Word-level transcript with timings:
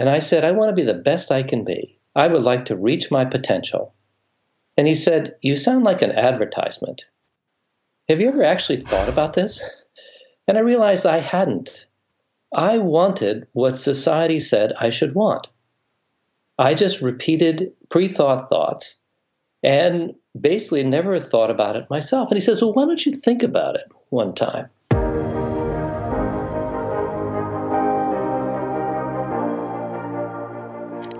And 0.00 0.08
I 0.08 0.20
said, 0.20 0.46
I 0.46 0.52
want 0.52 0.70
to 0.70 0.74
be 0.74 0.82
the 0.82 0.94
best 0.94 1.30
I 1.30 1.42
can 1.42 1.62
be. 1.62 1.98
I 2.16 2.26
would 2.26 2.42
like 2.42 2.64
to 2.64 2.76
reach 2.76 3.10
my 3.10 3.26
potential. 3.26 3.92
And 4.78 4.88
he 4.88 4.94
said, 4.94 5.36
You 5.42 5.56
sound 5.56 5.84
like 5.84 6.00
an 6.00 6.12
advertisement. 6.12 7.04
Have 8.08 8.18
you 8.18 8.28
ever 8.28 8.42
actually 8.42 8.80
thought 8.80 9.10
about 9.10 9.34
this? 9.34 9.62
And 10.48 10.56
I 10.56 10.62
realized 10.62 11.04
I 11.04 11.18
hadn't. 11.18 11.84
I 12.50 12.78
wanted 12.78 13.46
what 13.52 13.76
society 13.76 14.40
said 14.40 14.72
I 14.72 14.88
should 14.88 15.14
want. 15.14 15.48
I 16.58 16.72
just 16.72 17.02
repeated 17.02 17.74
pre 17.90 18.08
thought 18.08 18.48
thoughts 18.48 18.98
and 19.62 20.14
basically 20.40 20.82
never 20.82 21.20
thought 21.20 21.50
about 21.50 21.76
it 21.76 21.90
myself. 21.90 22.30
And 22.30 22.38
he 22.38 22.40
says, 22.40 22.62
Well, 22.62 22.72
why 22.72 22.86
don't 22.86 23.04
you 23.04 23.12
think 23.12 23.42
about 23.42 23.76
it 23.76 23.92
one 24.08 24.34
time? 24.34 24.70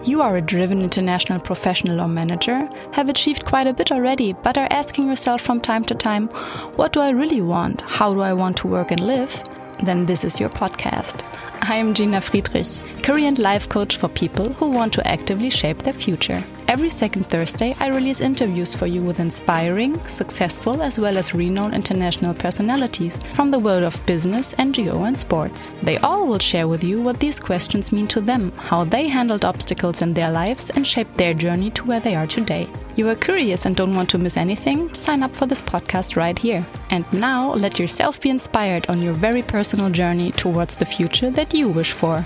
You 0.03 0.23
are 0.23 0.37
a 0.37 0.41
driven 0.41 0.81
international 0.81 1.41
professional 1.41 2.01
or 2.01 2.09
manager, 2.09 2.67
have 2.93 3.11
achieved 3.11 3.45
quite 3.45 3.67
a 3.67 3.75
bit 3.75 3.93
already, 3.93 4.33
but 4.33 4.57
are 4.57 4.67
asking 4.71 5.07
yourself 5.07 5.43
from 5.43 5.61
time 5.61 5.85
to 5.85 5.95
time, 5.95 6.29
what 6.77 6.95
do 6.95 7.01
I 7.01 7.11
really 7.11 7.43
want? 7.43 7.83
How 7.83 8.15
do 8.15 8.21
I 8.23 8.33
want 8.33 8.57
to 8.59 8.67
work 8.67 8.91
and 8.91 9.01
live? 9.01 9.43
Then 9.83 10.07
this 10.07 10.25
is 10.25 10.41
your 10.41 10.49
podcast. 10.49 11.23
I 11.63 11.77
am 11.77 11.95
Gina 11.95 12.21
Friedrich, 12.21 12.67
career 13.03 13.29
and 13.29 13.39
life 13.39 13.69
coach 13.69 13.99
for 13.99 14.09
people 14.09 14.49
who 14.55 14.71
want 14.71 14.93
to 14.95 15.07
actively 15.07 15.51
shape 15.51 15.83
their 15.83 15.93
future. 15.93 16.43
Every 16.69 16.89
second 16.89 17.25
Thursday, 17.29 17.75
I 17.81 17.89
release 17.89 18.21
interviews 18.21 18.77
for 18.77 18.87
you 18.87 19.03
with 19.03 19.19
inspiring, 19.19 19.99
successful, 20.07 20.83
as 20.83 21.01
well 21.01 21.19
as 21.19 21.35
renowned 21.35 21.75
international 21.75 22.33
personalities 22.33 23.17
from 23.35 23.51
the 23.51 23.59
world 23.59 23.83
of 23.83 24.07
business, 24.07 24.55
NGO, 24.55 25.05
and 25.07 25.19
sports. 25.19 25.73
They 25.83 25.99
all 25.99 26.29
will 26.29 26.39
share 26.39 26.69
with 26.69 26.85
you 26.85 27.03
what 27.03 27.19
these 27.19 27.41
questions 27.41 27.91
mean 27.91 28.07
to 28.09 28.21
them, 28.21 28.53
how 28.53 28.85
they 28.85 29.09
handled 29.09 29.45
obstacles 29.45 30.01
in 30.01 30.15
their 30.15 30.31
lives, 30.31 30.71
and 30.71 30.87
shaped 30.87 31.17
their 31.17 31.35
journey 31.35 31.73
to 31.73 31.85
where 31.85 31.99
they 31.99 32.15
are 32.15 32.29
today. 32.29 32.69
You 32.95 33.09
are 33.09 33.17
curious 33.17 33.67
and 33.67 33.75
don't 33.75 33.97
want 33.97 34.09
to 34.11 34.19
miss 34.19 34.37
anything? 34.37 34.95
Sign 34.95 35.25
up 35.25 35.35
for 35.35 35.47
this 35.47 35.63
podcast 35.63 36.15
right 36.15 36.39
here. 36.39 36.65
And 36.91 37.05
now, 37.13 37.53
let 37.55 37.81
yourself 37.81 38.21
be 38.21 38.31
inspired 38.31 38.89
on 38.89 39.03
your 39.03 39.15
very 39.15 39.43
personal 39.43 39.91
journey 39.91 40.31
towards 40.33 40.77
the 40.77 40.85
future 40.85 41.31
that 41.31 41.50
you 41.55 41.69
wish 41.69 41.93
for. 41.93 42.25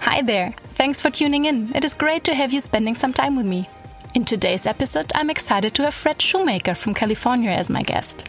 Hi 0.00 0.22
there! 0.22 0.54
Thanks 0.70 1.00
for 1.00 1.10
tuning 1.10 1.44
in. 1.44 1.74
It 1.74 1.84
is 1.84 1.94
great 1.94 2.24
to 2.24 2.34
have 2.34 2.52
you 2.52 2.60
spending 2.60 2.94
some 2.94 3.12
time 3.12 3.36
with 3.36 3.46
me. 3.46 3.68
In 4.14 4.24
today's 4.24 4.66
episode, 4.66 5.12
I'm 5.14 5.30
excited 5.30 5.74
to 5.74 5.84
have 5.84 5.94
Fred 5.94 6.20
Shoemaker 6.20 6.74
from 6.74 6.94
California 6.94 7.50
as 7.50 7.70
my 7.70 7.82
guest. 7.82 8.28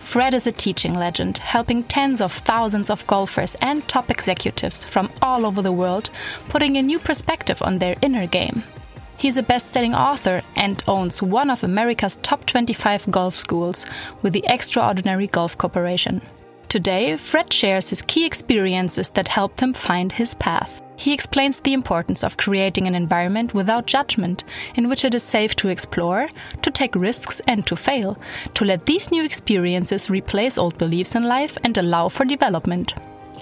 Fred 0.00 0.34
is 0.34 0.48
a 0.48 0.52
teaching 0.52 0.94
legend, 0.94 1.38
helping 1.38 1.84
tens 1.84 2.20
of 2.20 2.32
thousands 2.32 2.90
of 2.90 3.06
golfers 3.06 3.54
and 3.60 3.86
top 3.86 4.10
executives 4.10 4.84
from 4.84 5.12
all 5.22 5.46
over 5.46 5.62
the 5.62 5.70
world 5.70 6.10
putting 6.48 6.76
a 6.76 6.82
new 6.82 6.98
perspective 6.98 7.62
on 7.62 7.78
their 7.78 7.94
inner 8.02 8.26
game. 8.26 8.64
He's 9.16 9.36
a 9.36 9.42
best 9.42 9.70
selling 9.70 9.94
author 9.94 10.42
and 10.56 10.82
owns 10.88 11.22
one 11.22 11.50
of 11.50 11.62
America's 11.62 12.16
top 12.16 12.44
25 12.46 13.08
golf 13.12 13.36
schools 13.36 13.86
with 14.22 14.32
the 14.32 14.44
Extraordinary 14.48 15.28
Golf 15.28 15.56
Corporation. 15.56 16.20
Today, 16.72 17.18
Fred 17.18 17.52
shares 17.52 17.90
his 17.90 18.00
key 18.00 18.24
experiences 18.24 19.10
that 19.10 19.28
helped 19.28 19.60
him 19.60 19.74
find 19.74 20.10
his 20.10 20.32
path. 20.32 20.80
He 20.96 21.12
explains 21.12 21.60
the 21.60 21.74
importance 21.74 22.24
of 22.24 22.38
creating 22.38 22.86
an 22.86 22.94
environment 22.94 23.52
without 23.52 23.84
judgment, 23.86 24.44
in 24.74 24.88
which 24.88 25.04
it 25.04 25.12
is 25.12 25.22
safe 25.22 25.54
to 25.56 25.68
explore, 25.68 26.30
to 26.62 26.70
take 26.70 26.94
risks, 26.94 27.42
and 27.46 27.66
to 27.66 27.76
fail, 27.76 28.16
to 28.54 28.64
let 28.64 28.86
these 28.86 29.10
new 29.10 29.22
experiences 29.22 30.08
replace 30.08 30.56
old 30.56 30.78
beliefs 30.78 31.14
in 31.14 31.24
life 31.24 31.58
and 31.62 31.76
allow 31.76 32.08
for 32.08 32.24
development. 32.24 32.94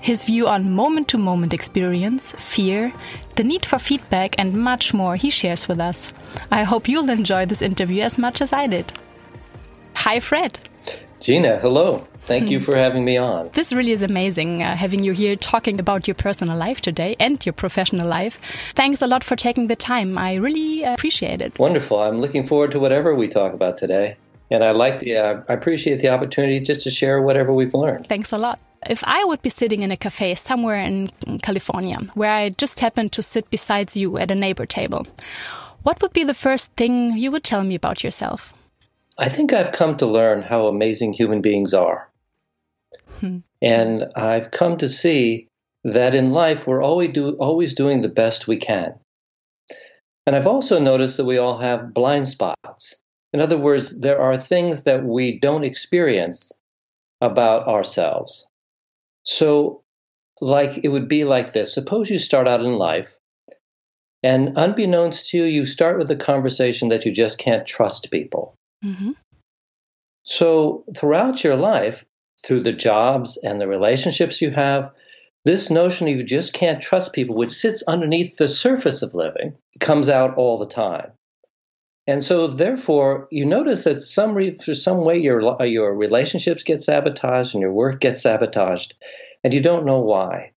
His 0.03 0.25
view 0.25 0.49
on 0.49 0.75
moment 0.75 1.07
to 1.11 1.17
moment 1.17 1.55
experience, 1.55 2.35
fear, 2.37 2.93
the 3.37 3.45
need 3.45 3.65
for 3.65 3.79
feedback, 3.79 4.35
and 4.39 4.55
much 4.55 4.93
more 4.93 5.15
he 5.15 5.31
shares 5.31 5.69
with 5.69 5.79
us. 5.79 6.13
I 6.51 6.65
hope 6.65 6.89
you'll 6.89 7.11
enjoy 7.11 7.47
this 7.47 7.63
interview 7.63 8.03
as 8.03 8.19
much 8.19 8.41
as 8.41 8.53
I 8.53 8.67
did. 8.67 8.93
Hi, 9.95 10.19
Fred. 10.19 10.59
Gina, 11.21 11.59
hello. 11.61 12.09
Thank 12.25 12.51
you 12.51 12.61
for 12.67 12.77
having 12.77 13.05
me 13.05 13.17
on. 13.17 13.51
This 13.53 13.73
really 13.73 13.93
is 13.93 14.03
amazing 14.03 14.63
uh, 14.63 14.77
having 14.77 15.05
you 15.05 15.13
here 15.13 15.37
talking 15.37 15.81
about 15.81 16.07
your 16.07 16.15
personal 16.15 16.57
life 16.57 16.81
today 16.81 17.17
and 17.19 17.45
your 17.45 17.53
professional 17.53 18.07
life. 18.07 18.41
Thanks 18.75 19.03
a 19.03 19.07
lot 19.07 19.25
for 19.25 19.37
taking 19.37 19.67
the 19.67 19.77
time. 19.77 20.19
I 20.19 20.35
really 20.37 20.83
appreciate 20.85 21.41
it. 21.41 21.59
Wonderful. 21.59 22.01
I'm 22.01 22.21
looking 22.21 22.47
forward 22.47 22.73
to 22.73 22.81
whatever 22.81 23.15
we 23.15 23.29
talk 23.29 23.53
about 23.53 23.79
today. 23.79 24.17
And 24.51 24.65
I 24.65 24.73
like 24.73 24.99
the, 25.01 25.17
uh, 25.17 25.43
I 25.49 25.53
appreciate 25.53 26.01
the 26.01 26.09
opportunity 26.09 26.61
just 26.61 26.83
to 26.83 26.91
share 26.91 27.23
whatever 27.23 27.53
we've 27.53 27.75
learned. 27.75 28.09
Thanks 28.09 28.33
a 28.33 28.39
lot. 28.39 28.59
If 28.89 29.05
I 29.05 29.25
would 29.25 29.43
be 29.43 29.51
sitting 29.51 29.83
in 29.83 29.91
a 29.91 29.97
cafe 29.97 30.35
somewhere 30.35 30.77
in 30.77 31.11
California 31.43 31.99
where 32.15 32.33
I 32.33 32.49
just 32.49 32.81
happened 32.81 33.13
to 33.13 33.23
sit 33.23 33.51
beside 33.51 33.95
you 33.95 34.17
at 34.19 34.31
a 34.31 34.35
neighbor 34.35 34.67
table, 34.67 35.07
what 35.83 36.01
would 36.03 36.13
be 36.13 36.25
the 36.25 36.35
first 36.35 36.73
thing 36.73 37.17
you 37.17 37.31
would 37.31 37.45
tell 37.45 37.63
me 37.63 37.75
about 37.75 38.03
yourself? 38.03 38.53
I 39.19 39.29
think 39.29 39.53
I've 39.53 39.73
come 39.73 39.97
to 39.99 40.07
learn 40.07 40.43
how 40.43 40.67
amazing 40.67 41.13
human 41.13 41.43
beings 41.43 41.75
are. 41.75 42.09
Hmm. 43.21 43.39
And 43.63 44.07
I've 44.17 44.51
come 44.51 44.79
to 44.79 44.89
see 44.89 45.49
that 45.85 46.15
in 46.15 46.31
life 46.31 46.67
we're 46.67 46.83
always, 46.83 47.13
do, 47.13 47.31
always 47.37 47.75
doing 47.75 48.01
the 48.01 48.09
best 48.09 48.47
we 48.47 48.57
can. 48.57 48.95
And 50.27 50.37
I've 50.37 50.47
also 50.47 50.79
noticed 50.79 51.17
that 51.17 51.25
we 51.25 51.39
all 51.39 51.59
have 51.59 51.95
blind 51.95 52.29
spots. 52.29 52.97
In 53.33 53.41
other 53.41 53.59
words, 53.59 53.99
there 53.99 54.21
are 54.21 54.37
things 54.37 54.85
that 54.85 55.05
we 55.05 55.39
don't 55.39 55.65
experience 55.65 56.53
about 57.21 57.69
ourselves. 57.69 58.47
So, 59.25 59.83
like 60.41 60.81
it 60.83 60.89
would 60.89 61.09
be 61.09 61.25
like 61.25 61.53
this 61.53 61.75
suppose 61.75 62.09
you 62.09 62.19
start 62.19 62.49
out 62.49 62.61
in 62.61 62.73
life, 62.73 63.17
and 64.23 64.53
unbeknownst 64.57 65.31
to 65.31 65.39
you, 65.39 65.45
you 65.45 65.67
start 65.67 65.99
with 65.99 66.11
a 66.11 66.17
conversation 66.17 66.89
that 66.89 67.05
you 67.05 67.13
just 67.13 67.39
can't 67.39 67.67
trust 67.67 68.11
people. 68.11 68.55
Mm-hmm. 68.85 69.13
So, 70.23 70.85
throughout 70.97 71.45
your 71.45 71.57
life, 71.57 72.05
through 72.41 72.63
the 72.63 72.73
jobs 72.73 73.39
and 73.43 73.61
the 73.61 73.69
relationships 73.69 74.41
you 74.41 74.51
have, 74.51 74.93
this 75.45 75.71
notion 75.71 76.07
you 76.07 76.23
just 76.23 76.53
can't 76.53 76.83
trust 76.83 77.13
people, 77.13 77.35
which 77.35 77.51
sits 77.51 77.83
underneath 77.87 78.37
the 78.37 78.49
surface 78.49 79.03
of 79.03 79.15
living, 79.15 79.57
comes 79.79 80.09
out 80.09 80.37
all 80.37 80.59
the 80.59 80.67
time. 80.67 81.13
And 82.07 82.25
so, 82.25 82.47
therefore, 82.49 83.29
you 83.31 83.47
notice 83.47 83.85
that 83.85 84.03
some 84.03 84.35
re- 84.35 84.53
for 84.55 84.75
some 84.75 85.05
way 85.05 85.19
your 85.19 85.65
your 85.65 85.95
relationships 85.95 86.65
get 86.65 86.83
sabotaged 86.83 87.55
and 87.55 87.63
your 87.63 87.73
work 87.73 88.01
gets 88.01 88.23
sabotaged, 88.23 88.95
and 89.45 89.53
you 89.53 89.61
don't 89.61 89.87
know 89.87 90.01
why. 90.01 90.53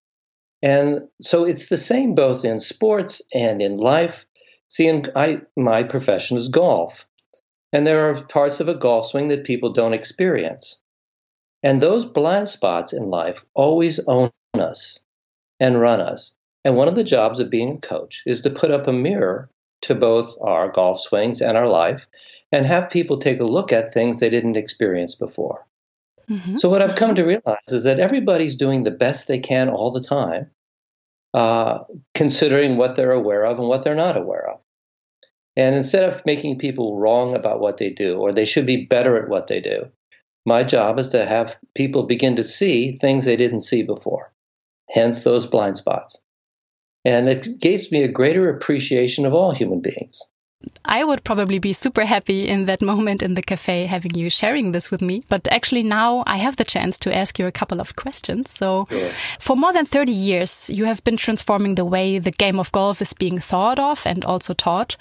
And 0.61 1.09
so, 1.21 1.43
it's 1.43 1.67
the 1.67 1.77
same 1.77 2.15
both 2.15 2.43
in 2.43 2.59
sports 2.59 3.21
and 3.33 3.61
in 3.61 3.77
life. 3.77 4.25
See, 4.69 4.87
in, 4.87 5.05
I 5.15 5.41
my 5.55 5.83
profession 5.83 6.37
is 6.37 6.47
golf, 6.47 7.05
and 7.71 7.85
there 7.85 8.09
are 8.09 8.23
parts 8.23 8.59
of 8.59 8.67
a 8.67 8.75
golf 8.75 9.07
swing 9.07 9.27
that 9.27 9.43
people 9.43 9.73
don't 9.73 9.93
experience. 9.93 10.79
And 11.63 11.81
those 11.81 12.05
blind 12.05 12.49
spots 12.49 12.93
in 12.93 13.09
life 13.09 13.45
always 13.53 13.99
own 14.07 14.31
us 14.53 14.99
and 15.59 15.79
run 15.79 16.01
us. 16.01 16.35
And 16.65 16.75
one 16.75 16.87
of 16.87 16.95
the 16.95 17.03
jobs 17.03 17.39
of 17.39 17.49
being 17.49 17.77
a 17.77 17.77
coach 17.77 18.21
is 18.25 18.41
to 18.41 18.49
put 18.49 18.71
up 18.71 18.87
a 18.87 18.93
mirror 18.93 19.49
to 19.83 19.95
both 19.95 20.37
our 20.41 20.69
golf 20.71 20.99
swings 20.99 21.41
and 21.41 21.57
our 21.57 21.67
life 21.67 22.07
and 22.51 22.65
have 22.65 22.89
people 22.89 23.17
take 23.17 23.39
a 23.39 23.45
look 23.45 23.73
at 23.73 23.93
things 23.93 24.19
they 24.19 24.29
didn't 24.29 24.57
experience 24.57 25.15
before. 25.15 25.65
Mm-hmm. 26.29 26.57
So, 26.57 26.69
what 26.69 26.81
I've 26.81 26.95
come 26.95 27.15
to 27.15 27.23
realize 27.23 27.57
is 27.67 27.83
that 27.83 27.99
everybody's 27.99 28.55
doing 28.55 28.83
the 28.83 28.91
best 28.91 29.27
they 29.27 29.39
can 29.39 29.69
all 29.69 29.91
the 29.91 30.01
time, 30.01 30.51
uh, 31.33 31.79
considering 32.13 32.77
what 32.77 32.95
they're 32.95 33.11
aware 33.11 33.43
of 33.45 33.59
and 33.59 33.67
what 33.67 33.83
they're 33.83 33.95
not 33.95 34.15
aware 34.15 34.49
of. 34.51 34.59
And 35.57 35.75
instead 35.75 36.11
of 36.11 36.25
making 36.25 36.59
people 36.59 36.97
wrong 36.97 37.35
about 37.35 37.59
what 37.59 37.77
they 37.77 37.89
do 37.89 38.17
or 38.19 38.31
they 38.31 38.45
should 38.45 38.65
be 38.65 38.85
better 38.85 39.21
at 39.21 39.29
what 39.29 39.47
they 39.47 39.59
do, 39.59 39.91
my 40.45 40.63
job 40.63 40.99
is 40.99 41.09
to 41.09 41.25
have 41.25 41.57
people 41.75 42.03
begin 42.03 42.35
to 42.35 42.43
see 42.43 42.97
things 42.97 43.25
they 43.25 43.35
didn't 43.35 43.61
see 43.61 43.83
before, 43.83 44.31
hence 44.89 45.23
those 45.23 45.47
blind 45.47 45.77
spots. 45.77 46.21
And 47.05 47.27
it 47.29 47.59
gives 47.59 47.91
me 47.91 48.03
a 48.03 48.07
greater 48.11 48.49
appreciation 48.49 49.25
of 49.25 49.33
all 49.33 49.51
human 49.51 49.81
beings. 49.81 50.21
I 50.85 51.03
would 51.03 51.23
probably 51.23 51.59
be 51.59 51.73
super 51.73 52.05
happy 52.05 52.47
in 52.47 52.65
that 52.65 52.81
moment 52.81 53.21
in 53.21 53.33
the 53.33 53.41
cafe 53.41 53.85
having 53.85 54.15
you 54.15 54.29
sharing 54.29 54.71
this 54.71 54.91
with 54.91 55.01
me. 55.01 55.23
But 55.29 55.47
actually, 55.51 55.83
now 55.83 56.23
I 56.25 56.37
have 56.37 56.55
the 56.55 56.63
chance 56.63 56.97
to 56.99 57.15
ask 57.15 57.37
you 57.37 57.47
a 57.47 57.51
couple 57.51 57.81
of 57.81 57.95
questions. 57.95 58.51
So, 58.51 58.87
sure. 58.89 59.09
for 59.39 59.55
more 59.55 59.73
than 59.73 59.85
30 59.85 60.11
years, 60.11 60.69
you 60.69 60.85
have 60.85 61.03
been 61.03 61.17
transforming 61.17 61.75
the 61.75 61.85
way 61.85 62.19
the 62.19 62.31
game 62.31 62.59
of 62.59 62.71
golf 62.71 63.01
is 63.01 63.13
being 63.13 63.39
thought 63.39 63.79
of 63.79 64.05
and 64.05 64.23
also 64.23 64.53
taught. 64.53 64.95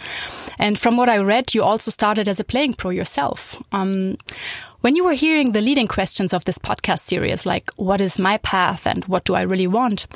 And 0.59 0.79
from 0.79 0.97
what 0.97 1.09
I 1.09 1.19
read, 1.19 1.55
you 1.55 1.63
also 1.63 1.91
started 1.91 2.29
as 2.29 2.41
a 2.41 2.45
playing 2.45 2.75
pro 2.75 2.91
yourself. 2.91 3.63
Um, 3.73 4.17
when 4.83 4.97
you 4.97 5.05
were 5.05 5.15
hearing 5.15 5.53
the 5.53 5.61
leading 5.61 5.89
questions 5.89 6.33
of 6.33 6.45
this 6.45 6.59
podcast 6.59 7.01
series, 7.01 7.47
like 7.47 7.71
what 7.77 8.01
is 8.01 8.19
my 8.19 8.37
path 8.39 8.87
and 8.87 9.05
what 9.07 9.25
do 9.25 9.35
I 9.35 9.43
really 9.43 9.69
want, 9.69 10.07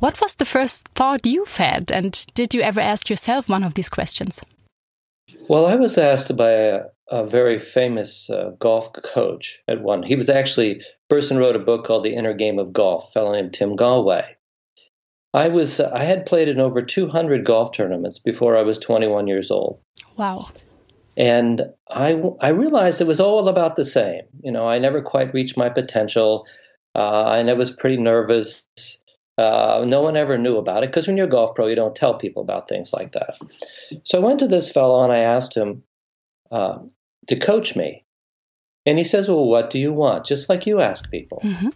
what 0.00 0.20
was 0.20 0.34
the 0.34 0.44
first 0.44 0.88
thought 0.88 1.24
you 1.24 1.44
had? 1.44 1.90
And 1.90 2.26
did 2.34 2.52
you 2.52 2.60
ever 2.60 2.80
ask 2.80 3.08
yourself 3.08 3.48
one 3.48 3.62
of 3.62 3.74
these 3.74 3.88
questions? 3.88 4.42
Well, 5.48 5.66
I 5.66 5.76
was 5.76 5.96
asked 5.96 6.36
by 6.36 6.50
a, 6.50 6.80
a 7.10 7.26
very 7.26 7.58
famous 7.58 8.28
uh, 8.28 8.50
golf 8.58 8.92
coach 9.14 9.60
at 9.68 9.80
one. 9.80 10.02
He 10.02 10.16
was 10.16 10.28
actually 10.28 10.82
person 11.08 11.38
wrote 11.38 11.56
a 11.56 11.60
book 11.60 11.86
called 11.86 12.04
The 12.04 12.14
Inner 12.14 12.34
Game 12.34 12.58
of 12.58 12.72
Golf, 12.72 13.08
a 13.08 13.12
fellow 13.12 13.32
named 13.32 13.54
Tim 13.54 13.76
Gallwey. 13.76 14.24
I 15.32 15.48
was 15.48 15.78
I 15.78 16.02
had 16.02 16.26
played 16.26 16.48
in 16.48 16.58
over 16.58 16.82
200 16.82 17.44
golf 17.44 17.72
tournaments 17.72 18.18
before 18.18 18.56
I 18.56 18.62
was 18.62 18.78
21 18.78 19.26
years 19.26 19.50
old. 19.50 19.80
Wow. 20.16 20.48
And 21.18 21.62
I, 21.90 22.22
I 22.40 22.50
realized 22.50 23.00
it 23.00 23.08
was 23.08 23.18
all 23.18 23.48
about 23.48 23.74
the 23.74 23.84
same. 23.84 24.22
You 24.40 24.52
know, 24.52 24.68
I 24.68 24.78
never 24.78 25.02
quite 25.02 25.34
reached 25.34 25.56
my 25.56 25.68
potential. 25.68 26.46
Uh, 26.94 27.32
and 27.32 27.50
I 27.50 27.54
was 27.54 27.72
pretty 27.72 27.96
nervous. 27.96 28.64
Uh, 29.36 29.84
no 29.84 30.00
one 30.00 30.16
ever 30.16 30.38
knew 30.38 30.58
about 30.58 30.84
it 30.84 30.90
because 30.90 31.08
when 31.08 31.16
you're 31.16 31.26
a 31.26 31.30
golf 31.30 31.56
pro, 31.56 31.66
you 31.66 31.74
don't 31.74 31.96
tell 31.96 32.14
people 32.14 32.42
about 32.42 32.68
things 32.68 32.92
like 32.92 33.12
that. 33.12 33.36
So 34.04 34.18
I 34.18 34.24
went 34.24 34.38
to 34.40 34.46
this 34.46 34.70
fellow 34.70 35.02
and 35.02 35.12
I 35.12 35.18
asked 35.18 35.56
him 35.56 35.82
uh, 36.52 36.78
to 37.26 37.36
coach 37.36 37.74
me. 37.74 38.04
And 38.86 38.96
he 38.96 39.04
says, 39.04 39.28
Well, 39.28 39.44
what 39.44 39.70
do 39.70 39.78
you 39.78 39.92
want? 39.92 40.24
Just 40.24 40.48
like 40.48 40.66
you 40.66 40.80
ask 40.80 41.10
people. 41.10 41.42
Mm-hmm. 41.44 41.68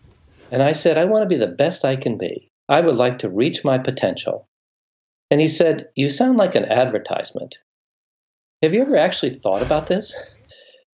And 0.52 0.62
I 0.62 0.72
said, 0.72 0.98
I 0.98 1.06
want 1.06 1.22
to 1.24 1.28
be 1.28 1.36
the 1.36 1.48
best 1.48 1.84
I 1.84 1.96
can 1.96 2.16
be. 2.16 2.50
I 2.68 2.80
would 2.80 2.96
like 2.96 3.20
to 3.20 3.28
reach 3.28 3.64
my 3.64 3.78
potential. 3.78 4.48
And 5.30 5.40
he 5.40 5.48
said, 5.48 5.88
You 5.96 6.08
sound 6.08 6.38
like 6.38 6.54
an 6.54 6.64
advertisement. 6.64 7.58
Have 8.62 8.74
you 8.74 8.82
ever 8.82 8.96
actually 8.96 9.34
thought 9.34 9.62
about 9.62 9.88
this? 9.88 10.14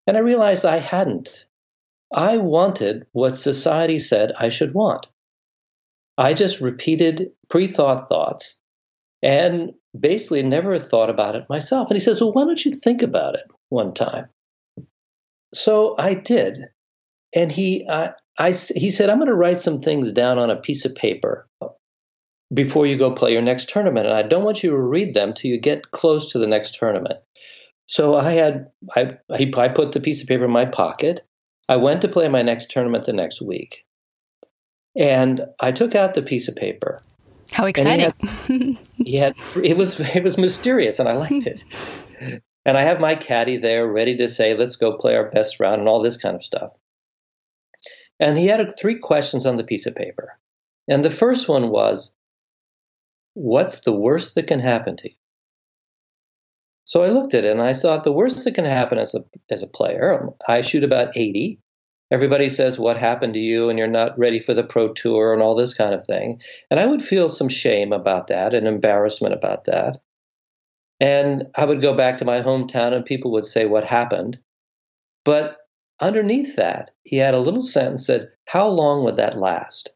And 0.06 0.16
I 0.16 0.20
realized 0.20 0.64
I 0.64 0.78
hadn't. 0.78 1.46
I 2.14 2.38
wanted 2.38 3.06
what 3.12 3.36
society 3.36 3.98
said 3.98 4.32
I 4.38 4.48
should 4.48 4.72
want. 4.72 5.06
I 6.16 6.32
just 6.32 6.60
repeated 6.60 7.32
pre 7.50 7.66
thought 7.66 8.08
thoughts 8.08 8.58
and 9.22 9.72
basically 9.98 10.42
never 10.42 10.78
thought 10.78 11.10
about 11.10 11.36
it 11.36 11.48
myself. 11.50 11.90
And 11.90 11.96
he 11.96 12.00
says, 12.00 12.20
Well, 12.20 12.32
why 12.32 12.44
don't 12.44 12.64
you 12.64 12.72
think 12.72 13.02
about 13.02 13.34
it 13.34 13.44
one 13.68 13.92
time? 13.92 14.28
So 15.52 15.94
I 15.98 16.14
did. 16.14 16.68
And 17.34 17.52
he, 17.52 17.86
I, 17.88 18.12
I, 18.38 18.52
he 18.52 18.90
said, 18.90 19.10
I'm 19.10 19.18
going 19.18 19.28
to 19.28 19.34
write 19.34 19.60
some 19.60 19.82
things 19.82 20.10
down 20.12 20.38
on 20.38 20.50
a 20.50 20.56
piece 20.56 20.86
of 20.86 20.94
paper 20.94 21.46
before 22.52 22.86
you 22.86 22.96
go 22.96 23.12
play 23.12 23.32
your 23.32 23.42
next 23.42 23.68
tournament. 23.68 24.06
And 24.06 24.16
I 24.16 24.22
don't 24.22 24.44
want 24.44 24.62
you 24.62 24.70
to 24.70 24.78
read 24.78 25.12
them 25.12 25.34
till 25.34 25.50
you 25.50 25.58
get 25.58 25.90
close 25.90 26.32
to 26.32 26.38
the 26.38 26.46
next 26.46 26.74
tournament. 26.74 27.18
So 27.88 28.16
I 28.16 28.32
had 28.32 28.70
I 28.94 29.18
I 29.28 29.68
put 29.68 29.92
the 29.92 30.00
piece 30.00 30.20
of 30.22 30.28
paper 30.28 30.44
in 30.44 30.50
my 30.50 30.66
pocket. 30.66 31.22
I 31.68 31.76
went 31.76 32.02
to 32.02 32.08
play 32.08 32.28
my 32.28 32.42
next 32.42 32.70
tournament 32.70 33.06
the 33.06 33.14
next 33.14 33.40
week, 33.40 33.84
and 34.94 35.46
I 35.58 35.72
took 35.72 35.94
out 35.94 36.14
the 36.14 36.22
piece 36.22 36.48
of 36.48 36.56
paper. 36.56 37.00
How 37.50 37.64
exciting! 37.64 38.78
Yeah, 38.96 39.32
it 39.64 39.76
was 39.76 39.98
it 40.00 40.22
was 40.22 40.36
mysterious, 40.36 40.98
and 40.98 41.08
I 41.08 41.14
liked 41.14 41.46
it. 41.46 41.64
And 42.66 42.76
I 42.76 42.82
have 42.82 43.00
my 43.00 43.14
caddy 43.14 43.56
there, 43.56 43.90
ready 43.90 44.16
to 44.18 44.28
say, 44.28 44.54
"Let's 44.54 44.76
go 44.76 44.98
play 44.98 45.16
our 45.16 45.30
best 45.30 45.58
round," 45.58 45.80
and 45.80 45.88
all 45.88 46.02
this 46.02 46.18
kind 46.18 46.36
of 46.36 46.42
stuff. 46.42 46.72
And 48.20 48.36
he 48.36 48.48
had 48.48 48.78
three 48.78 48.98
questions 48.98 49.46
on 49.46 49.56
the 49.56 49.64
piece 49.64 49.86
of 49.86 49.94
paper, 49.94 50.38
and 50.88 51.02
the 51.02 51.10
first 51.10 51.48
one 51.48 51.70
was, 51.70 52.12
"What's 53.32 53.80
the 53.80 53.94
worst 53.94 54.34
that 54.34 54.46
can 54.46 54.60
happen 54.60 54.98
to 54.98 55.08
you?" 55.08 55.16
So 56.88 57.02
I 57.02 57.10
looked 57.10 57.34
at 57.34 57.44
it 57.44 57.52
and 57.52 57.60
I 57.60 57.74
thought 57.74 58.04
the 58.04 58.12
worst 58.12 58.42
that 58.44 58.54
can 58.54 58.64
happen 58.64 58.96
as 58.96 59.14
a 59.14 59.22
as 59.50 59.62
a 59.62 59.66
player, 59.66 60.32
I 60.48 60.62
shoot 60.62 60.82
about 60.82 61.14
80. 61.14 61.60
Everybody 62.10 62.48
says 62.48 62.78
what 62.78 62.96
happened 62.96 63.34
to 63.34 63.40
you 63.40 63.68
and 63.68 63.78
you're 63.78 63.86
not 63.86 64.18
ready 64.18 64.40
for 64.40 64.54
the 64.54 64.64
pro 64.64 64.94
tour 64.94 65.34
and 65.34 65.42
all 65.42 65.54
this 65.54 65.74
kind 65.74 65.92
of 65.92 66.02
thing. 66.06 66.40
And 66.70 66.80
I 66.80 66.86
would 66.86 67.02
feel 67.02 67.28
some 67.28 67.50
shame 67.50 67.92
about 67.92 68.28
that 68.28 68.54
and 68.54 68.66
embarrassment 68.66 69.34
about 69.34 69.66
that. 69.66 69.98
And 70.98 71.48
I 71.56 71.66
would 71.66 71.82
go 71.82 71.94
back 71.94 72.16
to 72.18 72.24
my 72.24 72.40
hometown 72.40 72.94
and 72.94 73.04
people 73.04 73.32
would 73.32 73.44
say 73.44 73.66
what 73.66 73.84
happened. 73.84 74.38
But 75.26 75.58
underneath 76.00 76.56
that, 76.56 76.92
he 77.04 77.18
had 77.18 77.34
a 77.34 77.38
little 77.38 77.60
sentence 77.60 78.06
that 78.06 78.30
how 78.46 78.66
long 78.66 79.04
would 79.04 79.16
that 79.16 79.38
last? 79.38 79.90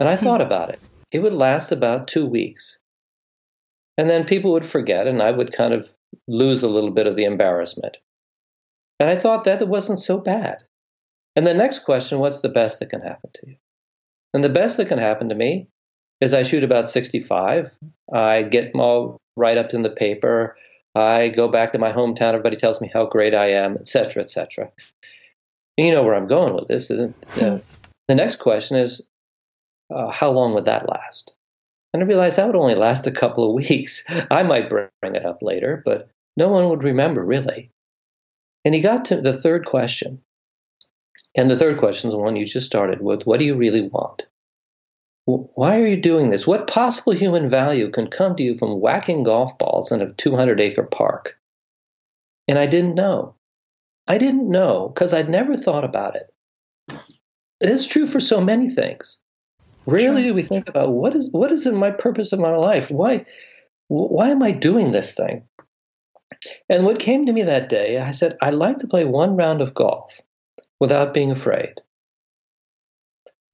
And 0.00 0.08
I 0.08 0.16
hmm. 0.16 0.24
thought 0.24 0.40
about 0.40 0.70
it. 0.70 0.80
It 1.12 1.20
would 1.20 1.32
last 1.32 1.70
about 1.70 2.08
2 2.08 2.26
weeks. 2.26 2.80
And 3.98 4.08
then 4.08 4.24
people 4.24 4.52
would 4.52 4.64
forget, 4.64 5.06
and 5.06 5.22
I 5.22 5.30
would 5.30 5.52
kind 5.52 5.72
of 5.72 5.92
lose 6.28 6.62
a 6.62 6.68
little 6.68 6.90
bit 6.90 7.06
of 7.06 7.16
the 7.16 7.24
embarrassment. 7.24 7.96
And 9.00 9.08
I 9.08 9.16
thought 9.16 9.44
that 9.44 9.60
it 9.60 9.68
wasn't 9.68 9.98
so 9.98 10.18
bad. 10.18 10.58
And 11.34 11.46
the 11.46 11.54
next 11.54 11.80
question 11.80 12.18
what's 12.18 12.40
the 12.40 12.48
best 12.48 12.80
that 12.80 12.90
can 12.90 13.00
happen 13.00 13.30
to 13.34 13.50
you? 13.50 13.56
And 14.34 14.42
the 14.42 14.48
best 14.48 14.76
that 14.76 14.88
can 14.88 14.98
happen 14.98 15.28
to 15.28 15.34
me 15.34 15.68
is 16.20 16.32
I 16.32 16.42
shoot 16.42 16.64
about 16.64 16.88
65. 16.88 17.72
I 18.12 18.42
get 18.42 18.74
all 18.74 19.18
right 19.36 19.58
up 19.58 19.74
in 19.74 19.82
the 19.82 19.90
paper. 19.90 20.56
I 20.94 21.28
go 21.28 21.48
back 21.48 21.72
to 21.72 21.78
my 21.78 21.92
hometown. 21.92 22.32
Everybody 22.32 22.56
tells 22.56 22.80
me 22.80 22.90
how 22.92 23.04
great 23.04 23.34
I 23.34 23.50
am, 23.50 23.76
et 23.76 23.86
cetera, 23.86 24.22
et 24.22 24.30
cetera. 24.30 24.70
And 25.76 25.86
you 25.86 25.92
know 25.92 26.04
where 26.04 26.14
I'm 26.14 26.26
going 26.26 26.54
with 26.54 26.68
this. 26.68 26.90
The 28.08 28.14
next 28.14 28.36
question 28.36 28.76
is 28.76 29.02
uh, 29.92 30.10
how 30.10 30.30
long 30.30 30.54
would 30.54 30.66
that 30.66 30.88
last? 30.88 31.32
And 31.96 32.02
I 32.02 32.06
realized 32.08 32.36
that 32.36 32.46
would 32.46 32.56
only 32.56 32.74
last 32.74 33.06
a 33.06 33.10
couple 33.10 33.48
of 33.48 33.54
weeks. 33.70 34.04
I 34.30 34.42
might 34.42 34.68
bring 34.68 34.90
it 35.02 35.24
up 35.24 35.40
later, 35.40 35.82
but 35.82 36.10
no 36.36 36.50
one 36.50 36.68
would 36.68 36.82
remember 36.82 37.24
really. 37.24 37.70
And 38.66 38.74
he 38.74 38.82
got 38.82 39.06
to 39.06 39.18
the 39.18 39.32
third 39.32 39.64
question. 39.64 40.20
And 41.34 41.50
the 41.50 41.56
third 41.56 41.78
question 41.78 42.10
is 42.10 42.12
the 42.12 42.18
one 42.18 42.36
you 42.36 42.44
just 42.44 42.66
started 42.66 43.00
with 43.00 43.22
What 43.22 43.38
do 43.38 43.46
you 43.46 43.56
really 43.56 43.88
want? 43.88 44.26
Why 45.24 45.80
are 45.80 45.86
you 45.86 45.96
doing 45.96 46.28
this? 46.28 46.46
What 46.46 46.66
possible 46.66 47.14
human 47.14 47.48
value 47.48 47.90
can 47.90 48.08
come 48.08 48.36
to 48.36 48.42
you 48.42 48.58
from 48.58 48.78
whacking 48.78 49.22
golf 49.22 49.56
balls 49.56 49.90
in 49.90 50.02
a 50.02 50.12
200 50.12 50.60
acre 50.60 50.82
park? 50.82 51.38
And 52.46 52.58
I 52.58 52.66
didn't 52.66 52.94
know. 52.94 53.36
I 54.06 54.18
didn't 54.18 54.50
know 54.50 54.90
because 54.90 55.14
I'd 55.14 55.30
never 55.30 55.56
thought 55.56 55.84
about 55.84 56.14
it. 56.14 56.30
It 57.62 57.70
is 57.70 57.86
true 57.86 58.06
for 58.06 58.20
so 58.20 58.42
many 58.42 58.68
things. 58.68 59.18
Rarely 59.86 60.24
do 60.24 60.34
we 60.34 60.42
think 60.42 60.68
about 60.68 60.92
what 60.92 61.14
is 61.14 61.30
what 61.30 61.52
is 61.52 61.66
in 61.66 61.76
my 61.76 61.90
purpose 61.90 62.32
of 62.32 62.40
my 62.40 62.56
life? 62.56 62.90
Why 62.90 63.24
why 63.88 64.30
am 64.30 64.42
I 64.42 64.50
doing 64.50 64.92
this 64.92 65.14
thing? 65.14 65.44
And 66.68 66.84
what 66.84 66.98
came 66.98 67.26
to 67.26 67.32
me 67.32 67.42
that 67.42 67.68
day, 67.68 67.98
I 67.98 68.10
said, 68.10 68.36
I'd 68.42 68.54
like 68.54 68.78
to 68.78 68.88
play 68.88 69.04
one 69.04 69.36
round 69.36 69.60
of 69.60 69.74
golf 69.74 70.20
without 70.80 71.14
being 71.14 71.30
afraid. 71.30 71.80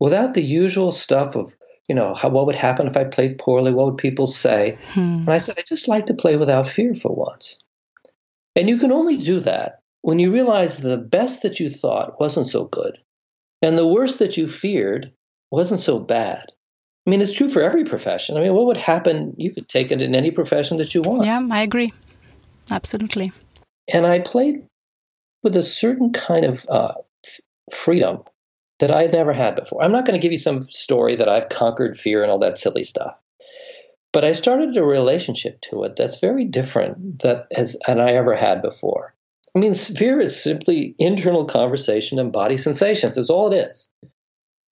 Without 0.00 0.34
the 0.34 0.42
usual 0.42 0.90
stuff 0.90 1.36
of, 1.36 1.54
you 1.88 1.94
know, 1.94 2.14
how, 2.14 2.30
what 2.30 2.46
would 2.46 2.56
happen 2.56 2.86
if 2.86 2.96
I 2.96 3.04
played 3.04 3.38
poorly? 3.38 3.72
What 3.72 3.86
would 3.86 3.98
people 3.98 4.26
say? 4.26 4.78
Hmm. 4.94 5.00
And 5.00 5.30
I 5.30 5.38
said, 5.38 5.56
I 5.58 5.62
just 5.66 5.86
like 5.86 6.06
to 6.06 6.14
play 6.14 6.36
without 6.36 6.66
fear 6.66 6.94
for 6.94 7.14
once. 7.14 7.58
And 8.56 8.68
you 8.68 8.78
can 8.78 8.90
only 8.90 9.18
do 9.18 9.40
that 9.40 9.80
when 10.00 10.18
you 10.18 10.32
realize 10.32 10.76
the 10.76 10.98
best 10.98 11.42
that 11.42 11.60
you 11.60 11.70
thought 11.70 12.18
wasn't 12.20 12.48
so 12.48 12.64
good, 12.64 12.98
and 13.62 13.78
the 13.78 13.86
worst 13.86 14.18
that 14.18 14.36
you 14.36 14.48
feared 14.48 15.12
wasn't 15.52 15.80
so 15.80 15.98
bad. 15.98 16.46
I 17.06 17.10
mean, 17.10 17.20
it's 17.20 17.32
true 17.32 17.48
for 17.48 17.62
every 17.62 17.84
profession. 17.84 18.36
I 18.36 18.40
mean, 18.40 18.54
what 18.54 18.66
would 18.66 18.76
happen? 18.76 19.34
You 19.36 19.52
could 19.52 19.68
take 19.68 19.90
it 19.90 20.00
in 20.00 20.14
any 20.14 20.30
profession 20.30 20.78
that 20.78 20.94
you 20.94 21.02
want. 21.02 21.26
Yeah, 21.26 21.46
I 21.50 21.62
agree. 21.62 21.92
Absolutely. 22.70 23.32
And 23.92 24.06
I 24.06 24.20
played 24.20 24.64
with 25.42 25.56
a 25.56 25.62
certain 25.62 26.12
kind 26.12 26.44
of 26.44 26.66
uh, 26.68 26.94
freedom 27.72 28.22
that 28.78 28.92
I 28.92 29.02
had 29.02 29.12
never 29.12 29.32
had 29.32 29.56
before. 29.56 29.82
I'm 29.82 29.92
not 29.92 30.06
going 30.06 30.18
to 30.18 30.22
give 30.22 30.32
you 30.32 30.38
some 30.38 30.62
story 30.62 31.16
that 31.16 31.28
I've 31.28 31.48
conquered 31.48 31.98
fear 31.98 32.22
and 32.22 32.30
all 32.30 32.38
that 32.38 32.58
silly 32.58 32.84
stuff. 32.84 33.14
But 34.12 34.24
I 34.24 34.32
started 34.32 34.76
a 34.76 34.84
relationship 34.84 35.60
to 35.70 35.84
it 35.84 35.96
that's 35.96 36.20
very 36.20 36.44
different 36.44 37.20
that 37.22 37.46
has 37.54 37.76
than 37.86 38.00
I 38.00 38.12
ever 38.12 38.36
had 38.36 38.62
before. 38.62 39.14
I 39.54 39.58
mean, 39.58 39.74
fear 39.74 40.20
is 40.20 40.40
simply 40.40 40.94
internal 40.98 41.44
conversation 41.44 42.18
and 42.18 42.32
body 42.32 42.56
sensations. 42.56 43.16
That's 43.16 43.30
all 43.30 43.52
it 43.52 43.70
is. 43.70 43.88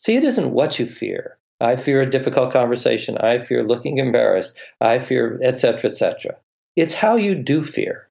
See, 0.00 0.16
it 0.16 0.24
isn't 0.24 0.50
what 0.52 0.78
you 0.78 0.86
fear. 0.86 1.38
I 1.60 1.76
fear 1.76 2.00
a 2.00 2.10
difficult 2.10 2.52
conversation. 2.52 3.18
I 3.18 3.42
fear 3.42 3.62
looking 3.62 3.98
embarrassed. 3.98 4.58
I 4.80 4.98
fear, 4.98 5.38
etc., 5.42 5.90
etc. 5.90 6.36
It's 6.74 6.94
how 6.94 7.16
you 7.16 7.34
do 7.34 7.62
fear. 7.62 8.08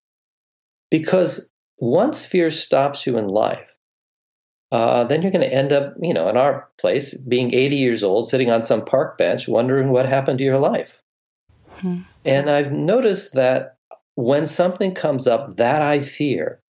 Because 0.91 1.49
once 1.79 2.25
fear 2.25 2.51
stops 2.51 3.07
you 3.07 3.17
in 3.17 3.27
life, 3.27 3.75
uh, 4.71 5.05
then 5.05 5.23
you're 5.23 5.31
going 5.31 5.47
to 5.47 5.53
end 5.53 5.73
up, 5.73 5.95
you 5.99 6.13
know, 6.13 6.29
in 6.29 6.37
our 6.37 6.69
place, 6.79 7.13
being 7.15 7.53
80 7.53 7.75
years 7.77 8.03
old, 8.03 8.29
sitting 8.29 8.51
on 8.51 8.61
some 8.61 8.85
park 8.85 9.17
bench, 9.17 9.47
wondering 9.47 9.89
what 9.89 10.05
happened 10.05 10.37
to 10.37 10.43
your 10.43 10.59
life. 10.59 11.01
Hmm. 11.79 12.01
And 12.23 12.49
I've 12.49 12.71
noticed 12.71 13.33
that 13.33 13.77
when 14.13 14.45
something 14.45 14.93
comes 14.93 15.25
up 15.25 15.57
that 15.57 15.81
I 15.81 16.01
fear, 16.01 16.61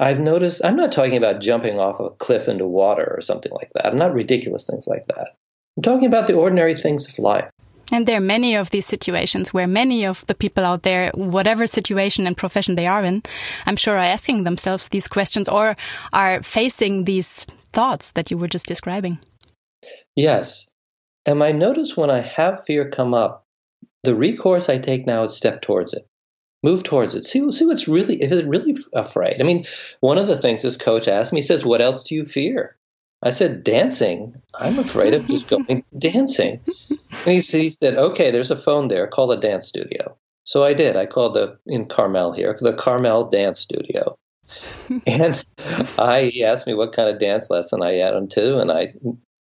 I've 0.00 0.18
noticed, 0.18 0.62
I'm 0.64 0.76
not 0.76 0.92
talking 0.92 1.16
about 1.16 1.42
jumping 1.42 1.78
off 1.78 2.00
a 2.00 2.08
cliff 2.08 2.48
into 2.48 2.66
water 2.66 3.12
or 3.14 3.20
something 3.20 3.52
like 3.52 3.70
that. 3.74 3.86
I'm 3.86 3.98
not 3.98 4.14
ridiculous 4.14 4.66
things 4.66 4.86
like 4.86 5.06
that. 5.08 5.36
I'm 5.76 5.82
talking 5.82 6.06
about 6.06 6.26
the 6.26 6.32
ordinary 6.32 6.74
things 6.74 7.06
of 7.06 7.18
life. 7.18 7.50
And 7.92 8.06
there 8.06 8.16
are 8.16 8.20
many 8.36 8.56
of 8.56 8.70
these 8.70 8.86
situations 8.86 9.52
where 9.52 9.66
many 9.66 10.06
of 10.06 10.26
the 10.26 10.34
people 10.34 10.64
out 10.64 10.84
there, 10.84 11.10
whatever 11.14 11.66
situation 11.66 12.26
and 12.26 12.34
profession 12.34 12.76
they 12.76 12.86
are 12.86 13.04
in, 13.04 13.22
I'm 13.66 13.76
sure 13.76 13.96
are 13.96 13.98
asking 13.98 14.44
themselves 14.44 14.88
these 14.88 15.06
questions 15.06 15.50
or 15.50 15.76
are 16.14 16.42
facing 16.42 17.04
these 17.04 17.46
thoughts 17.74 18.12
that 18.12 18.30
you 18.30 18.38
were 18.38 18.48
just 18.48 18.66
describing. 18.66 19.18
Yes. 20.16 20.66
And 21.26 21.42
I 21.42 21.52
notice 21.52 21.94
when 21.94 22.10
I 22.10 22.20
have 22.20 22.64
fear 22.64 22.88
come 22.88 23.12
up, 23.12 23.44
the 24.02 24.14
recourse 24.14 24.70
I 24.70 24.78
take 24.78 25.04
now 25.06 25.24
is 25.24 25.36
step 25.36 25.60
towards 25.60 25.92
it 25.92 26.06
move 26.62 26.82
towards 26.82 27.14
it. 27.14 27.24
See, 27.24 27.50
see 27.52 27.66
what's 27.66 27.88
really, 27.88 28.22
if 28.22 28.30
it's 28.32 28.46
really 28.46 28.76
afraid. 28.92 29.40
I 29.40 29.44
mean, 29.44 29.66
one 30.00 30.18
of 30.18 30.28
the 30.28 30.38
things 30.38 30.62
this 30.62 30.76
coach 30.76 31.08
asked 31.08 31.32
me, 31.32 31.40
he 31.40 31.46
says, 31.46 31.64
What 31.64 31.80
else 31.80 32.02
do 32.02 32.14
you 32.14 32.24
fear? 32.24 32.76
I 33.22 33.30
said, 33.30 33.64
Dancing. 33.64 34.40
I'm 34.54 34.78
afraid 34.78 35.14
of 35.14 35.26
just 35.26 35.48
going 35.48 35.84
dancing. 35.98 36.60
and 36.88 36.98
he, 37.26 37.40
he 37.40 37.70
said, 37.70 37.96
okay, 37.96 38.30
there's 38.30 38.50
a 38.50 38.56
phone 38.56 38.88
there. 38.88 39.06
Call 39.06 39.30
a 39.30 39.38
dance 39.38 39.66
studio. 39.66 40.16
So 40.44 40.64
I 40.64 40.74
did. 40.74 40.96
I 40.96 41.06
called 41.06 41.34
the 41.34 41.58
in 41.66 41.86
Carmel 41.86 42.32
here, 42.32 42.58
the 42.60 42.72
Carmel 42.72 43.28
Dance 43.28 43.60
Studio. 43.60 44.16
and 45.06 45.44
I 45.96 46.30
he 46.32 46.44
asked 46.44 46.66
me 46.66 46.74
what 46.74 46.92
kind 46.92 47.08
of 47.08 47.18
dance 47.18 47.50
lesson 47.50 47.82
I 47.82 47.94
had 47.94 48.14
him 48.14 48.26
to, 48.28 48.58
and 48.58 48.72
I 48.72 48.94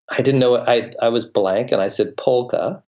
I 0.08 0.22
didn't 0.22 0.40
know 0.40 0.58
I 0.58 0.92
I 1.02 1.10
was 1.10 1.26
blank, 1.26 1.72
and 1.72 1.82
I 1.82 1.88
said 1.88 2.16
polka. 2.16 2.84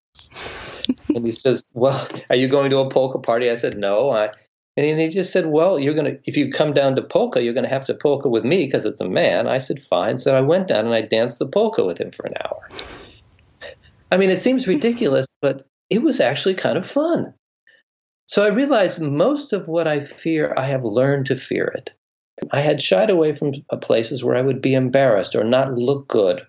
and 1.15 1.25
he 1.25 1.31
says, 1.31 1.69
"Well, 1.74 2.08
are 2.29 2.36
you 2.36 2.48
going 2.48 2.69
to 2.72 2.79
a 2.79 2.89
polka 2.89 3.19
party?" 3.19 3.50
I 3.50 3.55
said, 3.55 3.77
"No." 3.77 4.12
I 4.12 4.31
and 4.77 5.00
he 5.00 5.10
just 5.10 5.34
said, 5.34 5.48
"Well, 5.48 5.79
you're 5.79 5.93
gonna 5.93 6.15
if 6.25 6.38
you 6.38 6.50
come 6.50 6.74
down 6.74 6.96
to 6.96 7.01
polka, 7.01 7.43
you're 7.43 7.53
gonna 7.53 7.67
have 7.67 7.86
to 7.88 7.93
polka 7.93 8.29
with 8.29 8.46
me 8.46 8.65
because 8.65 8.86
it's 8.86 9.01
a 9.01 9.10
man." 9.10 9.48
I 9.48 9.58
said, 9.58 9.81
"Fine." 9.81 10.17
So 10.17 10.36
I 10.36 10.41
went 10.41 10.67
down 10.67 10.86
and 10.86 10.93
I 10.93 11.01
danced 11.01 11.39
the 11.39 11.48
polka 11.48 11.84
with 11.84 12.00
him 12.00 12.12
for 12.12 12.25
an 12.25 12.34
hour. 12.43 12.69
I 14.12 14.17
mean, 14.17 14.29
it 14.29 14.39
seems 14.39 14.67
ridiculous, 14.67 15.27
but 15.41 15.67
it 15.89 16.01
was 16.01 16.19
actually 16.19 16.55
kind 16.55 16.77
of 16.77 16.89
fun. 16.89 17.34
So 18.25 18.43
I 18.43 18.50
realized 18.50 19.01
most 19.01 19.53
of 19.53 19.67
what 19.67 19.88
I 19.88 20.01
fear, 20.01 20.53
I 20.55 20.67
have 20.67 20.84
learned 20.84 21.27
to 21.27 21.36
fear 21.36 21.65
it. 21.65 21.93
I 22.51 22.62
had 22.62 22.81
shied 22.81 23.10
away 23.10 23.34
from 23.34 23.53
places 23.81 24.24
where 24.24 24.36
I 24.36 24.41
would 24.41 24.62
be 24.62 24.74
embarrassed 24.74 25.36
or 25.36 25.43
not 25.43 25.74
look 25.74 26.08
good 26.08 26.41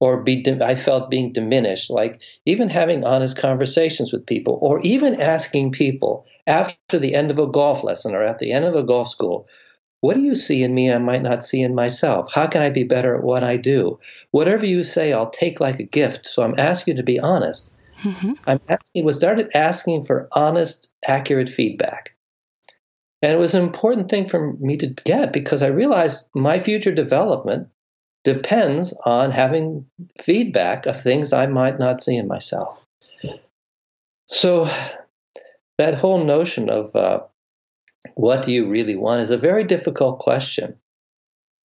or 0.00 0.22
be 0.22 0.44
I 0.62 0.74
felt 0.74 1.10
being 1.10 1.32
diminished 1.32 1.90
like 1.90 2.20
even 2.44 2.68
having 2.68 3.04
honest 3.04 3.36
conversations 3.36 4.12
with 4.12 4.26
people 4.26 4.58
or 4.60 4.80
even 4.82 5.20
asking 5.20 5.72
people 5.72 6.26
after 6.46 6.98
the 6.98 7.14
end 7.14 7.30
of 7.30 7.38
a 7.38 7.46
golf 7.46 7.82
lesson 7.82 8.14
or 8.14 8.22
at 8.22 8.38
the 8.38 8.52
end 8.52 8.64
of 8.64 8.74
a 8.74 8.84
golf 8.84 9.08
school 9.08 9.48
what 10.00 10.14
do 10.14 10.22
you 10.22 10.34
see 10.34 10.62
in 10.62 10.74
me 10.74 10.92
I 10.92 10.98
might 10.98 11.22
not 11.22 11.44
see 11.44 11.60
in 11.60 11.74
myself? 11.74 12.30
How 12.32 12.46
can 12.46 12.62
I 12.62 12.70
be 12.70 12.84
better 12.84 13.16
at 13.16 13.24
what 13.24 13.42
I 13.42 13.56
do? 13.56 13.98
Whatever 14.30 14.66
you 14.66 14.84
say, 14.84 15.12
I'll 15.12 15.30
take 15.30 15.58
like 15.58 15.80
a 15.80 15.84
gift. 15.84 16.26
So 16.26 16.42
I'm 16.42 16.58
asking 16.58 16.94
you 16.94 17.02
to 17.02 17.04
be 17.04 17.18
honest. 17.18 17.72
Mm-hmm. 18.02 18.32
I'm 18.46 18.60
asking, 18.68 19.04
we 19.04 19.12
started 19.12 19.50
asking 19.54 20.04
for 20.04 20.28
honest, 20.32 20.88
accurate 21.06 21.48
feedback. 21.48 22.14
And 23.22 23.32
it 23.32 23.38
was 23.38 23.54
an 23.54 23.62
important 23.62 24.10
thing 24.10 24.28
for 24.28 24.52
me 24.54 24.76
to 24.76 24.88
get 24.88 25.32
because 25.32 25.62
I 25.62 25.68
realized 25.68 26.28
my 26.34 26.58
future 26.58 26.92
development 26.92 27.68
depends 28.26 28.92
on 29.04 29.30
having 29.30 29.86
feedback 30.20 30.86
of 30.86 31.00
things 31.00 31.32
I 31.32 31.46
might 31.46 31.78
not 31.78 32.02
see 32.02 32.16
in 32.16 32.26
myself. 32.26 32.76
So 34.26 34.68
that 35.78 35.94
whole 35.94 36.24
notion 36.24 36.68
of 36.68 36.96
uh, 36.96 37.20
what 38.16 38.44
do 38.44 38.50
you 38.50 38.68
really 38.68 38.96
want 38.96 39.20
is 39.20 39.30
a 39.30 39.38
very 39.38 39.62
difficult 39.62 40.18
question 40.18 40.74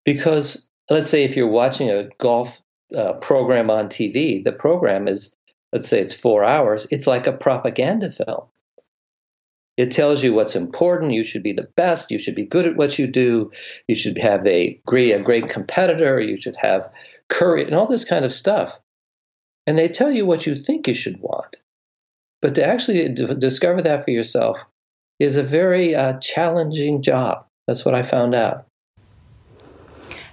because 0.05 0.69
let's 0.90 1.09
say 1.09 1.25
if 1.25 1.35
you're 1.35 1.49
watching 1.49 1.88
a 1.88 2.11
golf 2.19 2.61
uh, 2.95 3.14
program 3.14 3.71
on 3.71 3.87
TV, 3.87 4.45
the 4.45 4.52
program 4.52 5.09
is, 5.09 5.35
let's 5.73 5.88
say 5.88 6.02
it's 6.02 6.12
four 6.12 6.45
hours, 6.45 6.87
it's 6.90 7.07
like 7.07 7.26
a 7.26 7.33
propaganda 7.33 8.12
film. 8.12 8.45
It 9.77 9.91
tells 9.91 10.23
you 10.23 10.35
what's 10.35 10.57
important. 10.57 11.12
You 11.12 11.25
should 11.25 11.43
be 11.43 11.53
the 11.53 11.69
best. 11.77 12.11
You 12.11 12.19
should 12.19 12.35
be 12.35 12.45
good 12.45 12.67
at 12.67 12.77
what 12.77 12.99
you 12.99 13.07
do. 13.07 13.50
You 13.89 13.95
should 13.95 14.19
have 14.19 14.47
a 14.47 14.81
great, 14.87 15.12
a 15.12 15.21
great 15.21 15.49
competitor. 15.49 16.21
You 16.21 16.41
should 16.41 16.57
have 16.57 16.91
courage 17.29 17.69
and 17.69 17.77
all 17.77 17.87
this 17.87 18.05
kind 18.05 18.25
of 18.25 18.33
stuff. 18.33 18.79
And 19.67 19.79
they 19.79 19.89
tell 19.89 20.11
you 20.11 20.27
what 20.27 20.47
you 20.47 20.57
think 20.57 20.87
you 20.87 20.95
should 20.95 21.21
want. 21.21 21.57
But 22.43 22.55
to 22.57 22.65
actually 22.67 23.09
d- 23.11 23.35
discover 23.39 23.83
that 23.83 24.05
for 24.05 24.11
yourself 24.11 24.65
is 25.19 25.37
a 25.37 25.43
very 25.43 25.95
uh, 25.95 26.19
challenging 26.19 27.03
job. 27.03 27.47
That's 27.67 27.85
what 27.85 27.95
I 27.95 28.03
found 28.03 28.35
out. 28.35 28.67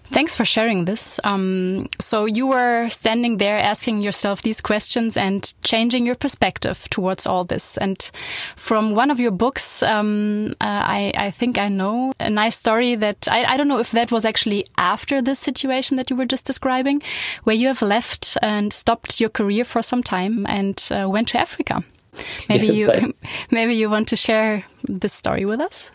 Thanks 0.10 0.38
for 0.38 0.46
sharing 0.46 0.86
this. 0.86 1.20
Um, 1.26 1.90
so 2.00 2.26
you 2.26 2.48
were 2.48 2.90
standing 2.90 3.38
there 3.38 3.58
asking 3.58 4.02
yourself 4.02 4.42
these 4.42 4.62
questions 4.62 5.18
and 5.18 5.54
changing 5.64 6.06
your 6.06 6.16
perspective 6.16 6.88
towards 6.90 7.28
all 7.28 7.44
this. 7.44 7.78
And 7.78 8.10
from 8.56 8.96
one 8.96 9.12
of 9.12 9.20
your 9.20 9.32
books, 9.32 9.84
um, 9.84 10.56
uh, 10.62 10.82
I, 10.86 11.14
I, 11.16 11.32
think 11.32 11.58
I 11.58 11.68
know 11.68 12.14
a 12.22 12.30
nice 12.30 12.56
story 12.56 12.96
that 12.96 13.28
I, 13.30 13.44
I, 13.44 13.58
don't 13.58 13.68
know 13.68 13.80
if 13.80 13.92
that 13.92 14.12
was 14.12 14.24
actually 14.24 14.66
after 14.78 15.22
this 15.22 15.40
situation 15.40 15.98
that 15.98 16.10
you 16.10 16.16
were 16.16 16.26
just 16.26 16.46
describing, 16.46 17.02
where 17.44 17.56
you 17.56 17.68
have 17.68 17.82
left 17.82 18.38
and 18.42 18.72
stopped 18.72 19.20
your 19.20 19.30
career 19.30 19.66
for 19.66 19.82
some 19.82 20.04
time 20.04 20.46
and 20.48 20.88
uh, 20.90 21.10
went 21.10 21.28
to 21.30 21.40
Africa. 21.40 21.84
Maybe 22.48 22.68
yes, 22.68 22.78
you 22.80 22.92
I... 22.92 23.14
maybe 23.52 23.76
you 23.76 23.90
want 23.90 24.08
to 24.10 24.16
share 24.16 24.64
this 24.84 25.14
story 25.14 25.46
with 25.46 25.60
us. 25.60 25.92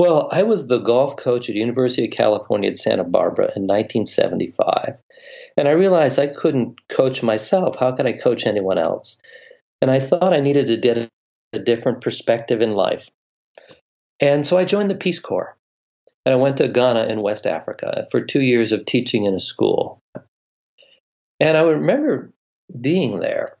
Well, 0.00 0.30
I 0.32 0.44
was 0.44 0.66
the 0.66 0.78
golf 0.78 1.16
coach 1.16 1.50
at 1.50 1.56
University 1.56 2.06
of 2.06 2.10
California 2.10 2.70
at 2.70 2.78
Santa 2.78 3.04
Barbara 3.04 3.52
in 3.54 3.66
1975, 3.66 4.96
and 5.58 5.68
I 5.68 5.72
realized 5.72 6.18
I 6.18 6.26
couldn't 6.26 6.88
coach 6.88 7.22
myself. 7.22 7.76
How 7.76 7.92
could 7.92 8.06
I 8.06 8.12
coach 8.12 8.46
anyone 8.46 8.78
else? 8.78 9.18
And 9.82 9.90
I 9.90 10.00
thought 10.00 10.32
I 10.32 10.40
needed 10.40 10.68
to 10.68 10.78
get 10.78 11.10
a 11.52 11.58
different 11.58 12.00
perspective 12.00 12.62
in 12.62 12.72
life. 12.72 13.10
And 14.20 14.46
so 14.46 14.56
I 14.56 14.64
joined 14.64 14.90
the 14.90 14.94
Peace 14.94 15.18
Corps. 15.18 15.54
And 16.24 16.32
I 16.32 16.36
went 16.36 16.56
to 16.56 16.68
Ghana 16.68 17.08
in 17.08 17.20
West 17.20 17.46
Africa 17.46 18.06
for 18.10 18.22
two 18.22 18.40
years 18.40 18.72
of 18.72 18.86
teaching 18.86 19.26
in 19.26 19.34
a 19.34 19.38
school. 19.38 20.00
And 21.40 21.58
I 21.58 21.60
remember 21.60 22.32
being 22.80 23.20
there 23.20 23.58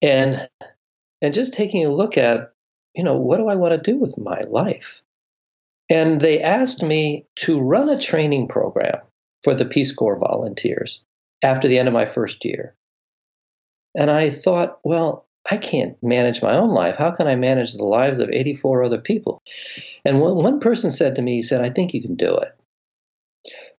and 0.00 0.48
and 1.20 1.34
just 1.34 1.54
taking 1.54 1.84
a 1.84 1.92
look 1.92 2.16
at, 2.16 2.52
you 2.94 3.02
know, 3.02 3.16
what 3.16 3.38
do 3.38 3.48
I 3.48 3.56
want 3.56 3.72
to 3.74 3.92
do 3.92 3.98
with 3.98 4.16
my 4.16 4.40
life? 4.42 5.00
And 5.90 6.20
they 6.20 6.40
asked 6.40 6.82
me 6.82 7.26
to 7.36 7.60
run 7.60 7.88
a 7.88 8.00
training 8.00 8.48
program 8.48 8.98
for 9.42 9.54
the 9.54 9.66
Peace 9.66 9.92
Corps 9.92 10.18
volunteers 10.18 11.02
after 11.42 11.68
the 11.68 11.78
end 11.78 11.88
of 11.88 11.94
my 11.94 12.06
first 12.06 12.44
year. 12.44 12.74
And 13.94 14.10
I 14.10 14.30
thought, 14.30 14.78
well, 14.82 15.26
I 15.48 15.58
can't 15.58 16.02
manage 16.02 16.40
my 16.40 16.56
own 16.56 16.70
life. 16.70 16.96
How 16.96 17.10
can 17.10 17.26
I 17.26 17.36
manage 17.36 17.74
the 17.74 17.84
lives 17.84 18.18
of 18.18 18.30
84 18.30 18.84
other 18.84 19.00
people? 19.00 19.42
And 20.04 20.20
one 20.20 20.58
person 20.58 20.90
said 20.90 21.16
to 21.16 21.22
me, 21.22 21.34
he 21.34 21.42
said, 21.42 21.60
I 21.60 21.70
think 21.70 21.92
you 21.92 22.00
can 22.00 22.14
do 22.16 22.36
it. 22.36 22.56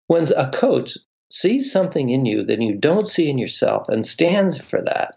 When 0.08 0.32
a 0.38 0.52
coach 0.52 0.98
sees 1.32 1.72
something 1.72 2.10
in 2.10 2.26
you 2.26 2.44
that 2.44 2.62
you 2.62 2.76
don't 2.76 3.08
see 3.08 3.30
in 3.30 3.40
yourself 3.40 3.90
and 3.90 4.06
stands 4.06 4.60
for 4.60 4.84
that, 4.84 5.16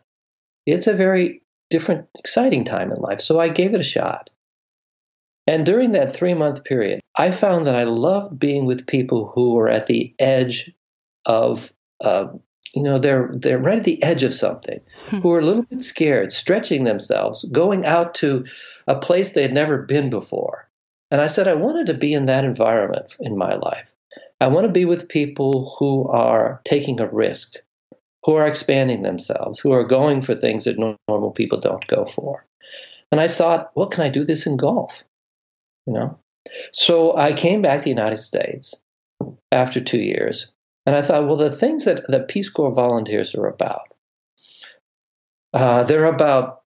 it's 0.65 0.87
a 0.87 0.95
very 0.95 1.43
different, 1.69 2.09
exciting 2.19 2.65
time 2.65 2.91
in 2.93 2.99
life. 2.99 3.21
So 3.21 3.39
I 3.39 3.51
gave 3.51 3.75
it 3.75 3.81
a 3.81 3.85
shot. 3.85 4.31
And 5.49 5.65
during 5.65 5.93
that 5.93 6.15
three 6.15 6.35
month 6.35 6.63
period, 6.63 7.01
I 7.17 7.31
found 7.31 7.67
that 7.67 7.75
I 7.75 7.85
loved 7.85 8.39
being 8.39 8.67
with 8.67 8.87
people 8.87 9.33
who 9.35 9.55
were 9.55 9.71
at 9.71 9.87
the 9.87 10.15
edge 10.19 10.71
of, 11.25 11.73
uh, 12.03 12.27
you 12.75 12.83
know, 12.83 12.99
they're 12.99 13.31
they're 13.33 13.59
right 13.59 13.79
at 13.79 13.85
the 13.85 14.03
edge 14.03 14.25
of 14.25 14.35
something, 14.35 14.81
hmm. 15.07 15.21
who 15.21 15.33
are 15.33 15.39
a 15.39 15.45
little 15.45 15.63
bit 15.63 15.83
scared, 15.83 16.33
stretching 16.33 16.85
themselves, 16.85 17.47
going 17.51 17.87
out 17.87 18.13
to 18.17 18.45
a 18.87 18.97
place 18.97 19.33
they 19.33 19.41
had 19.41 19.55
never 19.55 19.79
been 19.79 20.11
before. 20.11 20.69
And 21.11 21.19
I 21.19 21.29
said 21.29 21.49
I 21.49 21.55
wanted 21.55 21.87
to 21.87 21.95
be 21.95 22.13
in 22.13 22.27
that 22.27 22.45
environment 22.45 23.17
in 23.19 23.39
my 23.39 23.55
life. 23.55 23.91
I 24.43 24.49
want 24.49 24.67
to 24.67 24.73
be 24.73 24.85
with 24.85 25.09
people 25.09 25.75
who 25.79 26.09
are 26.09 26.61
taking 26.67 27.01
a 27.01 27.09
risk, 27.09 27.55
who 28.23 28.35
are 28.35 28.47
expanding 28.47 29.01
themselves, 29.01 29.59
who 29.59 29.73
are 29.73 29.85
going 29.85 30.21
for 30.21 30.37
things 30.37 30.65
that 30.65 30.79
normal 31.09 31.31
people 31.31 31.59
don't 31.59 31.87
go 31.87 32.05
for. 32.05 32.45
And 33.11 33.19
I 33.19 33.29
thought, 33.29 33.71
well, 33.75 33.87
can 33.87 34.05
I 34.05 34.11
do 34.11 34.25
this 34.25 34.47
in 34.47 34.59
golf? 34.59 35.05
You 35.89 35.95
know? 35.95 36.19
So 36.73 37.17
I 37.17 37.33
came 37.33 37.63
back 37.63 37.79
to 37.79 37.85
the 37.85 37.91
United 37.91 38.19
States 38.19 38.75
after 39.51 39.81
two 39.81 40.01
years, 40.01 40.53
and 40.85 40.95
I 40.95 41.01
thought, 41.01 41.27
well, 41.27 41.39
the 41.39 41.51
things 41.51 41.87
that 41.87 42.07
the 42.09 42.21
Peace 42.21 42.51
Corps 42.51 42.75
volunteers 42.75 43.35
are 43.35 43.47
about, 43.47 43.89
uh, 45.55 45.85
they're 45.85 46.05
about 46.05 46.61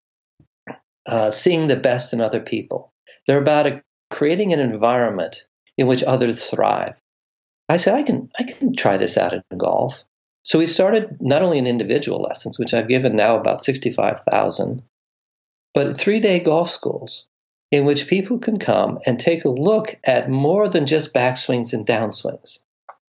uh, 1.06 1.30
seeing 1.30 1.68
the 1.68 1.76
best 1.76 2.12
in 2.12 2.20
other 2.20 2.40
people. 2.40 2.92
They're 3.28 3.40
about 3.40 3.68
a, 3.68 3.82
creating 4.10 4.52
an 4.52 4.58
environment 4.58 5.44
in 5.78 5.86
which 5.86 6.02
others 6.02 6.44
thrive. 6.44 6.96
I 7.68 7.76
said, 7.76 7.94
I 7.94 8.02
can, 8.02 8.28
I 8.36 8.42
can 8.42 8.74
try 8.74 8.96
this 8.96 9.16
out 9.16 9.34
in 9.34 9.42
golf. 9.56 10.02
So 10.42 10.58
we 10.58 10.66
started 10.66 11.18
not 11.20 11.42
only 11.42 11.58
in 11.58 11.68
individual 11.68 12.20
lessons, 12.20 12.58
which 12.58 12.74
I've 12.74 12.88
given 12.88 13.14
now 13.14 13.36
about 13.36 13.62
65,000, 13.62 14.82
but 15.74 15.96
three 15.96 16.18
day 16.18 16.40
golf 16.40 16.70
schools 16.70 17.26
in 17.72 17.86
which 17.86 18.06
people 18.06 18.38
can 18.38 18.58
come 18.58 18.98
and 19.06 19.18
take 19.18 19.46
a 19.46 19.48
look 19.48 19.98
at 20.04 20.30
more 20.30 20.68
than 20.68 20.86
just 20.86 21.14
backswings 21.14 21.72
and 21.72 21.86
downswings. 21.86 22.58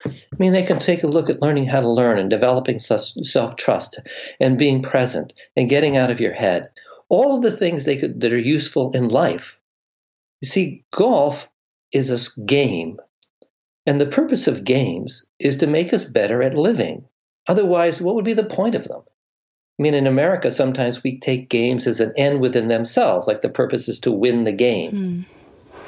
I 0.06 0.12
mean, 0.38 0.54
they 0.54 0.64
can 0.64 0.80
take 0.80 1.04
a 1.04 1.08
look 1.08 1.30
at 1.30 1.42
learning 1.42 1.66
how 1.66 1.82
to 1.82 1.90
learn 1.90 2.20
and 2.20 2.30
developing 2.30 2.80
self 2.80 3.56
trust 3.56 4.00
and 4.40 4.58
being 4.58 4.84
present 4.84 5.34
and 5.56 5.70
getting 5.70 5.98
out 5.98 6.12
of 6.12 6.20
your 6.20 6.34
head. 6.34 6.70
All 7.08 7.36
of 7.36 7.42
the 7.42 7.56
things 7.56 7.86
they 7.86 7.98
could, 7.98 8.22
that 8.22 8.34
are 8.34 8.38
useful 8.38 8.92
in 8.92 9.08
life. 9.08 9.60
You 10.42 10.48
see, 10.48 10.86
golf 10.92 11.50
is 11.92 12.12
a 12.12 12.42
game, 12.42 13.00
and 13.86 14.00
the 14.00 14.06
purpose 14.06 14.48
of 14.48 14.64
games 14.64 15.26
is 15.40 15.58
to 15.58 15.68
make 15.68 15.94
us 15.94 16.04
better 16.04 16.44
at 16.44 16.54
living. 16.54 17.06
Otherwise, 17.48 18.02
what 18.02 18.16
would 18.16 18.26
be 18.26 18.34
the 18.34 18.44
point 18.44 18.76
of 18.76 18.88
them? 18.88 19.02
I 19.80 19.82
mean, 19.82 19.94
in 19.94 20.08
America, 20.08 20.52
sometimes 20.52 21.04
we 21.04 21.18
take 21.20 21.50
games 21.50 21.88
as 21.88 22.02
an 22.02 22.12
end 22.18 22.42
within 22.42 22.68
themselves, 22.68 23.28
like 23.28 23.40
the 23.42 23.50
purpose 23.50 23.88
is 23.88 24.00
to 24.00 24.12
win 24.12 24.44
the 24.44 24.52
game. 24.52 25.26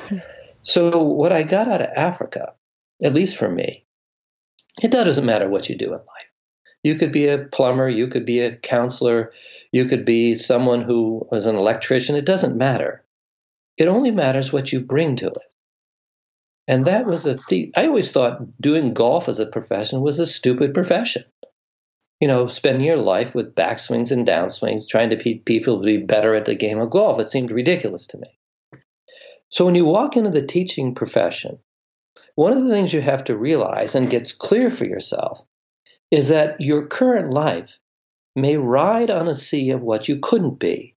Mm. 0.10 0.24
So, 0.64 1.02
what 1.02 1.34
I 1.34 1.44
got 1.44 1.68
out 1.68 1.82
of 1.82 1.90
Africa, 1.96 2.54
at 3.04 3.14
least 3.14 3.36
for 3.36 3.50
me, 3.50 3.84
it 4.82 4.92
doesn't 4.92 5.26
matter 5.26 5.50
what 5.50 5.68
you 5.68 5.76
do 5.76 5.88
in 5.88 5.92
life. 5.92 6.32
You 6.84 6.96
could 6.96 7.12
be 7.12 7.28
a 7.28 7.40
plumber, 7.40 7.90
you 7.90 8.08
could 8.08 8.26
be 8.26 8.40
a 8.40 8.56
counselor, 8.56 9.34
You 9.72 9.86
could 9.86 10.06
be 10.06 10.36
someone 10.36 10.82
who 10.82 11.28
was 11.32 11.46
an 11.46 11.56
electrician. 11.56 12.16
It 12.16 12.26
doesn't 12.26 12.58
matter. 12.58 13.04
It 13.78 13.88
only 13.88 14.12
matters 14.12 14.52
what 14.52 14.72
you 14.72 14.80
bring 14.80 15.16
to 15.18 15.28
it. 15.28 15.38
And 16.68 16.86
that 16.86 17.06
was 17.06 17.26
a 17.26 17.36
th- 17.36 17.72
I 17.76 17.88
always 17.88 18.12
thought 18.12 18.52
doing 18.62 18.94
golf 18.94 19.28
as 19.28 19.40
a 19.40 19.46
profession 19.46 20.02
was 20.02 20.20
a 20.20 20.26
stupid 20.26 20.74
profession. 20.74 21.24
You 22.22 22.28
know, 22.28 22.48
spending 22.48 22.86
your 22.86 22.98
life 22.98 23.36
with 23.36 23.56
backswings 23.56 24.12
and 24.12 24.26
downswings, 24.28 24.88
trying 24.88 25.10
to 25.10 25.18
be 25.18 25.36
people 25.40 25.80
to 25.80 25.86
be 25.86 25.98
better 25.98 26.36
at 26.36 26.46
the 26.46 26.56
game 26.56 26.80
of 26.80 26.92
golf. 26.92 27.20
It 27.20 27.30
seemed 27.30 27.52
ridiculous 27.52 28.08
to 28.08 28.20
me. 28.20 28.40
So 29.50 29.66
when 29.66 29.76
you 29.76 29.86
walk 29.86 30.16
into 30.16 30.30
the 30.30 30.46
teaching 30.46 30.96
profession, 30.96 31.60
one 32.36 32.54
of 32.54 32.64
the 32.64 32.70
things 32.70 32.94
you 32.94 33.02
have 33.02 33.26
to 33.26 33.38
realize 33.38 33.96
and 33.96 34.10
gets 34.10 34.32
clear 34.32 34.70
for 34.70 34.86
yourself 34.86 35.44
is 36.12 36.30
that 36.30 36.62
your 36.62 36.86
current 36.86 37.34
life 37.34 37.80
may 38.36 38.56
ride 38.56 39.10
on 39.10 39.28
a 39.28 39.36
sea 39.36 39.72
of 39.72 39.82
what 39.82 40.08
you 40.08 40.20
couldn't 40.20 40.60
be. 40.60 40.96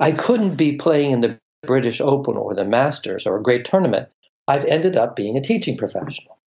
I 0.00 0.12
couldn't 0.12 0.56
be 0.56 0.76
playing 0.76 1.12
in 1.12 1.20
the 1.20 1.38
British 1.62 2.00
Open 2.00 2.36
or 2.36 2.54
the 2.54 2.64
Masters 2.64 3.26
or 3.26 3.36
a 3.36 3.42
great 3.42 3.64
tournament. 3.64 4.08
I've 4.48 4.64
ended 4.64 4.96
up 4.96 5.16
being 5.16 5.36
a 5.36 5.40
teaching 5.40 5.76
professional. 5.76 6.38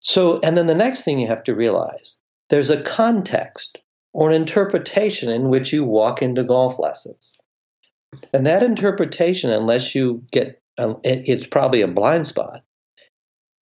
So, 0.00 0.40
and 0.40 0.56
then 0.56 0.66
the 0.66 0.74
next 0.74 1.04
thing 1.04 1.18
you 1.18 1.28
have 1.28 1.44
to 1.44 1.54
realize 1.54 2.16
there's 2.50 2.70
a 2.70 2.82
context 2.82 3.78
or 4.12 4.30
an 4.30 4.36
interpretation 4.36 5.30
in 5.30 5.48
which 5.48 5.72
you 5.72 5.84
walk 5.84 6.22
into 6.22 6.44
golf 6.44 6.78
lessons. 6.78 7.32
And 8.32 8.46
that 8.46 8.62
interpretation, 8.62 9.50
unless 9.50 9.94
you 9.94 10.22
get, 10.32 10.60
um, 10.78 10.98
it, 11.02 11.22
it's 11.26 11.46
probably 11.46 11.80
a 11.80 11.88
blind 11.88 12.26
spot. 12.26 12.62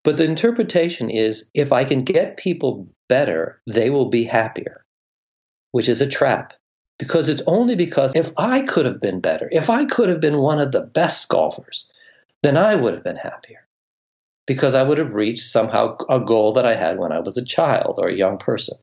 But 0.02 0.16
the 0.16 0.24
interpretation 0.24 1.10
is 1.10 1.48
if 1.54 1.72
I 1.72 1.84
can 1.84 2.02
get 2.04 2.36
people 2.36 2.88
better, 3.08 3.60
they 3.66 3.90
will 3.90 4.08
be 4.08 4.24
happier 4.24 4.84
which 5.72 5.88
is 5.88 6.00
a 6.00 6.06
trap. 6.06 6.54
Because 6.98 7.28
it's 7.28 7.42
only 7.46 7.76
because 7.76 8.14
if 8.14 8.30
I 8.36 8.60
could 8.62 8.84
have 8.84 9.00
been 9.00 9.20
better, 9.20 9.48
if 9.52 9.70
I 9.70 9.86
could 9.86 10.10
have 10.10 10.20
been 10.20 10.38
one 10.38 10.60
of 10.60 10.72
the 10.72 10.82
best 10.82 11.28
golfers, 11.28 11.90
then 12.42 12.58
I 12.58 12.74
would 12.74 12.92
have 12.92 13.04
been 13.04 13.16
happier. 13.16 13.66
Because 14.46 14.74
I 14.74 14.82
would 14.82 14.98
have 14.98 15.14
reached 15.14 15.50
somehow 15.50 15.96
a 16.08 16.20
goal 16.20 16.54
that 16.54 16.66
I 16.66 16.74
had 16.74 16.98
when 16.98 17.12
I 17.12 17.20
was 17.20 17.36
a 17.36 17.44
child 17.44 17.96
or 17.98 18.08
a 18.08 18.16
young 18.16 18.38
person. 18.38 18.78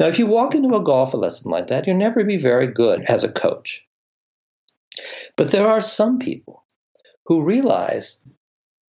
Now, 0.00 0.06
if 0.06 0.18
you 0.18 0.26
walk 0.26 0.54
into 0.54 0.76
a 0.76 0.82
golf 0.82 1.14
lesson 1.14 1.50
like 1.50 1.68
that, 1.68 1.86
you'll 1.86 1.96
never 1.96 2.24
be 2.24 2.36
very 2.36 2.66
good 2.66 3.02
as 3.08 3.24
a 3.24 3.32
coach. 3.32 3.86
But 5.36 5.50
there 5.50 5.68
are 5.68 5.80
some 5.80 6.18
people 6.18 6.64
who 7.26 7.44
realize 7.44 8.22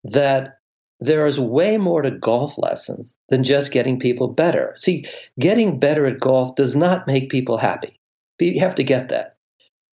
that 0.03 0.59
there 0.99 1.25
is 1.27 1.39
way 1.39 1.77
more 1.77 2.01
to 2.01 2.11
golf 2.11 2.57
lessons 2.57 3.13
than 3.29 3.43
just 3.43 3.71
getting 3.71 3.99
people 3.99 4.27
better. 4.27 4.73
See, 4.75 5.05
getting 5.39 5.79
better 5.79 6.05
at 6.05 6.19
golf 6.19 6.55
does 6.55 6.75
not 6.75 7.07
make 7.07 7.29
people 7.29 7.57
happy. 7.57 7.99
You 8.39 8.59
have 8.61 8.75
to 8.75 8.83
get 8.83 9.09
that. 9.09 9.37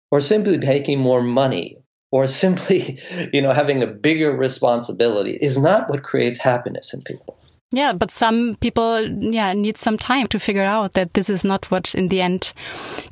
Or 0.10 0.22
simply 0.22 0.58
making 0.58 1.00
more 1.00 1.22
money 1.22 1.81
or 2.12 2.28
simply, 2.28 3.00
you 3.34 3.42
know, 3.42 3.54
having 3.54 3.82
a 3.82 3.88
bigger 3.88 4.36
responsibility 4.36 5.38
is 5.42 5.58
not 5.58 5.90
what 5.90 6.04
creates 6.04 6.40
happiness 6.40 6.94
in 6.94 7.02
people. 7.02 7.38
Yeah, 7.74 7.94
but 7.94 8.12
some 8.12 8.58
people, 8.60 9.02
yeah, 9.02 9.54
need 9.54 9.78
some 9.78 9.98
time 9.98 10.28
to 10.28 10.40
figure 10.40 10.64
out 10.64 10.94
that 10.94 11.14
this 11.14 11.30
is 11.30 11.46
not 11.46 11.72
what 11.72 11.96
in 11.96 12.10
the 12.10 12.22
end 12.22 12.52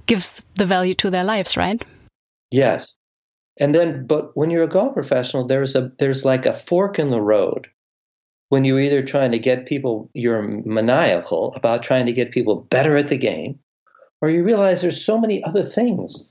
gives 0.05 0.43
the 0.55 0.65
value 0.65 0.93
to 0.95 1.09
their 1.09 1.23
lives, 1.23 1.55
right? 1.55 1.81
Yes. 2.51 2.87
And 3.57 3.73
then, 3.73 4.05
but 4.05 4.35
when 4.35 4.49
you're 4.49 4.63
a 4.63 4.67
golf 4.67 4.93
professional, 4.93 5.47
there's 5.47 5.75
a, 5.75 5.91
there's 5.97 6.25
like 6.25 6.45
a 6.45 6.53
fork 6.53 6.99
in 6.99 7.09
the 7.09 7.21
road 7.21 7.69
when 8.49 8.65
you're 8.65 8.79
either 8.79 9.03
trying 9.03 9.31
to 9.31 9.39
get 9.39 9.67
people, 9.67 10.09
you're 10.13 10.41
maniacal 10.41 11.53
about 11.55 11.83
trying 11.83 12.07
to 12.07 12.13
get 12.13 12.31
people 12.31 12.55
better 12.55 12.97
at 12.97 13.07
the 13.07 13.17
game, 13.17 13.59
or 14.21 14.29
you 14.29 14.43
realize 14.43 14.81
there's 14.81 15.03
so 15.03 15.19
many 15.19 15.43
other 15.43 15.61
things 15.61 16.28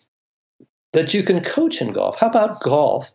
that 0.92 1.14
you 1.14 1.22
can 1.22 1.42
coach 1.42 1.80
in 1.82 1.92
golf. 1.92 2.18
How 2.18 2.28
about 2.28 2.60
golf 2.60 3.12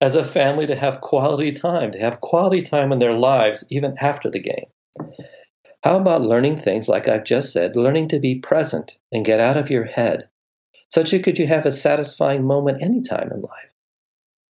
as 0.00 0.14
a 0.14 0.24
family 0.24 0.66
to 0.66 0.76
have 0.76 1.00
quality 1.00 1.52
time, 1.52 1.92
to 1.92 1.98
have 1.98 2.20
quality 2.20 2.62
time 2.62 2.92
in 2.92 2.98
their 2.98 3.14
lives 3.14 3.64
even 3.70 3.96
after 4.00 4.30
the 4.30 4.40
game? 4.40 4.66
How 5.84 5.96
about 5.96 6.22
learning 6.22 6.58
things 6.58 6.88
like 6.88 7.08
I've 7.08 7.24
just 7.24 7.52
said, 7.52 7.76
learning 7.76 8.08
to 8.08 8.20
be 8.20 8.38
present 8.38 8.92
and 9.10 9.24
get 9.24 9.40
out 9.40 9.56
of 9.56 9.70
your 9.70 9.84
head, 9.84 10.28
such 10.88 11.10
that 11.10 11.16
you 11.16 11.22
could 11.22 11.38
you 11.38 11.46
have 11.46 11.66
a 11.66 11.72
satisfying 11.72 12.44
moment 12.44 12.82
anytime 12.82 13.30
in 13.32 13.40
life? 13.40 13.72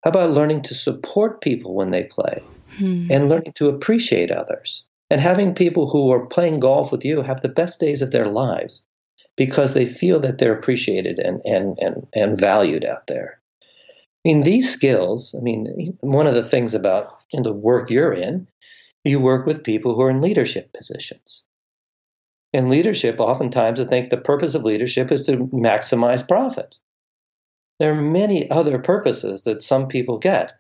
How 0.05 0.11
about 0.11 0.33
learning 0.33 0.63
to 0.63 0.75
support 0.75 1.41
people 1.41 1.75
when 1.75 1.91
they 1.91 2.05
play? 2.05 2.43
hmm. 2.79 3.07
and 3.11 3.29
learning 3.29 3.53
to 3.55 3.69
appreciate 3.69 4.31
others. 4.31 4.85
And 5.11 5.21
having 5.21 5.55
people 5.55 5.89
who 5.91 6.11
are 6.11 6.27
playing 6.27 6.61
golf 6.61 6.91
with 6.91 7.05
you 7.05 7.23
have 7.23 7.43
the 7.43 7.49
best 7.49 7.81
days 7.81 8.03
of 8.03 8.11
their 8.11 8.29
lives 8.29 8.83
because 9.37 9.75
they 9.75 9.87
feel 9.87 10.21
that 10.21 10.39
they're 10.39 10.55
appreciated 10.55 11.19
and, 11.19 11.41
and, 11.45 11.79
and, 11.79 12.07
and 12.15 12.39
valued 12.39 12.85
out 12.85 13.07
there. 13.07 13.41
I 14.25 14.29
mean, 14.29 14.43
these 14.43 14.73
skills, 14.73 15.35
I 15.37 15.43
mean, 15.43 15.97
one 16.01 16.27
of 16.27 16.35
the 16.35 16.45
things 16.45 16.75
about 16.75 17.19
in 17.33 17.43
the 17.43 17.53
work 17.53 17.91
you're 17.91 18.13
in, 18.13 18.47
you 19.05 19.19
work 19.21 19.47
with 19.47 19.65
people 19.65 19.95
who 19.95 20.03
are 20.03 20.11
in 20.11 20.21
leadership 20.21 20.73
positions. 20.73 21.43
In 22.53 22.69
leadership, 22.69 23.19
oftentimes 23.19 23.81
I 23.81 23.85
think 23.85 24.11
the 24.11 24.19
purpose 24.19 24.55
of 24.55 24.63
leadership 24.63 25.11
is 25.11 25.27
to 25.27 25.39
maximize 25.49 26.27
profit. 26.27 26.77
There 27.79 27.93
are 27.93 28.01
many 28.01 28.49
other 28.51 28.79
purposes 28.79 29.45
that 29.45 29.63
some 29.63 29.89
people 29.89 30.19
get. 30.19 30.53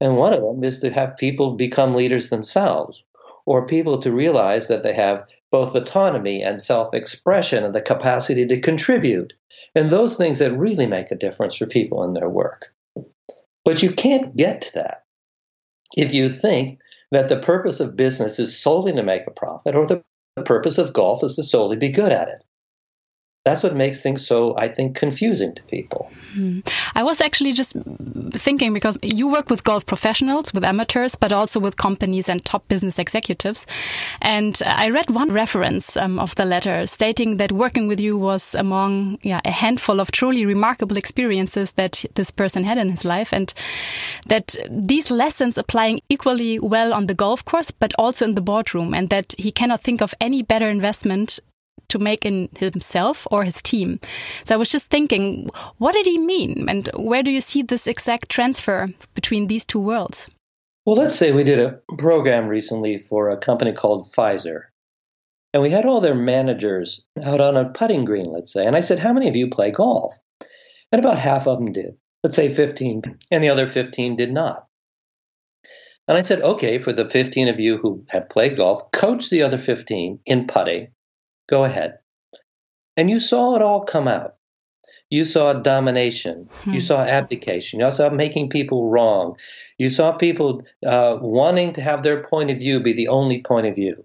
And 0.00 0.16
one 0.16 0.34
of 0.34 0.42
them 0.42 0.62
is 0.62 0.80
to 0.80 0.90
have 0.90 1.16
people 1.16 1.52
become 1.54 1.94
leaders 1.94 2.28
themselves, 2.28 3.02
or 3.46 3.66
people 3.66 3.98
to 4.02 4.12
realize 4.12 4.68
that 4.68 4.82
they 4.82 4.92
have 4.92 5.26
both 5.54 5.76
autonomy 5.76 6.42
and 6.42 6.60
self 6.60 6.92
expression 6.92 7.62
and 7.62 7.72
the 7.72 7.80
capacity 7.80 8.44
to 8.44 8.60
contribute. 8.60 9.32
And 9.76 9.88
those 9.88 10.16
things 10.16 10.40
that 10.40 10.50
really 10.50 10.84
make 10.84 11.12
a 11.12 11.14
difference 11.14 11.54
for 11.54 11.64
people 11.64 12.02
in 12.02 12.12
their 12.12 12.28
work. 12.28 12.74
But 13.64 13.80
you 13.80 13.92
can't 13.92 14.34
get 14.34 14.62
to 14.62 14.72
that 14.74 15.04
if 15.96 16.12
you 16.12 16.28
think 16.28 16.80
that 17.12 17.28
the 17.28 17.38
purpose 17.38 17.78
of 17.78 17.94
business 17.94 18.40
is 18.40 18.60
solely 18.60 18.90
to 18.94 19.04
make 19.04 19.28
a 19.28 19.30
profit 19.30 19.76
or 19.76 19.86
the 19.86 20.02
purpose 20.44 20.76
of 20.76 20.92
golf 20.92 21.22
is 21.22 21.36
to 21.36 21.44
solely 21.44 21.76
be 21.76 21.88
good 21.88 22.10
at 22.10 22.26
it 22.26 22.44
that's 23.44 23.62
what 23.62 23.76
makes 23.76 24.00
things 24.00 24.26
so 24.26 24.56
i 24.56 24.66
think 24.66 24.96
confusing 24.96 25.54
to 25.54 25.62
people 25.64 26.10
hmm. 26.32 26.60
i 26.94 27.02
was 27.02 27.20
actually 27.20 27.52
just 27.52 27.76
thinking 28.30 28.72
because 28.72 28.98
you 29.02 29.28
work 29.28 29.50
with 29.50 29.62
golf 29.64 29.84
professionals 29.86 30.52
with 30.52 30.64
amateurs 30.64 31.14
but 31.14 31.32
also 31.32 31.60
with 31.60 31.76
companies 31.76 32.28
and 32.28 32.44
top 32.44 32.66
business 32.68 32.98
executives 32.98 33.66
and 34.22 34.62
i 34.66 34.88
read 34.88 35.10
one 35.10 35.30
reference 35.30 35.96
um, 35.96 36.18
of 36.18 36.34
the 36.36 36.44
letter 36.44 36.86
stating 36.86 37.36
that 37.36 37.52
working 37.52 37.86
with 37.86 38.00
you 38.00 38.16
was 38.16 38.54
among 38.54 39.18
yeah, 39.22 39.40
a 39.44 39.50
handful 39.50 40.00
of 40.00 40.10
truly 40.10 40.46
remarkable 40.46 40.96
experiences 40.96 41.72
that 41.72 42.04
this 42.14 42.30
person 42.30 42.64
had 42.64 42.78
in 42.78 42.90
his 42.90 43.04
life 43.04 43.32
and 43.32 43.52
that 44.26 44.56
these 44.70 45.10
lessons 45.10 45.58
applying 45.58 46.00
equally 46.08 46.58
well 46.58 46.92
on 46.92 47.06
the 47.06 47.14
golf 47.14 47.44
course 47.44 47.70
but 47.70 47.92
also 47.98 48.24
in 48.24 48.34
the 48.34 48.40
boardroom 48.40 48.94
and 48.94 49.10
that 49.10 49.34
he 49.38 49.52
cannot 49.52 49.82
think 49.82 50.00
of 50.00 50.14
any 50.20 50.42
better 50.42 50.68
investment 50.68 51.40
to 51.94 51.98
make 52.00 52.26
in 52.26 52.48
himself 52.58 53.26
or 53.30 53.44
his 53.44 53.62
team. 53.62 54.00
So 54.44 54.54
I 54.54 54.58
was 54.58 54.68
just 54.68 54.90
thinking, 54.90 55.48
what 55.78 55.92
did 55.92 56.06
he 56.06 56.18
mean? 56.18 56.66
And 56.68 56.90
where 56.94 57.22
do 57.22 57.30
you 57.30 57.40
see 57.40 57.62
this 57.62 57.86
exact 57.86 58.28
transfer 58.28 58.88
between 59.14 59.46
these 59.46 59.64
two 59.64 59.78
worlds? 59.80 60.28
Well, 60.84 60.96
let's 60.96 61.14
say 61.14 61.30
we 61.30 61.44
did 61.44 61.60
a 61.60 61.78
program 61.96 62.48
recently 62.48 62.98
for 62.98 63.30
a 63.30 63.38
company 63.38 63.72
called 63.72 64.12
Pfizer. 64.12 64.64
And 65.52 65.62
we 65.62 65.70
had 65.70 65.86
all 65.86 66.00
their 66.00 66.16
managers 66.16 67.04
out 67.24 67.40
on 67.40 67.56
a 67.56 67.70
putting 67.70 68.04
green, 68.04 68.26
let's 68.26 68.52
say. 68.52 68.66
And 68.66 68.74
I 68.74 68.80
said, 68.80 68.98
How 68.98 69.12
many 69.12 69.28
of 69.28 69.36
you 69.36 69.48
play 69.48 69.70
golf? 69.70 70.12
And 70.90 70.98
about 70.98 71.18
half 71.18 71.46
of 71.46 71.58
them 71.58 71.72
did. 71.72 71.96
Let's 72.24 72.34
say 72.34 72.52
15. 72.52 73.02
And 73.30 73.44
the 73.44 73.50
other 73.50 73.68
15 73.68 74.16
did 74.16 74.32
not. 74.32 74.66
And 76.08 76.18
I 76.18 76.22
said, 76.22 76.42
Okay, 76.42 76.80
for 76.80 76.92
the 76.92 77.08
15 77.08 77.48
of 77.48 77.60
you 77.60 77.78
who 77.78 78.04
have 78.10 78.28
played 78.28 78.56
golf, 78.56 78.90
coach 78.90 79.30
the 79.30 79.42
other 79.42 79.58
15 79.58 80.18
in 80.26 80.46
putting 80.48 80.88
Go 81.48 81.64
ahead. 81.64 81.98
And 82.96 83.10
you 83.10 83.20
saw 83.20 83.54
it 83.56 83.62
all 83.62 83.80
come 83.82 84.08
out. 84.08 84.36
You 85.10 85.24
saw 85.24 85.52
domination. 85.52 86.48
Hmm. 86.50 86.74
You 86.74 86.80
saw 86.80 87.02
abdication. 87.02 87.80
You 87.80 87.90
saw 87.90 88.10
making 88.10 88.48
people 88.50 88.88
wrong. 88.88 89.36
You 89.78 89.90
saw 89.90 90.12
people 90.12 90.64
uh, 90.84 91.18
wanting 91.20 91.72
to 91.74 91.80
have 91.80 92.02
their 92.02 92.22
point 92.22 92.50
of 92.50 92.58
view 92.58 92.80
be 92.80 92.92
the 92.92 93.08
only 93.08 93.42
point 93.42 93.66
of 93.66 93.74
view. 93.74 94.04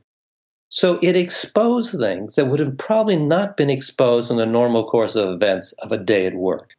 So 0.69 0.99
it 1.02 1.15
exposed 1.15 1.99
things 1.99 2.36
that 2.36 2.45
would 2.45 2.60
have 2.60 2.78
probably 2.78 3.17
not 3.17 3.58
been 3.58 3.71
exposed 3.71 4.30
in 4.30 4.38
the 4.38 4.45
normal 4.45 4.88
course 4.88 5.15
of 5.15 5.30
events 5.30 5.71
of 5.80 5.91
a 5.91 5.97
day 5.97 6.28
at 6.28 6.36
work. 6.36 6.75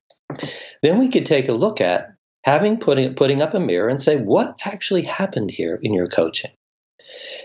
Then 0.83 0.99
we 0.99 1.09
could 1.09 1.27
take 1.27 1.49
a 1.49 1.55
look 1.55 1.81
at 1.81 2.13
having 2.45 2.79
putting 2.79 3.15
putting 3.15 3.43
up 3.43 3.53
a 3.53 3.61
mirror 3.61 3.89
and 3.89 4.01
say 4.01 4.17
what 4.17 4.61
actually 4.65 5.03
happened 5.03 5.51
here 5.51 5.81
in 5.83 5.93
your 5.93 6.07
coaching, 6.07 6.53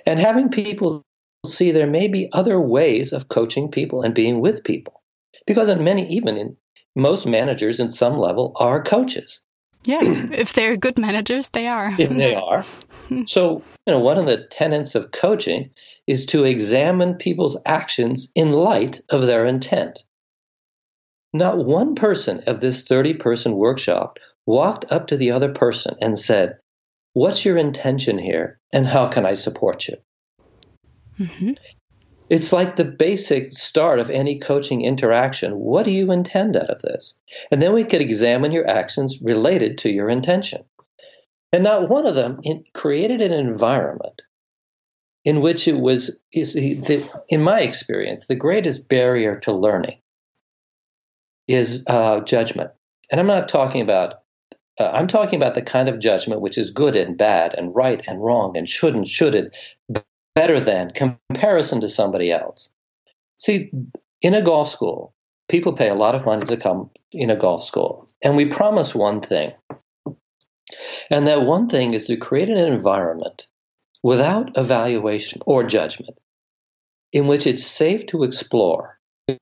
and 0.06 0.20
having 0.20 0.50
people 0.50 1.04
see 1.46 1.72
there 1.72 1.88
may 1.88 2.08
be 2.08 2.30
other 2.34 2.60
ways 2.60 3.14
of 3.14 3.30
coaching 3.30 3.70
people 3.72 4.02
and 4.02 4.14
being 4.14 4.42
with 4.42 4.64
people. 4.64 5.02
Because 5.48 5.70
in 5.70 5.84
many, 5.84 6.08
even 6.08 6.38
in 6.38 6.58
most 6.96 7.26
managers 7.26 7.80
in 7.80 7.92
some 7.92 8.18
level 8.18 8.54
are 8.56 8.84
coaches. 8.84 9.42
Yeah, 9.86 10.00
if 10.34 10.54
they're 10.54 10.78
good 10.78 10.98
managers, 10.98 11.50
they 11.50 11.68
are. 11.68 11.96
if 11.98 12.10
they 12.10 12.36
are. 12.50 12.66
So, 13.28 13.62
you 13.86 13.94
know, 13.94 14.00
one 14.00 14.18
of 14.18 14.26
the 14.26 14.48
tenets 14.50 14.96
of 14.96 15.12
coaching 15.12 15.70
is 16.08 16.26
to 16.28 16.44
examine 16.44 17.16
people's 17.16 17.58
actions 17.66 18.32
in 18.36 18.52
light 18.52 19.02
of 19.10 19.28
their 19.28 19.46
intent. 19.46 20.04
not 21.34 21.58
one 21.58 21.96
person 21.96 22.42
of 22.48 22.60
this 22.62 22.84
30 22.84 23.16
person 23.16 23.56
workshop 23.56 24.18
walked 24.46 24.92
up 24.92 25.08
to 25.08 25.18
the 25.18 25.32
other 25.32 25.52
person 25.52 25.96
and 26.02 26.18
said, 26.18 26.58
What's 27.14 27.46
your 27.46 27.58
intention 27.58 28.18
here 28.18 28.60
and 28.74 28.88
how 28.88 29.08
can 29.10 29.26
I 29.26 29.36
support 29.36 29.88
you? 29.88 29.98
Mm-hmm. 31.20 31.52
It's 32.30 32.52
like 32.52 32.76
the 32.76 32.86
basic 32.86 33.54
start 33.54 34.00
of 34.00 34.10
any 34.10 34.40
coaching 34.40 34.82
interaction. 34.82 35.60
What 35.60 35.86
do 35.86 35.92
you 35.92 36.12
intend 36.12 36.58
out 36.58 36.72
of 36.72 36.82
this? 36.82 37.20
And 37.52 37.62
then 37.62 37.74
we 37.74 37.84
could 37.84 38.02
examine 38.02 38.52
your 38.52 38.68
actions 38.68 39.20
related 39.22 39.78
to 39.80 39.92
your 39.92 40.10
intention. 40.10 40.64
And 41.54 41.64
not 41.64 41.88
one 41.88 42.08
of 42.08 42.16
them 42.16 42.40
created 42.74 43.22
an 43.22 43.32
environment 43.32 44.24
in 45.24 45.42
which 45.42 45.68
it 45.68 45.80
was, 45.80 46.18
in 46.34 47.42
my 47.42 47.62
experience, 47.62 48.28
the 48.28 48.36
greatest 48.36 48.90
barrier 48.90 49.40
to 49.42 49.54
learning 49.54 50.00
is 51.48 51.84
uh, 51.88 52.22
judgment. 52.22 52.72
And 53.12 53.20
I'm 53.20 53.28
not 53.28 53.48
talking 53.48 53.82
about, 53.82 54.22
uh, 54.80 54.90
I'm 54.92 55.08
talking 55.08 55.38
about 55.38 55.56
the 55.56 55.62
kind 55.62 55.90
of 55.90 56.00
judgment 56.00 56.42
which 56.42 56.58
is 56.58 56.72
good 56.72 56.96
and 56.96 57.18
bad 57.18 57.54
and 57.54 57.74
right 57.76 58.02
and 58.08 58.24
wrong 58.24 58.58
and 58.58 58.68
should 58.68 58.96
and 58.96 59.08
shouldn't, 59.08 59.56
better 60.36 60.60
than, 60.60 60.92
comparison 60.92 61.82
to 61.82 61.90
somebody 61.90 62.32
else. 62.32 62.70
See, 63.38 63.72
in 64.22 64.34
a 64.34 64.42
golf 64.42 64.70
school, 64.70 65.14
people 65.50 65.74
pay 65.74 65.90
a 65.90 65.96
lot 65.96 66.16
of 66.16 66.26
money 66.26 66.46
to 66.46 66.58
come 66.58 66.92
in 67.12 67.30
a 67.30 67.36
golf 67.36 67.64
school. 67.64 68.08
And 68.22 68.36
we 68.36 68.46
promise 68.46 68.94
one 68.94 69.22
thing. 69.22 69.54
And 71.10 71.28
that 71.28 71.44
one 71.44 71.70
thing 71.70 71.94
is 71.94 72.08
to 72.08 72.18
create 72.18 72.50
an 72.50 72.58
environment 72.58 73.48
without 74.04 74.58
evaluation 74.58 75.42
or 75.46 75.64
judgment 75.64 76.18
in 77.16 77.28
which 77.28 77.48
it's 77.48 77.66
safe 77.66 78.06
to 78.08 78.24
explore, 78.24 79.00
in 79.28 79.38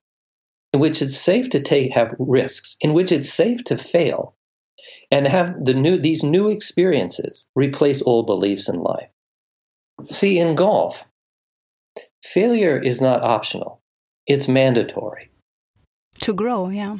which 0.80 1.02
it's 1.02 1.18
safe 1.18 1.50
to 1.50 1.60
take 1.60 1.92
have 1.92 2.16
risks, 2.20 2.78
in 2.82 2.94
which 2.94 3.12
it's 3.12 3.34
safe 3.34 3.64
to 3.64 3.78
fail, 3.80 4.36
and 5.10 5.28
have 5.28 5.66
the 5.66 5.74
new 5.74 5.98
these 5.98 6.24
new 6.24 6.50
experiences 6.50 7.48
replace 7.56 8.04
old 8.04 8.28
beliefs 8.28 8.70
in 8.70 8.76
life. 8.76 9.10
See, 10.06 10.40
in 10.40 10.56
golf, 10.56 11.06
failure 12.24 12.80
is 12.80 13.02
not 13.02 13.24
optional, 13.24 13.82
it's 14.28 14.48
mandatory. 14.48 15.30
To 16.22 16.34
grow, 16.34 16.70
yeah. 16.70 16.98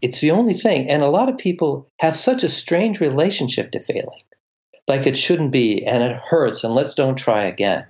It's 0.00 0.20
the 0.20 0.32
only 0.32 0.54
thing. 0.54 0.90
And 0.90 1.02
a 1.02 1.10
lot 1.10 1.28
of 1.28 1.38
people 1.38 1.88
have 2.00 2.16
such 2.16 2.42
a 2.42 2.48
strange 2.48 3.00
relationship 3.00 3.70
to 3.72 3.80
failing, 3.80 4.22
like 4.88 5.06
it 5.06 5.16
shouldn't 5.16 5.52
be, 5.52 5.84
and 5.86 6.02
it 6.02 6.16
hurts, 6.16 6.64
and 6.64 6.74
let's 6.74 6.94
don't 6.94 7.16
try 7.16 7.44
again. 7.44 7.86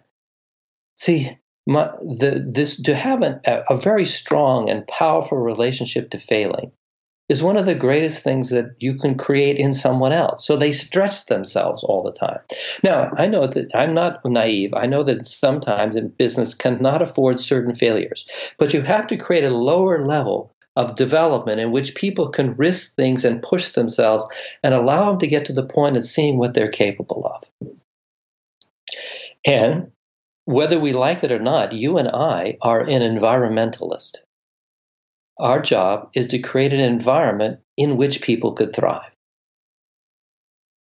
See, 0.96 1.38
my, 1.66 1.90
the, 2.00 2.44
this 2.52 2.80
to 2.82 2.94
have 2.94 3.22
an, 3.22 3.40
a, 3.46 3.62
a 3.70 3.76
very 3.76 4.04
strong 4.04 4.68
and 4.68 4.86
powerful 4.86 5.38
relationship 5.38 6.10
to 6.10 6.18
failing 6.18 6.72
is 7.32 7.42
one 7.42 7.56
of 7.56 7.64
the 7.64 7.74
greatest 7.74 8.22
things 8.22 8.50
that 8.50 8.76
you 8.78 8.98
can 8.98 9.16
create 9.16 9.56
in 9.56 9.72
someone 9.72 10.12
else. 10.12 10.46
So 10.46 10.58
they 10.58 10.70
stretch 10.70 11.24
themselves 11.24 11.82
all 11.82 12.02
the 12.02 12.12
time. 12.12 12.40
Now, 12.84 13.10
I 13.16 13.26
know 13.26 13.46
that 13.46 13.70
I'm 13.74 13.94
not 13.94 14.22
naive. 14.26 14.74
I 14.74 14.84
know 14.84 15.02
that 15.04 15.26
sometimes 15.26 15.96
in 15.96 16.08
business 16.08 16.54
cannot 16.54 17.00
afford 17.00 17.40
certain 17.40 17.74
failures, 17.74 18.26
but 18.58 18.74
you 18.74 18.82
have 18.82 19.06
to 19.06 19.16
create 19.16 19.44
a 19.44 19.50
lower 19.50 20.04
level 20.04 20.54
of 20.76 20.96
development 20.96 21.58
in 21.58 21.72
which 21.72 21.94
people 21.94 22.28
can 22.28 22.54
risk 22.56 22.96
things 22.96 23.24
and 23.24 23.42
push 23.42 23.70
themselves 23.70 24.26
and 24.62 24.74
allow 24.74 25.08
them 25.08 25.18
to 25.20 25.26
get 25.26 25.46
to 25.46 25.54
the 25.54 25.66
point 25.66 25.96
of 25.96 26.04
seeing 26.04 26.36
what 26.36 26.52
they're 26.52 26.68
capable 26.68 27.24
of. 27.24 27.72
And 29.46 29.92
whether 30.44 30.78
we 30.78 30.92
like 30.92 31.24
it 31.24 31.32
or 31.32 31.38
not, 31.38 31.72
you 31.72 31.96
and 31.96 32.08
I 32.08 32.58
are 32.60 32.80
an 32.80 33.00
environmentalist. 33.00 34.18
Our 35.38 35.60
job 35.60 36.10
is 36.14 36.28
to 36.28 36.38
create 36.38 36.72
an 36.72 36.80
environment 36.80 37.60
in 37.76 37.96
which 37.96 38.22
people 38.22 38.52
could 38.52 38.74
thrive. 38.74 39.10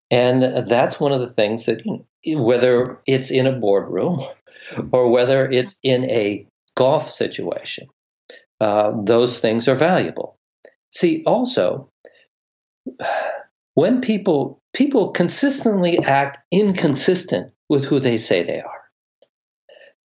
And 0.10 0.68
that's 0.70 1.00
one 1.00 1.14
of 1.14 1.22
the 1.22 1.34
things 1.34 1.66
that, 1.66 1.82
whether 2.26 3.00
it's 3.08 3.32
in 3.32 3.48
a 3.48 3.58
boardroom 3.58 4.20
or 4.92 5.10
whether 5.10 5.50
it's 5.50 5.78
in 5.84 6.04
a 6.10 6.46
golf 6.76 7.10
situation, 7.10 7.88
uh, 8.60 8.92
those 9.04 9.40
things 9.40 9.68
are 9.68 9.76
valuable. 9.76 10.38
See, 10.92 11.24
also, 11.26 11.90
when 13.74 14.02
people 14.02 14.62
people 14.74 15.12
consistently 15.12 16.00
act 16.00 16.40
inconsistent 16.52 17.54
with 17.70 17.86
who 17.86 18.00
they 18.00 18.18
say 18.18 18.44
they 18.44 18.62
are. 18.62 18.82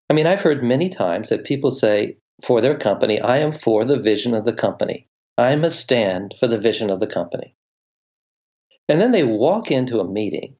I 0.09 0.13
mean, 0.13 0.27
I've 0.27 0.41
heard 0.41 0.63
many 0.63 0.89
times 0.89 1.29
that 1.29 1.45
people 1.45 1.71
say, 1.71 2.17
for 2.43 2.61
their 2.61 2.77
company. 2.77 3.19
I 3.19 3.39
am 3.39 3.51
for 3.51 3.85
the 3.85 3.99
vision 3.99 4.33
of 4.33 4.45
the 4.45 4.53
company. 4.53 5.07
I 5.37 5.55
must 5.55 5.79
stand 5.79 6.33
for 6.39 6.47
the 6.47 6.57
vision 6.57 6.89
of 6.89 6.99
the 6.99 7.07
company. 7.07 7.55
And 8.87 9.01
then 9.01 9.11
they 9.11 9.23
walk 9.23 9.71
into 9.71 9.99
a 9.99 10.07
meeting, 10.07 10.55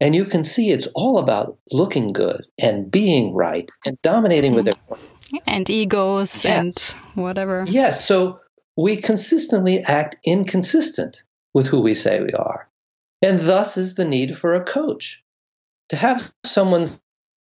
and 0.00 0.14
you 0.14 0.24
can 0.24 0.44
see 0.44 0.70
it's 0.70 0.88
all 0.94 1.18
about 1.18 1.58
looking 1.70 2.08
good 2.08 2.46
and 2.58 2.90
being 2.90 3.34
right 3.34 3.68
and 3.84 4.00
dominating 4.02 4.54
with 4.54 4.66
mm-hmm. 4.66 4.94
their 4.94 5.42
and 5.46 5.68
egos 5.68 6.44
yes. 6.44 6.46
and 6.46 6.74
whatever. 7.22 7.64
Yes, 7.68 8.06
so 8.06 8.40
we 8.76 8.96
consistently 8.96 9.82
act 9.82 10.16
inconsistent 10.24 11.22
with 11.52 11.66
who 11.66 11.80
we 11.80 11.94
say 11.94 12.20
we 12.20 12.32
are. 12.32 12.68
And 13.20 13.40
thus 13.40 13.76
is 13.76 13.94
the 13.94 14.04
need 14.04 14.38
for 14.38 14.54
a 14.54 14.64
coach. 14.64 15.22
To 15.90 15.96
have 15.96 16.32
someone 16.44 16.86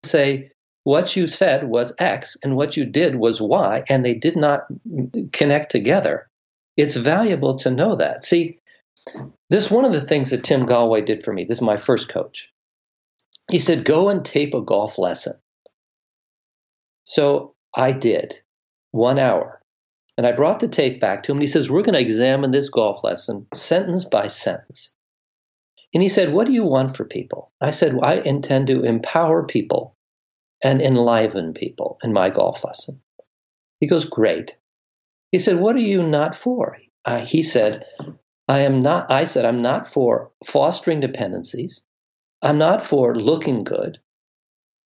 say, 0.04 0.52
what 0.86 1.16
you 1.16 1.26
said 1.26 1.68
was 1.68 1.96
X 1.98 2.38
and 2.44 2.56
what 2.56 2.78
you 2.78 2.86
did 2.86 3.16
was 3.16 3.42
Y, 3.42 3.84
and 3.90 4.06
they 4.06 4.14
did 4.14 4.36
not 4.36 4.68
connect 5.34 5.72
together. 5.72 6.30
It's 6.78 6.96
valuable 6.96 7.58
to 7.60 7.72
know 7.72 7.96
that. 7.96 8.24
See, 8.24 8.60
this 9.50 9.66
is 9.66 9.72
one 9.72 9.86
of 9.86 9.94
the 9.94 10.02
things 10.02 10.30
that 10.30 10.44
Tim 10.44 10.68
Gallwey 10.68 11.04
did 11.04 11.24
for 11.24 11.34
me. 11.34 11.44
This 11.44 11.58
is 11.58 11.64
my 11.64 11.78
first 11.78 12.08
coach. 12.08 12.52
He 13.50 13.60
said, 13.60 13.84
Go 13.84 14.10
and 14.10 14.24
tape 14.24 14.54
a 14.54 14.62
golf 14.62 15.00
lesson. 15.00 15.34
So 17.04 17.56
I 17.76 17.92
did 17.92 18.40
one 18.92 19.18
hour. 19.18 19.62
And 20.20 20.28
I 20.28 20.34
brought 20.34 20.60
the 20.60 20.68
tape 20.68 21.02
back 21.02 21.24
to 21.24 21.32
him. 21.32 21.38
And 21.38 21.44
he 21.44 21.48
says, 21.48 21.68
We're 21.68 21.82
going 21.82 21.96
to 21.96 22.02
examine 22.02 22.52
this 22.52 22.70
golf 22.70 23.04
lesson 23.04 23.48
sentence 23.56 24.06
by 24.06 24.28
sentence. 24.28 24.94
And 25.96 26.04
he 26.04 26.10
said, 26.10 26.32
What 26.32 26.46
do 26.46 26.54
you 26.54 26.66
want 26.66 26.96
for 26.96 27.06
people? 27.06 27.52
I 27.60 27.72
said, 27.72 27.96
well, 27.96 28.06
I 28.06 28.18
intend 28.18 28.68
to 28.68 28.84
empower 28.84 29.48
people 29.48 29.95
and 30.64 30.82
enliven 30.82 31.54
people 31.54 31.98
in 32.04 32.14
my 32.14 32.30
golf 32.30 32.64
lesson. 32.64 33.02
He 33.80 33.88
goes, 33.88 34.06
Great. 34.06 34.58
He 35.32 35.40
said, 35.40 35.60
What 35.60 35.76
are 35.76 35.80
you 35.80 36.04
not 36.04 36.36
for? 36.36 36.78
Uh, 37.04 37.20
he 37.20 37.44
said, 37.44 37.86
I 38.48 38.60
am 38.62 38.82
not, 38.82 39.12
I 39.12 39.26
said, 39.26 39.46
I'm 39.46 39.62
not 39.62 39.88
for 39.88 40.32
fostering 40.46 41.00
dependencies. 41.00 41.82
I'm 42.42 42.58
not 42.58 42.86
for 42.86 43.16
looking 43.16 43.64
good. 43.64 44.00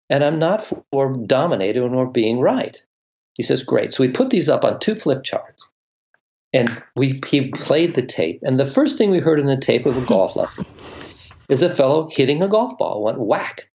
And 0.09 0.22
I'm 0.22 0.38
not 0.38 0.70
for 0.92 1.12
dominating 1.26 1.83
or 1.83 2.11
being 2.11 2.40
right. 2.40 2.81
He 3.35 3.42
says, 3.42 3.62
Great. 3.62 3.92
So 3.92 4.02
we 4.02 4.11
put 4.11 4.31
these 4.31 4.48
up 4.48 4.64
on 4.64 4.79
two 4.79 4.94
flip 4.94 5.24
charts. 5.24 5.66
And 6.52 6.70
we 6.94 7.20
he 7.26 7.50
played 7.50 7.94
the 7.94 8.07
tape. 8.07 8.40
And 8.42 8.59
the 8.59 8.64
first 8.64 8.96
thing 8.96 9.11
we 9.11 9.18
heard 9.18 9.40
in 9.40 9.46
the 9.46 9.61
tape 9.61 9.85
of 9.85 9.96
a 9.96 10.02
golf 10.02 10.37
lesson 10.37 10.64
is 11.48 11.62
a 11.62 11.74
fellow 11.74 12.09
hitting 12.11 12.42
a 12.42 12.48
golf 12.48 12.79
ball, 12.79 13.02
went 13.02 13.20
whack. 13.20 13.68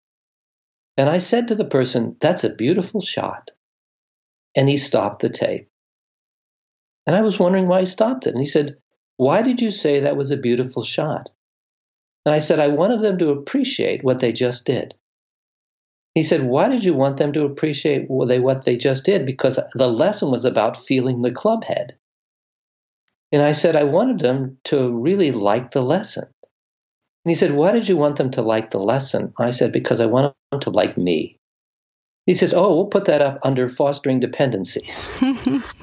And 0.97 1.09
I 1.09 1.19
said 1.19 1.49
to 1.49 1.55
the 1.55 1.65
person, 1.65 2.17
That's 2.21 2.45
a 2.45 2.55
beautiful 2.55 3.01
shot. 3.01 3.51
And 4.55 4.69
he 4.69 4.77
stopped 4.77 5.23
the 5.23 5.29
tape. 5.29 5.69
And 7.07 7.17
I 7.17 7.23
was 7.23 7.39
wondering 7.39 7.65
why 7.67 7.81
he 7.81 7.87
stopped 7.87 8.27
it. 8.27 8.31
And 8.31 8.41
he 8.41 8.47
said, 8.47 8.77
Why 9.17 9.43
did 9.43 9.61
you 9.61 9.71
say 9.71 10.01
that 10.01 10.17
was 10.17 10.31
a 10.31 10.37
beautiful 10.37 10.85
shot? 10.85 11.31
And 12.27 12.35
I 12.35 12.39
said, 12.41 12.61
I 12.61 12.69
wanted 12.69 13.01
them 13.01 13.19
to 13.19 13.31
appreciate 13.31 14.05
what 14.05 14.21
they 14.21 14.33
just 14.33 14.67
did. 14.67 14.95
He 16.15 16.23
said, 16.23 16.43
Why 16.43 16.69
did 16.69 16.85
you 16.85 16.95
want 16.95 17.17
them 17.17 17.33
to 17.33 17.45
appreciate 17.45 18.11
what 18.11 18.65
they 18.65 18.77
just 18.77 19.05
did? 19.05 19.25
Because 19.25 19.59
the 19.75 19.89
lesson 19.89 20.31
was 20.31 20.45
about 20.45 20.85
feeling 20.85 21.23
the 21.23 21.31
club 21.31 21.65
head. 21.65 21.97
And 23.33 23.43
I 23.43 23.53
said, 23.53 23.77
I 23.77 23.85
wanted 23.85 24.19
them 24.19 24.59
to 24.65 24.93
really 24.93 25.31
like 25.31 25.71
the 25.71 25.83
lesson. 25.83 26.27
And 27.25 27.31
he 27.31 27.35
said, 27.35 27.53
Why 27.53 27.73
did 27.73 27.89
you 27.89 27.97
want 27.97 28.17
them 28.17 28.31
to 28.33 28.43
like 28.43 28.71
the 28.71 28.79
lesson? 28.79 29.33
I 29.39 29.51
said, 29.51 29.73
Because 29.73 30.01
I 30.01 30.07
want 30.07 30.35
them 30.51 30.61
to 30.61 30.71
like 30.71 30.97
me. 30.97 31.39
He 32.27 32.35
says, 32.35 32.55
Oh, 32.55 32.71
we'll 32.71 32.87
put 32.87 33.07
that 33.07 33.23
up 33.23 33.39
under 33.45 33.69
fostering 33.69 34.21
dependencies. 34.21 35.09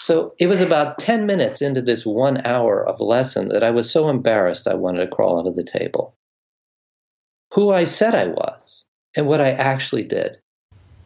so 0.00 0.34
it 0.38 0.46
was 0.46 0.60
about 0.60 0.98
10 0.98 1.26
minutes 1.26 1.62
into 1.62 1.80
this 1.80 2.04
one 2.04 2.44
hour 2.44 2.86
of 2.86 3.00
lesson 3.00 3.48
that 3.48 3.64
I 3.64 3.70
was 3.70 3.90
so 3.90 4.08
embarrassed 4.08 4.68
I 4.68 4.74
wanted 4.74 5.04
to 5.04 5.10
crawl 5.10 5.38
under 5.38 5.52
the 5.52 5.64
table. 5.64 6.14
Who 7.54 7.70
I 7.70 7.84
said 7.84 8.14
I 8.14 8.26
was 8.26 8.84
and 9.16 9.26
what 9.26 9.40
I 9.40 9.52
actually 9.52 10.04
did. 10.04 10.36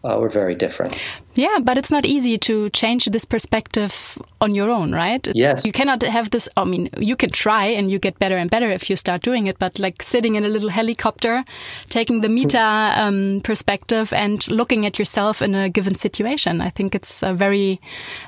Uh, 0.05 0.19
were 0.19 0.29
very 0.29 0.55
different. 0.55 1.01
Yeah, 1.35 1.59
but 1.63 1.79
it's 1.79 1.91
not 1.91 2.05
easy 2.05 2.37
to 2.39 2.69
change 2.71 3.07
this 3.07 3.25
perspective 3.25 4.19
on 4.41 4.55
your 4.55 4.71
own, 4.71 4.93
right? 4.93 5.27
Yes. 5.35 5.65
You 5.65 5.73
cannot 5.73 6.03
have 6.03 6.31
this. 6.31 6.49
I 6.57 6.65
mean, 6.65 6.91
you 6.99 7.17
can 7.17 7.31
try 7.31 7.67
and 7.67 7.91
you 7.91 7.99
get 7.99 8.19
better 8.19 8.37
and 8.37 8.51
better 8.51 8.71
if 8.71 8.91
you 8.91 8.97
start 8.97 9.23
doing 9.23 9.47
it, 9.47 9.59
but 9.59 9.79
like 9.79 10.03
sitting 10.03 10.35
in 10.35 10.45
a 10.45 10.49
little 10.49 10.69
helicopter, 10.69 11.45
taking 11.89 12.21
the 12.21 12.29
meta 12.29 12.93
um, 12.97 13.41
perspective 13.45 14.13
and 14.13 14.47
looking 14.49 14.85
at 14.85 14.99
yourself 14.99 15.41
in 15.41 15.55
a 15.55 15.71
given 15.71 15.95
situation, 15.95 16.61
I 16.61 16.71
think 16.71 16.95
it's 16.95 17.23
uh, 17.23 17.33
very, 17.33 17.81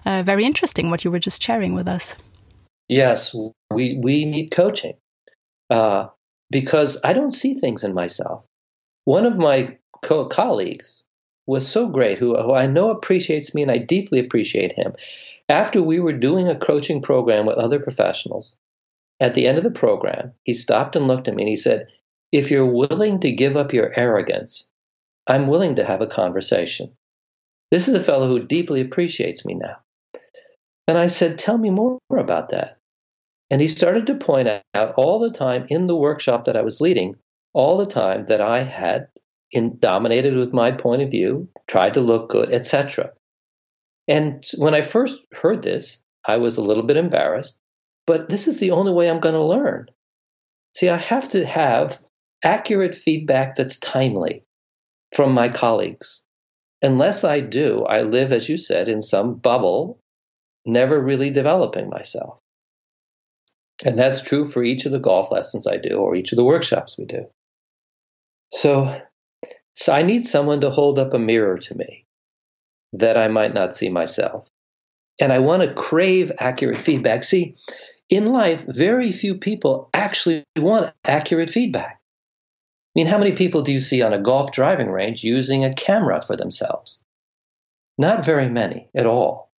uh, 0.07 0.23
very 0.23 0.45
interesting 0.45 0.91
what 0.91 1.05
you 1.05 1.11
were 1.11 1.19
just 1.19 1.43
sharing 1.43 1.75
with 1.75 1.89
us. 1.89 2.17
Yes, 2.89 3.35
we, 3.71 3.99
we 4.03 4.25
need 4.25 4.51
coaching 4.51 4.95
uh, 5.71 6.09
because 6.51 6.99
I 7.05 7.13
don't 7.13 7.33
see 7.33 7.55
things 7.55 7.85
in 7.85 7.95
myself. 7.95 8.45
One 9.05 9.27
of 9.27 9.37
my 9.37 9.77
co- 10.03 10.27
colleagues 10.27 11.05
was 11.47 11.69
so 11.69 11.89
great, 11.89 12.19
who, 12.19 12.37
who 12.41 12.53
I 12.53 12.67
know 12.67 12.91
appreciates 12.91 13.55
me, 13.55 13.63
and 13.63 13.71
I 13.71 13.79
deeply 13.79 14.19
appreciate 14.19 14.73
him. 14.73 14.95
After 15.49 15.83
we 15.83 16.01
were 16.01 16.13
doing 16.13 16.49
a 16.49 16.57
coaching 16.57 17.03
program 17.03 17.45
with 17.47 17.57
other 17.57 17.79
professionals, 17.79 18.57
at 19.21 19.35
the 19.35 19.47
end 19.47 19.59
of 19.59 19.65
the 19.65 19.71
program, 19.71 20.33
he 20.45 20.55
stopped 20.55 20.97
and 20.97 21.07
looked 21.07 21.29
at 21.29 21.35
me 21.35 21.43
and 21.43 21.49
he 21.49 21.57
said, 21.57 21.89
If 22.33 22.51
you're 22.51 22.67
willing 22.67 23.21
to 23.21 23.31
give 23.31 23.57
up 23.57 23.73
your 23.73 23.93
arrogance, 23.99 24.71
I'm 25.27 25.47
willing 25.47 25.77
to 25.77 25.85
have 25.85 26.01
a 26.01 26.07
conversation. 26.07 26.97
This 27.71 27.89
is 27.89 27.95
a 27.95 28.03
fellow 28.03 28.29
who 28.29 28.41
deeply 28.41 28.81
appreciates 28.81 29.45
me 29.45 29.55
now. 29.55 29.77
And 30.89 30.99
I 30.99 31.07
said, 31.07 31.39
Tell 31.39 31.59
me 31.59 31.71
more 31.71 31.99
about 32.11 32.51
that. 32.51 32.79
And 33.51 33.61
he 33.61 33.69
started 33.69 34.07
to 34.07 34.15
point 34.15 34.49
out 34.49 34.95
all 34.97 35.19
the 35.19 35.31
time 35.31 35.67
in 35.69 35.87
the 35.87 35.97
workshop 35.97 36.45
that 36.45 36.57
I 36.57 36.63
was 36.63 36.81
leading, 36.81 37.17
all 37.53 37.77
the 37.77 37.87
time 37.87 38.27
that 38.27 38.41
I 38.41 38.61
had 38.61 39.09
in, 39.55 39.79
dominated 39.79 40.35
with 40.35 40.53
my 40.53 40.73
point 40.73 41.03
of 41.03 41.11
view, 41.11 41.49
tried 41.69 41.95
to 41.95 42.01
look 42.01 42.29
good, 42.29 42.53
etc. 42.53 43.13
And 44.09 44.45
when 44.57 44.75
I 44.75 44.83
first 44.83 45.25
heard 45.33 45.63
this, 45.63 46.03
I 46.27 46.37
was 46.37 46.57
a 46.57 46.63
little 46.63 46.83
bit 46.83 46.97
embarrassed, 46.97 47.61
but 48.07 48.29
this 48.29 48.49
is 48.49 48.59
the 48.59 48.73
only 48.73 48.93
way 48.93 49.09
I'm 49.09 49.21
going 49.21 49.35
to 49.35 49.43
learn. 49.43 49.87
See, 50.77 50.89
I 50.89 50.97
have 50.97 51.29
to 51.31 51.47
have 51.47 52.01
accurate 52.43 52.95
feedback 52.95 53.57
that's 53.57 53.79
timely 53.79 54.45
from 55.15 55.33
my 55.33 55.49
colleagues. 55.49 56.23
Unless 56.83 57.25
I 57.25 57.41
do, 57.41 57.85
I 57.85 58.03
live, 58.03 58.33
as 58.33 58.49
you 58.49 58.59
said, 58.59 58.89
in 58.89 59.01
some 59.01 59.37
bubble, 59.37 60.01
never 60.67 61.01
really 61.01 61.31
developing 61.31 61.89
myself. 61.89 62.39
And 63.85 63.99
that's 63.99 64.21
true 64.21 64.47
for 64.47 64.63
each 64.63 64.85
of 64.85 64.93
the 64.93 64.99
golf 64.99 65.31
lessons 65.31 65.67
I 65.67 65.77
do 65.77 65.97
or 65.97 66.15
each 66.15 66.33
of 66.33 66.37
the 66.37 66.45
workshops 66.45 66.97
we 66.99 67.07
do. 67.07 67.27
So 68.53 69.01
so 69.75 69.93
I 69.93 70.03
need 70.03 70.25
someone 70.25 70.61
to 70.63 70.71
hold 70.71 70.99
up 70.99 71.15
a 71.15 71.19
mirror 71.19 71.59
to 71.59 71.75
me 71.77 72.07
that 72.93 73.17
I 73.17 73.29
might 73.29 73.55
not 73.55 73.75
see 73.75 73.89
myself. 73.89 74.49
And 75.21 75.33
I 75.33 75.41
want 75.41 75.63
to 75.63 75.75
crave 75.75 76.33
accurate 76.39 76.79
feedback. 76.79 77.23
See, 77.23 77.57
in 78.09 78.27
life, 78.27 78.63
very 78.69 79.13
few 79.13 79.37
people 79.37 79.91
actually 79.95 80.45
want 80.57 80.93
accurate 81.05 81.51
feedback. 81.51 82.01
I 82.01 83.01
mean, 83.01 83.07
how 83.07 83.19
many 83.19 83.33
people 83.33 83.63
do 83.63 83.73
you 83.73 83.81
see 83.81 84.03
on 84.03 84.13
a 84.13 84.21
golf 84.21 84.53
driving 84.53 84.89
range 84.89 85.25
using 85.25 85.65
a 85.65 85.75
camera 85.75 86.23
for 86.23 86.37
themselves? 86.37 87.03
Not 87.99 88.25
very 88.25 88.49
many 88.49 88.89
at 88.95 89.07
all. 89.07 89.51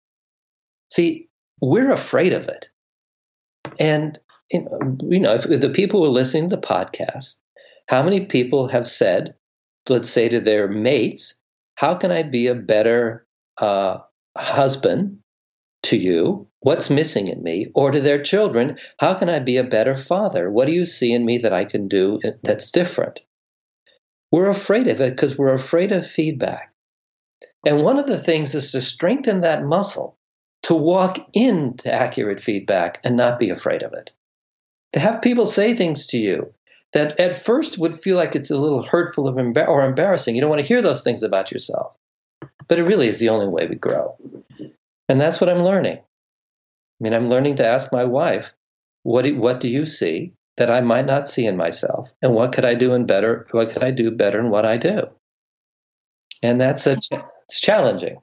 See, 0.89 1.29
we're 1.61 1.91
afraid 1.91 2.33
of 2.33 2.47
it. 2.47 2.69
And, 3.79 4.17
you 4.49 5.19
know, 5.19 5.33
if 5.33 5.43
the 5.43 5.69
people 5.69 6.01
who 6.01 6.05
are 6.05 6.09
listening 6.09 6.49
to 6.49 6.55
the 6.55 6.61
podcast, 6.61 7.35
how 7.87 8.03
many 8.03 8.25
people 8.25 8.67
have 8.67 8.87
said, 8.87 9.35
let's 9.89 10.09
say 10.09 10.29
to 10.29 10.39
their 10.39 10.67
mates, 10.67 11.39
how 11.75 11.95
can 11.95 12.11
I 12.11 12.23
be 12.23 12.47
a 12.47 12.55
better 12.55 13.25
uh, 13.57 13.99
husband 14.37 15.19
to 15.83 15.97
you? 15.97 16.47
What's 16.59 16.89
missing 16.89 17.27
in 17.27 17.43
me? 17.43 17.67
Or 17.75 17.91
to 17.91 18.01
their 18.01 18.21
children, 18.21 18.77
how 18.99 19.13
can 19.13 19.29
I 19.29 19.39
be 19.39 19.57
a 19.57 19.63
better 19.63 19.95
father? 19.95 20.49
What 20.49 20.65
do 20.65 20.71
you 20.71 20.85
see 20.85 21.13
in 21.13 21.25
me 21.25 21.39
that 21.39 21.53
I 21.53 21.65
can 21.65 21.87
do 21.87 22.19
that's 22.43 22.71
different? 22.71 23.19
We're 24.31 24.49
afraid 24.49 24.87
of 24.87 24.99
it 25.01 25.11
because 25.11 25.37
we're 25.37 25.53
afraid 25.53 25.91
of 25.91 26.07
feedback. 26.07 26.73
And 27.65 27.83
one 27.83 27.99
of 27.99 28.07
the 28.07 28.17
things 28.17 28.55
is 28.55 28.71
to 28.71 28.81
strengthen 28.81 29.41
that 29.41 29.63
muscle, 29.63 30.17
to 30.63 30.75
walk 30.75 31.17
into 31.33 31.91
accurate 31.91 32.39
feedback 32.39 32.99
and 33.03 33.15
not 33.17 33.39
be 33.39 33.49
afraid 33.49 33.83
of 33.83 33.93
it. 33.93 34.11
To 34.93 34.99
have 34.99 35.21
people 35.21 35.45
say 35.45 35.73
things 35.73 36.07
to 36.07 36.17
you 36.17 36.53
that 36.93 37.19
at 37.19 37.35
first 37.35 37.77
would 37.77 37.99
feel 37.99 38.15
like 38.15 38.35
it's 38.35 38.51
a 38.51 38.57
little 38.57 38.83
hurtful 38.83 39.27
or 39.27 39.85
embarrassing. 39.85 40.35
You 40.35 40.41
don't 40.41 40.49
want 40.49 40.61
to 40.61 40.67
hear 40.67 40.81
those 40.81 41.01
things 41.01 41.23
about 41.23 41.51
yourself. 41.51 41.93
But 42.67 42.79
it 42.79 42.83
really 42.83 43.07
is 43.07 43.19
the 43.19 43.29
only 43.29 43.47
way 43.47 43.67
we 43.67 43.75
grow. 43.75 44.15
And 45.07 45.21
that's 45.21 45.39
what 45.39 45.49
I'm 45.49 45.63
learning. 45.63 45.97
I 45.97 47.03
mean, 47.03 47.13
I'm 47.13 47.29
learning 47.29 47.57
to 47.57 47.67
ask 47.67 47.91
my 47.91 48.05
wife, 48.05 48.53
what 49.03 49.23
do, 49.23 49.37
what 49.37 49.59
do 49.59 49.67
you 49.67 49.85
see 49.85 50.33
that 50.57 50.71
I 50.71 50.81
might 50.81 51.05
not 51.05 51.27
see 51.27 51.45
in 51.45 51.57
myself? 51.57 52.09
And 52.21 52.33
what 52.33 52.53
could 52.53 52.65
I 52.65 52.75
do 52.75 52.93
in 52.93 53.05
better? 53.05 53.45
What 53.51 53.71
could 53.71 53.83
I 53.83 53.91
do 53.91 54.09
better 54.11 54.39
in 54.39 54.49
what 54.49 54.65
I 54.65 54.77
do? 54.77 55.09
And 56.41 56.59
that's 56.59 56.87
a, 56.87 56.97
it's 57.47 57.59
challenging. 57.59 58.17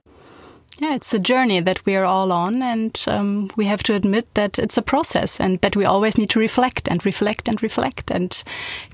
Yeah, 0.83 0.97
it's 0.97 1.15
a 1.15 1.21
journey 1.21 1.61
that 1.61 1.87
we 1.87 1.95
are 1.95 2.05
all 2.05 2.33
on, 2.33 2.61
and 2.61 3.05
um, 3.07 3.49
we 3.57 3.67
have 3.67 3.85
to 3.85 3.95
admit 3.95 4.27
that 4.35 4.59
it's 4.59 4.77
a 4.77 4.83
process 4.83 5.39
and 5.39 5.61
that 5.61 5.77
we 5.77 5.85
always 5.85 6.19
need 6.19 6.31
to 6.31 6.41
reflect 6.41 6.89
and 6.89 7.07
reflect 7.07 7.47
and 7.47 7.63
reflect 7.63 8.11
and 8.11 8.43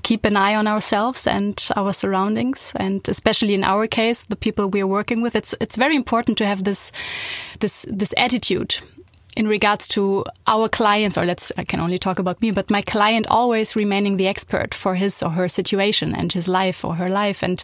keep 0.03 0.23
an 0.23 0.37
eye 0.37 0.53
on 0.53 0.67
ourselves 0.67 1.25
and 1.25 1.67
our 1.75 1.91
surroundings. 1.91 2.73
And 2.75 3.09
especially 3.09 3.55
in 3.55 3.63
our 3.63 3.87
case, 3.87 4.21
the 4.21 4.35
people 4.35 4.69
we 4.69 4.81
are 4.81 4.87
working 4.87 5.23
with, 5.23 5.35
it's 5.35 5.55
it's 5.59 5.77
very 5.77 5.95
important 5.95 6.37
to 6.37 6.45
have 6.45 6.63
this 6.63 6.91
this 7.59 7.87
this 7.89 8.13
attitude 8.17 8.75
in 9.39 9.47
regards 9.47 9.87
to 9.87 10.25
our 10.47 10.67
clients, 10.67 11.17
or 11.17 11.25
let's, 11.25 11.49
I 11.57 11.63
can 11.63 11.79
only 11.79 11.97
talk 11.97 12.19
about 12.19 12.41
me, 12.41 12.51
but 12.51 12.69
my 12.69 12.81
client 12.81 13.25
always 13.27 13.73
remaining 13.73 14.17
the 14.17 14.27
expert 14.27 14.73
for 14.73 14.95
his 14.95 15.23
or 15.23 15.29
her 15.29 15.47
situation 15.47 16.13
and 16.13 16.33
his 16.33 16.49
life 16.49 16.83
or 16.83 16.95
her 16.95 17.07
life. 17.07 17.41
And 17.41 17.63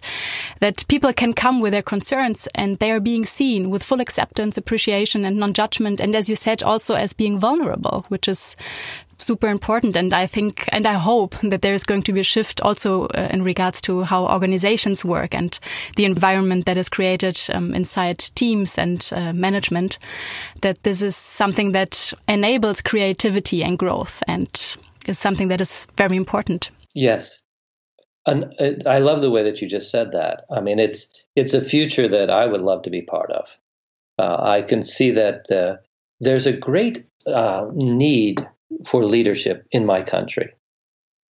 that 0.62 0.88
people 0.88 1.12
can 1.12 1.34
come 1.34 1.60
with 1.60 1.74
their 1.74 1.82
concerns 1.82 2.48
and 2.56 2.80
they 2.80 2.92
are 2.92 3.02
being 3.02 3.26
seen 3.26 3.70
with 3.70 3.84
full 3.84 4.00
acceptance, 4.00 4.58
appreciation 4.58 5.26
and 5.26 5.36
non-judgment. 5.36 6.00
And 6.00 6.16
as 6.16 6.30
you 6.30 6.38
said, 6.38 6.64
also 6.64 6.96
as 6.96 7.12
being 7.12 7.40
vulnerable, 7.40 8.06
which 8.08 8.30
is 8.30 8.56
super 9.18 9.48
important. 9.48 9.96
And 9.96 10.14
I 10.14 10.28
think, 10.28 10.68
and 10.72 10.86
I 10.86 10.94
hope 10.94 11.36
that 11.42 11.62
there 11.62 11.74
is 11.74 11.84
going 11.84 12.04
to 12.04 12.14
be 12.14 12.20
a 12.20 12.24
shift 12.24 12.62
also 12.62 13.08
uh, 13.08 13.30
in 13.32 13.44
regards 13.44 13.82
to 13.82 14.04
how 14.04 14.28
organizations 14.28 15.06
work 15.06 15.34
and 15.34 15.58
the 15.96 16.06
environment 16.06 16.66
that 16.66 16.78
is 16.78 16.90
created 16.90 17.40
um, 17.54 17.74
inside 17.74 18.20
teams 18.36 18.78
and 18.78 19.10
uh, 19.14 19.34
management, 19.34 19.98
that 20.62 20.84
this 20.84 21.02
is 21.02 21.16
something 21.16 21.72
that 21.72 22.14
enables 22.28 22.82
creativity 22.82 23.64
and 23.64 23.78
growth 23.78 24.22
and 24.28 24.78
is 25.08 25.20
something 25.20 25.50
that 25.50 25.62
is 25.62 25.88
very 25.98 26.16
important. 26.16 26.70
Yes. 26.94 27.42
And 28.26 28.54
uh, 28.60 28.90
I 28.90 29.00
love 29.00 29.22
the 29.22 29.32
way 29.32 29.44
that 29.44 29.62
you 29.62 29.68
just 29.68 29.92
said 29.92 30.12
that. 30.14 30.46
I 30.50 30.62
mean, 30.62 30.80
it's, 30.80 31.08
it's 31.36 31.54
a 31.54 31.62
future 31.62 32.08
that 32.08 32.30
I 32.30 32.46
would 32.46 32.62
love 32.62 32.84
to 32.84 32.90
be 32.90 33.02
part 33.02 33.32
of. 33.32 33.56
Uh, 34.18 34.38
I 34.40 34.62
can 34.62 34.82
see 34.82 35.12
that 35.12 35.52
uh, 35.52 35.78
there's 36.20 36.46
a 36.46 36.54
great 36.54 37.06
need 37.74 38.48
for 38.86 39.06
leadership 39.06 39.66
in 39.72 39.86
my 39.86 40.02
country. 40.02 40.54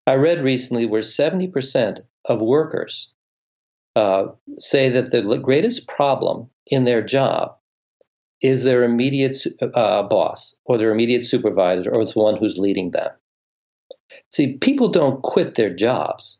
I 0.06 0.14
read 0.14 0.42
recently 0.42 0.86
where 0.86 1.02
70% 1.02 2.00
of 2.24 2.42
workers 2.42 3.12
uh, 3.96 4.26
say 4.58 4.88
that 4.90 5.10
the 5.10 5.38
greatest 5.38 5.86
problem 5.86 6.50
in 6.66 6.84
their 6.84 7.02
job 7.02 7.56
is 8.42 8.64
their 8.64 8.84
immediate 8.84 9.36
uh, 9.60 10.02
boss 10.04 10.56
or 10.64 10.78
their 10.78 10.90
immediate 10.90 11.24
supervisor 11.24 11.90
or 11.94 12.04
the 12.04 12.12
one 12.18 12.36
who's 12.36 12.58
leading 12.58 12.90
them. 12.90 13.10
See, 14.32 14.56
people 14.56 14.88
don't 14.88 15.22
quit 15.22 15.54
their 15.54 15.74
jobs, 15.74 16.38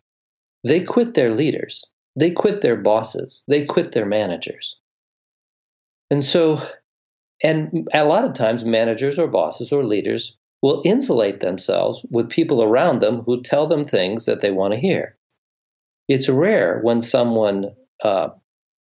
they 0.65 0.81
quit 0.81 1.15
their 1.15 1.31
leaders, 1.31 1.85
they 2.17 2.31
quit 2.31 2.61
their 2.61 2.77
bosses, 2.77 3.45
they 3.47 3.65
quit 3.65 3.93
their 3.93 4.07
managers. 4.07 4.79
And 6.11 6.25
so, 6.25 6.61
and 7.43 7.89
a 7.93 8.05
lot 8.05 8.25
of 8.25 8.35
times, 8.35 8.65
managers 8.65 9.19
or 9.19 9.29
bosses 9.29 9.71
or 9.71 9.85
leaders 9.85 10.37
will 10.63 10.83
insulate 10.85 11.41
themselves 11.41 12.05
with 12.11 12.29
people 12.29 12.63
around 12.63 13.01
them 13.01 13.23
who 13.23 13.43
tell 13.43 13.67
them 13.67 13.85
things 13.85 14.27
that 14.27 14.41
they 14.41 14.51
want 14.51 14.75
to 14.75 14.81
hear. 14.81 15.17
It's 16.09 16.29
rare 16.29 16.81
when 16.81 17.03
someone 17.03 17.75
uh, 18.03 18.31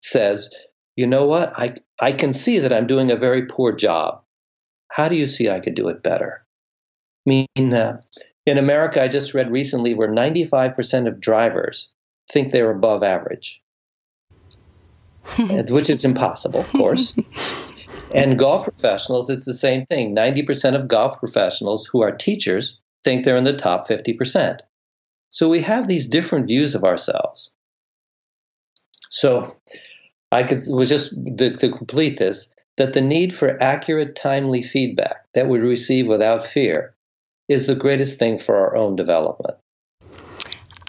says, 0.01 0.49
you 0.95 1.07
know 1.07 1.25
what, 1.25 1.53
I, 1.57 1.75
I 1.99 2.11
can 2.11 2.33
see 2.33 2.59
that 2.59 2.73
I'm 2.73 2.87
doing 2.87 3.11
a 3.11 3.15
very 3.15 3.45
poor 3.45 3.71
job. 3.71 4.21
How 4.89 5.07
do 5.07 5.15
you 5.15 5.27
see 5.27 5.49
I 5.49 5.59
could 5.59 5.75
do 5.75 5.87
it 5.87 6.03
better? 6.03 6.45
I 7.27 7.45
mean, 7.55 7.73
uh, 7.73 8.01
in 8.45 8.57
America, 8.57 9.01
I 9.03 9.07
just 9.07 9.33
read 9.33 9.51
recently 9.51 9.93
where 9.93 10.09
95% 10.09 11.07
of 11.07 11.21
drivers 11.21 11.89
think 12.31 12.51
they're 12.51 12.71
above 12.71 13.03
average, 13.03 13.61
which 15.37 15.89
is 15.89 16.03
impossible, 16.03 16.61
of 16.61 16.71
course. 16.71 17.15
And 18.13 18.39
golf 18.39 18.63
professionals, 18.63 19.29
it's 19.29 19.45
the 19.45 19.53
same 19.53 19.85
thing. 19.85 20.15
90% 20.15 20.75
of 20.75 20.87
golf 20.87 21.19
professionals 21.19 21.85
who 21.85 22.01
are 22.01 22.11
teachers 22.11 22.79
think 23.03 23.23
they're 23.23 23.37
in 23.37 23.43
the 23.43 23.53
top 23.53 23.87
50%. 23.87 24.59
So 25.29 25.47
we 25.47 25.61
have 25.61 25.87
these 25.87 26.07
different 26.07 26.47
views 26.47 26.73
of 26.73 26.83
ourselves. 26.83 27.53
So 29.09 29.55
I 30.31 30.43
could 30.43 30.63
was 30.67 30.89
just 30.89 31.13
to, 31.37 31.55
to 31.57 31.71
complete 31.71 32.17
this 32.17 32.51
that 32.77 32.93
the 32.93 33.01
need 33.01 33.35
for 33.35 33.61
accurate, 33.61 34.15
timely 34.15 34.63
feedback 34.63 35.25
that 35.33 35.47
we 35.47 35.59
receive 35.59 36.07
without 36.07 36.45
fear 36.45 36.95
is 37.49 37.67
the 37.67 37.75
greatest 37.75 38.17
thing 38.17 38.37
for 38.37 38.55
our 38.55 38.75
own 38.75 38.95
development. 38.95 39.57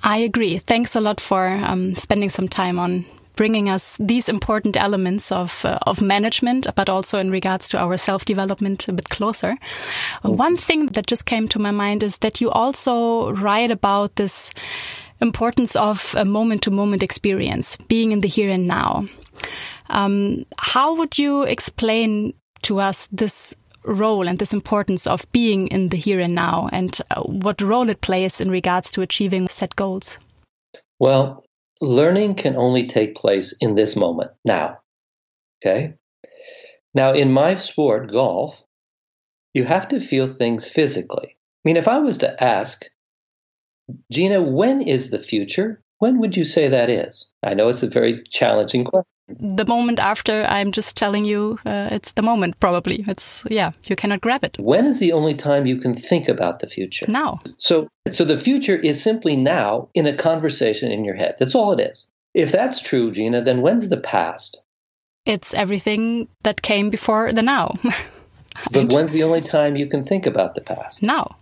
I 0.02 0.18
agree. 0.18 0.58
Thanks 0.58 0.94
a 0.94 1.00
lot 1.00 1.20
for 1.20 1.48
um, 1.48 1.96
spending 1.96 2.30
some 2.30 2.48
time 2.48 2.78
on 2.78 3.04
bringing 3.40 3.70
us 3.70 3.96
these 3.98 4.28
important 4.28 4.76
elements 4.76 5.32
of 5.32 5.64
uh, 5.64 5.78
of 5.86 6.02
management, 6.02 6.66
but 6.74 6.90
also 6.90 7.18
in 7.18 7.30
regards 7.30 7.70
to 7.70 7.78
our 7.78 7.96
self 7.96 8.26
development 8.26 8.86
a 8.86 8.92
bit 8.92 9.08
closer. 9.08 9.56
Mm. 10.22 10.36
One 10.36 10.56
thing 10.58 10.88
that 10.92 11.06
just 11.06 11.24
came 11.24 11.48
to 11.48 11.58
my 11.58 11.70
mind 11.70 12.02
is 12.02 12.18
that 12.18 12.42
you 12.42 12.50
also 12.50 13.32
write 13.32 13.70
about 13.70 14.16
this 14.16 14.52
importance 15.22 15.74
of 15.74 16.14
a 16.18 16.24
moment 16.24 16.62
to 16.62 16.70
moment 16.70 17.02
experience, 17.02 17.78
being 17.88 18.12
in 18.12 18.20
the 18.20 18.28
here 18.28 18.50
and 18.50 18.66
now. 18.66 19.08
Um, 19.88 20.44
how 20.58 20.94
would 20.96 21.18
you 21.18 21.44
explain 21.44 22.34
to 22.62 22.78
us 22.78 23.08
this 23.10 23.56
role 23.84 24.28
and 24.28 24.38
this 24.38 24.52
importance 24.52 25.06
of 25.06 25.24
being 25.32 25.68
in 25.68 25.88
the 25.88 25.96
here 25.96 26.20
and 26.20 26.34
now 26.34 26.68
and 26.72 27.00
uh, 27.10 27.22
what 27.22 27.62
role 27.62 27.88
it 27.88 28.02
plays 28.02 28.40
in 28.40 28.50
regards 28.50 28.90
to 28.92 29.00
achieving 29.00 29.48
set 29.48 29.76
goals? 29.76 30.18
Well, 30.98 31.42
learning 31.80 32.34
can 32.34 32.56
only 32.56 32.86
take 32.86 33.14
place 33.14 33.54
in 33.60 33.74
this 33.74 33.96
moment, 33.96 34.32
now. 34.44 34.78
Okay? 35.62 35.94
Now, 36.94 37.12
in 37.12 37.32
my 37.32 37.56
sport, 37.56 38.10
golf, 38.10 38.62
you 39.54 39.64
have 39.64 39.88
to 39.88 40.00
feel 40.00 40.26
things 40.26 40.66
physically. 40.66 41.28
I 41.28 41.62
mean, 41.64 41.76
if 41.76 41.88
I 41.88 41.98
was 41.98 42.18
to 42.18 42.42
ask, 42.42 42.84
Gina, 44.12 44.42
when 44.42 44.82
is 44.82 45.10
the 45.10 45.18
future? 45.18 45.82
When 45.98 46.18
would 46.20 46.36
you 46.36 46.44
say 46.44 46.68
that 46.68 46.90
is? 46.90 47.28
I 47.42 47.54
know 47.54 47.68
it's 47.68 47.82
a 47.82 47.88
very 47.88 48.22
challenging 48.30 48.84
question 48.84 49.06
the 49.38 49.64
moment 49.66 49.98
after 49.98 50.44
i'm 50.44 50.72
just 50.72 50.96
telling 50.96 51.24
you 51.24 51.58
uh, 51.66 51.88
it's 51.90 52.12
the 52.12 52.22
moment 52.22 52.58
probably 52.60 53.04
it's 53.08 53.42
yeah 53.50 53.72
you 53.84 53.96
cannot 53.96 54.20
grab 54.20 54.44
it 54.44 54.56
when 54.58 54.84
is 54.86 54.98
the 54.98 55.12
only 55.12 55.34
time 55.34 55.66
you 55.66 55.76
can 55.76 55.94
think 55.94 56.28
about 56.28 56.60
the 56.60 56.66
future 56.66 57.06
now 57.08 57.38
so 57.58 57.88
so 58.10 58.24
the 58.24 58.38
future 58.38 58.76
is 58.76 59.02
simply 59.02 59.36
now 59.36 59.88
in 59.94 60.06
a 60.06 60.12
conversation 60.12 60.90
in 60.90 61.04
your 61.04 61.14
head 61.14 61.34
that's 61.38 61.54
all 61.54 61.72
it 61.72 61.80
is 61.80 62.06
if 62.34 62.52
that's 62.52 62.80
true 62.80 63.10
gina 63.10 63.40
then 63.40 63.60
when's 63.60 63.88
the 63.88 63.96
past 63.96 64.62
it's 65.26 65.54
everything 65.54 66.28
that 66.42 66.62
came 66.62 66.90
before 66.90 67.32
the 67.32 67.42
now 67.42 67.74
But 68.72 68.92
when's 68.92 69.12
the 69.12 69.22
only 69.22 69.40
time 69.40 69.76
you 69.76 69.86
can 69.86 70.02
think 70.02 70.26
about 70.26 70.54
the 70.54 70.60
past? 70.60 71.02
Now. 71.02 71.36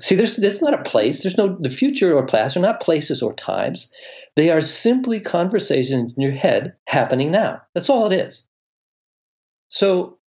See, 0.00 0.14
there's 0.14 0.36
there's 0.36 0.62
not 0.62 0.74
a 0.74 0.82
place. 0.82 1.22
There's 1.22 1.36
no 1.36 1.56
the 1.60 1.70
future 1.70 2.16
or 2.16 2.26
past 2.26 2.56
are 2.56 2.60
not 2.60 2.80
places 2.80 3.22
or 3.22 3.32
times. 3.32 3.88
They 4.36 4.50
are 4.50 4.60
simply 4.60 5.20
conversations 5.20 6.12
in 6.14 6.22
your 6.22 6.32
head 6.32 6.74
happening 6.86 7.30
now. 7.30 7.62
That's 7.74 7.88
all 7.88 8.06
it 8.06 8.14
is. 8.14 8.46
So, 9.68 10.18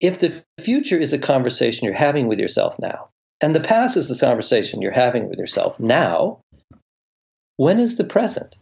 if 0.00 0.18
the 0.18 0.42
future 0.58 0.96
is 0.96 1.12
a 1.12 1.18
conversation 1.18 1.84
you're 1.84 1.94
having 1.94 2.26
with 2.26 2.38
yourself 2.38 2.78
now, 2.78 3.10
and 3.42 3.54
the 3.54 3.60
past 3.60 3.98
is 3.98 4.10
a 4.10 4.26
conversation 4.26 4.80
you're 4.80 4.90
having 4.90 5.28
with 5.28 5.38
yourself 5.38 5.78
now, 5.78 6.40
when 7.56 7.78
is 7.78 7.96
the 7.96 8.04
present? 8.04 8.56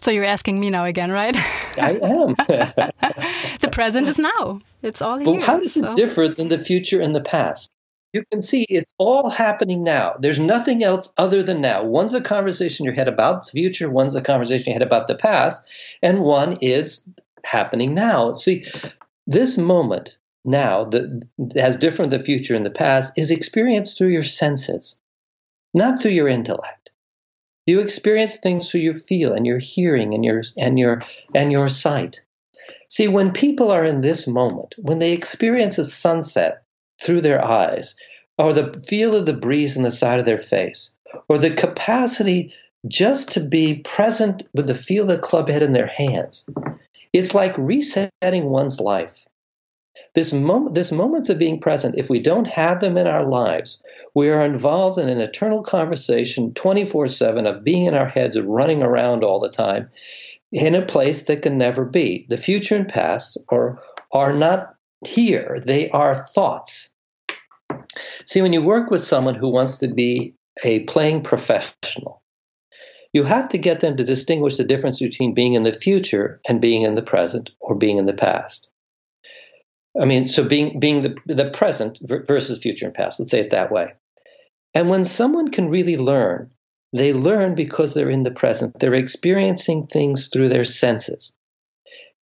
So 0.00 0.10
you're 0.10 0.24
asking 0.24 0.58
me 0.58 0.70
now 0.70 0.86
again, 0.86 1.12
right? 1.12 1.36
I 1.78 1.98
am. 2.02 2.34
the 3.60 3.68
present 3.70 4.08
is 4.08 4.18
now. 4.18 4.60
It's 4.82 5.02
all 5.02 5.18
here. 5.18 5.26
But 5.26 5.42
how 5.42 5.60
is 5.60 5.74
so. 5.74 5.92
it 5.92 5.96
differ 5.96 6.28
than 6.28 6.48
the 6.48 6.58
future 6.58 7.00
and 7.00 7.14
the 7.14 7.20
past? 7.20 7.70
You 8.12 8.24
can 8.30 8.42
see 8.42 8.66
it's 8.68 8.90
all 8.98 9.30
happening 9.30 9.84
now. 9.84 10.16
There's 10.18 10.40
nothing 10.40 10.82
else 10.82 11.12
other 11.16 11.44
than 11.44 11.60
now. 11.60 11.84
One's 11.84 12.14
a 12.14 12.20
conversation 12.20 12.86
you 12.86 12.92
had 12.92 13.06
about 13.06 13.44
the 13.44 13.52
future, 13.52 13.88
one's 13.88 14.16
a 14.16 14.22
conversation 14.22 14.66
you 14.66 14.72
had 14.72 14.82
about 14.82 15.06
the 15.06 15.14
past, 15.14 15.64
and 16.02 16.20
one 16.20 16.58
is 16.60 17.06
happening 17.44 17.94
now. 17.94 18.32
See, 18.32 18.66
this 19.28 19.56
moment 19.56 20.16
now 20.44 20.84
that 20.86 21.28
has 21.54 21.76
different 21.76 22.10
the 22.10 22.22
future 22.22 22.56
and 22.56 22.66
the 22.66 22.70
past 22.70 23.12
is 23.16 23.30
experienced 23.30 23.96
through 23.96 24.08
your 24.08 24.24
senses, 24.24 24.96
not 25.72 26.02
through 26.02 26.10
your 26.12 26.28
intellect. 26.28 26.90
You 27.66 27.80
experience 27.80 28.38
things 28.38 28.68
through 28.68 28.80
your 28.80 28.94
feel 28.94 29.32
and 29.32 29.46
your 29.46 29.58
hearing 29.58 30.14
and 30.14 30.24
your 30.24 30.42
and 30.56 30.78
your 30.78 31.04
and 31.32 31.52
your 31.52 31.68
sight. 31.68 32.22
See, 32.88 33.06
when 33.06 33.32
people 33.32 33.70
are 33.70 33.84
in 33.84 34.00
this 34.00 34.26
moment, 34.26 34.74
when 34.78 34.98
they 34.98 35.12
experience 35.12 35.78
a 35.78 35.84
sunset 35.84 36.64
through 37.00 37.20
their 37.20 37.44
eyes, 37.44 37.94
or 38.38 38.52
the 38.52 38.82
feel 38.86 39.14
of 39.14 39.26
the 39.26 39.34
breeze 39.34 39.76
on 39.76 39.82
the 39.82 39.90
side 39.90 40.18
of 40.18 40.24
their 40.24 40.38
face, 40.38 40.94
or 41.28 41.38
the 41.38 41.50
capacity 41.50 42.52
just 42.88 43.32
to 43.32 43.40
be 43.40 43.76
present 43.76 44.42
with 44.54 44.66
the 44.66 44.74
feel 44.74 45.02
of 45.02 45.08
the 45.08 45.18
club 45.18 45.48
head 45.48 45.62
in 45.62 45.72
their 45.72 45.86
hands, 45.86 46.48
it's 47.12 47.34
like 47.34 47.56
resetting 47.58 48.44
one's 48.44 48.80
life. 48.80 49.26
This 50.14 50.32
moment, 50.32 50.74
this 50.74 50.90
moments 50.90 51.28
of 51.28 51.38
being 51.38 51.60
present, 51.60 51.96
if 51.96 52.10
we 52.10 52.20
don't 52.20 52.46
have 52.46 52.80
them 52.80 52.96
in 52.96 53.06
our 53.06 53.24
lives, 53.24 53.82
we 54.14 54.30
are 54.30 54.44
involved 54.44 54.98
in 54.98 55.08
an 55.08 55.20
eternal 55.20 55.62
conversation 55.62 56.52
24 56.54 57.06
7 57.06 57.46
of 57.46 57.64
being 57.64 57.86
in 57.86 57.94
our 57.94 58.08
heads 58.08 58.36
and 58.36 58.52
running 58.52 58.82
around 58.82 59.22
all 59.22 59.40
the 59.40 59.48
time 59.48 59.90
in 60.52 60.74
a 60.74 60.86
place 60.86 61.22
that 61.22 61.42
can 61.42 61.58
never 61.58 61.84
be. 61.84 62.26
The 62.28 62.38
future 62.38 62.76
and 62.76 62.88
past 62.88 63.38
are, 63.50 63.80
are 64.12 64.32
not 64.32 64.74
here, 65.06 65.58
they 65.64 65.90
are 65.90 66.26
thoughts. 66.26 66.89
See, 68.30 68.42
when 68.42 68.52
you 68.52 68.62
work 68.62 68.92
with 68.92 69.00
someone 69.00 69.34
who 69.34 69.48
wants 69.48 69.78
to 69.78 69.88
be 69.88 70.34
a 70.62 70.84
playing 70.84 71.24
professional, 71.24 72.22
you 73.12 73.24
have 73.24 73.48
to 73.48 73.58
get 73.58 73.80
them 73.80 73.96
to 73.96 74.04
distinguish 74.04 74.56
the 74.56 74.62
difference 74.62 75.00
between 75.00 75.34
being 75.34 75.54
in 75.54 75.64
the 75.64 75.72
future 75.72 76.40
and 76.46 76.60
being 76.60 76.82
in 76.82 76.94
the 76.94 77.02
present 77.02 77.50
or 77.58 77.74
being 77.74 77.98
in 77.98 78.06
the 78.06 78.12
past. 78.12 78.70
I 80.00 80.04
mean, 80.04 80.28
so 80.28 80.44
being 80.44 80.78
being 80.78 81.02
the 81.02 81.16
the 81.26 81.50
present 81.50 81.98
versus 82.02 82.60
future 82.60 82.86
and 82.86 82.94
past. 82.94 83.18
Let's 83.18 83.32
say 83.32 83.40
it 83.40 83.50
that 83.50 83.72
way. 83.72 83.94
And 84.74 84.88
when 84.88 85.04
someone 85.04 85.50
can 85.50 85.68
really 85.68 85.96
learn 85.96 86.52
they 86.92 87.12
learn 87.12 87.54
because 87.54 87.94
they're 87.94 88.10
in 88.10 88.24
the 88.24 88.30
present. 88.30 88.78
They're 88.78 88.94
experiencing 88.94 89.86
things 89.86 90.28
through 90.32 90.48
their 90.48 90.64
senses. 90.64 91.32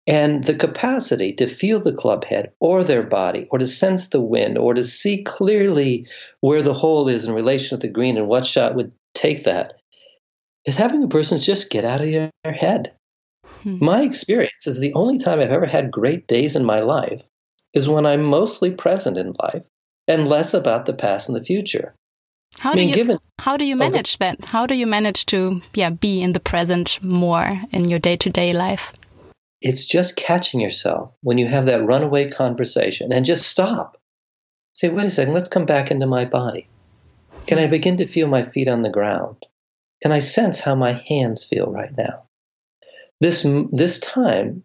And 0.07 0.45
the 0.45 0.55
capacity 0.55 1.33
to 1.35 1.47
feel 1.47 1.81
the 1.81 1.93
club 1.93 2.25
head 2.25 2.53
or 2.59 2.83
their 2.83 3.05
body 3.05 3.47
or 3.51 3.59
to 3.59 3.67
sense 3.67 4.09
the 4.09 4.21
wind 4.21 4.59
or 4.59 4.75
to 4.75 4.85
see 4.85 5.23
clearly 5.23 6.09
where 6.41 6.63
the 6.63 6.75
hole 6.75 7.09
is 7.09 7.25
in 7.25 7.33
relation 7.33 7.79
to 7.79 7.87
the 7.87 7.93
green 7.93 8.17
and 8.17 8.27
what 8.27 8.45
shot 8.45 8.75
would 8.75 8.93
take 9.15 9.45
that 9.45 9.75
is 10.65 10.77
having 10.77 11.03
a 11.03 11.09
person 11.09 11.39
just 11.39 11.71
get 11.71 11.85
out 11.85 12.01
of 12.01 12.11
their 12.11 12.31
head. 12.45 12.93
Hmm. 13.63 13.79
My 13.81 14.03
experience 14.03 14.67
is 14.67 14.79
the 14.79 14.95
only 14.95 15.19
time 15.19 15.41
I've 15.41 15.51
ever 15.51 15.67
had 15.67 15.91
great 15.91 16.27
days 16.27 16.57
in 16.57 16.65
my 16.65 16.81
life 16.81 17.23
is 17.75 17.89
when 17.89 18.07
I'm 18.07 18.25
mostly 18.25 18.71
present 18.71 19.17
in 19.17 19.35
life 19.39 19.63
and 20.09 20.29
less 20.29 20.55
about 20.55 20.87
the 20.87 20.93
past 20.93 21.29
and 21.29 21.37
the 21.37 21.45
future. 21.45 21.95
How 22.59 22.73
I 22.73 22.75
mean, 22.75 22.93
do 22.93 22.99
you 22.99 23.05
given, 23.05 23.19
how 23.39 23.57
do 23.57 23.65
you 23.65 23.77
manage 23.77 24.17
okay. 24.17 24.37
that? 24.37 24.45
How 24.45 24.67
do 24.67 24.75
you 24.75 24.87
manage 24.87 25.27
to 25.27 25.63
yeah 25.75 25.91
be 25.91 26.21
in 26.21 26.33
the 26.33 26.41
present 26.41 27.03
more 27.03 27.51
in 27.71 27.89
your 27.89 27.99
day 27.99 28.17
to 28.17 28.31
day 28.31 28.53
life? 28.53 28.93
It's 29.63 29.85
just 29.85 30.17
catching 30.17 30.61
yourself 30.61 31.13
when 31.23 31.39
you 31.39 31.47
have 31.47 31.67
that 31.67 31.85
runaway 31.87 32.29
conversation 32.29 33.13
and 33.13 33.25
just 33.25 33.47
stop. 33.47 33.97
Say, 34.75 34.89
wait 34.89 35.07
a 35.07 35.11
second, 35.11 35.35
let's 35.35 35.49
come 35.49 35.67
back 35.67 35.91
into 35.91 36.07
my 36.07 36.25
body. 36.25 36.69
Can 37.47 37.59
I 37.59 37.69
begin 37.69 37.97
to 37.99 38.07
feel 38.07 38.27
my 38.27 38.45
feet 38.45 38.69
on 38.69 38.83
the 38.83 38.91
ground? 38.91 39.47
Can 40.03 40.11
I 40.11 40.19
sense 40.19 40.59
how 40.59 40.75
my 40.75 40.93
hands 41.09 41.45
feel 41.45 41.71
right 41.71 41.97
now? 41.97 42.25
This 43.21 43.47
this 43.73 44.01
time 44.01 44.65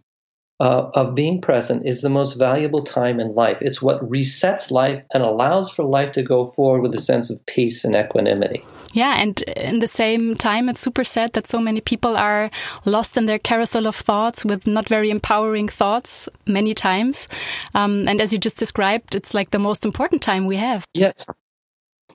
uh, 0.60 0.90
of 0.94 1.14
being 1.14 1.40
present 1.40 1.86
is 1.86 2.02
the 2.02 2.10
most 2.10 2.34
valuable 2.34 2.84
time 2.84 3.20
in 3.20 3.36
life. 3.36 3.60
It's 3.62 3.82
what 3.82 4.02
resets 4.10 4.72
life 4.72 5.04
and 5.14 5.24
allows 5.24 5.70
for 5.72 5.84
life 5.84 6.14
to 6.14 6.24
go 6.24 6.46
forward 6.46 6.82
with 6.82 6.96
a 6.96 7.02
sense 7.02 7.30
of 7.30 7.46
peace 7.46 7.84
and 7.84 7.96
equanimity. 7.96 8.66
Yeah, 8.94 9.16
and 9.20 9.40
in 9.42 9.80
the 9.80 9.88
same 9.88 10.36
time, 10.36 10.70
it's 10.70 10.82
super 10.82 11.04
sad 11.04 11.34
that 11.34 11.46
so 11.46 11.60
many 11.60 11.82
people 11.82 12.18
are 12.18 12.50
lost 12.86 13.18
in 13.18 13.28
their 13.28 13.38
carousel 13.38 13.86
of 13.86 13.96
thoughts 13.96 14.44
with 14.44 14.66
not 14.66 14.88
very 14.88 15.12
empowering 15.12 15.68
thoughts 15.68 16.28
many 16.48 16.74
times. 16.74 17.28
Um, 17.76 18.08
and 18.08 18.20
as 18.20 18.34
you 18.34 18.40
just 18.40 18.58
described, 18.58 19.14
it's 19.14 19.34
like 19.34 19.52
the 19.52 19.60
most 19.60 19.86
important 19.86 20.22
time 20.22 20.48
we 20.48 20.56
have. 20.56 20.86
Yes. 20.94 21.28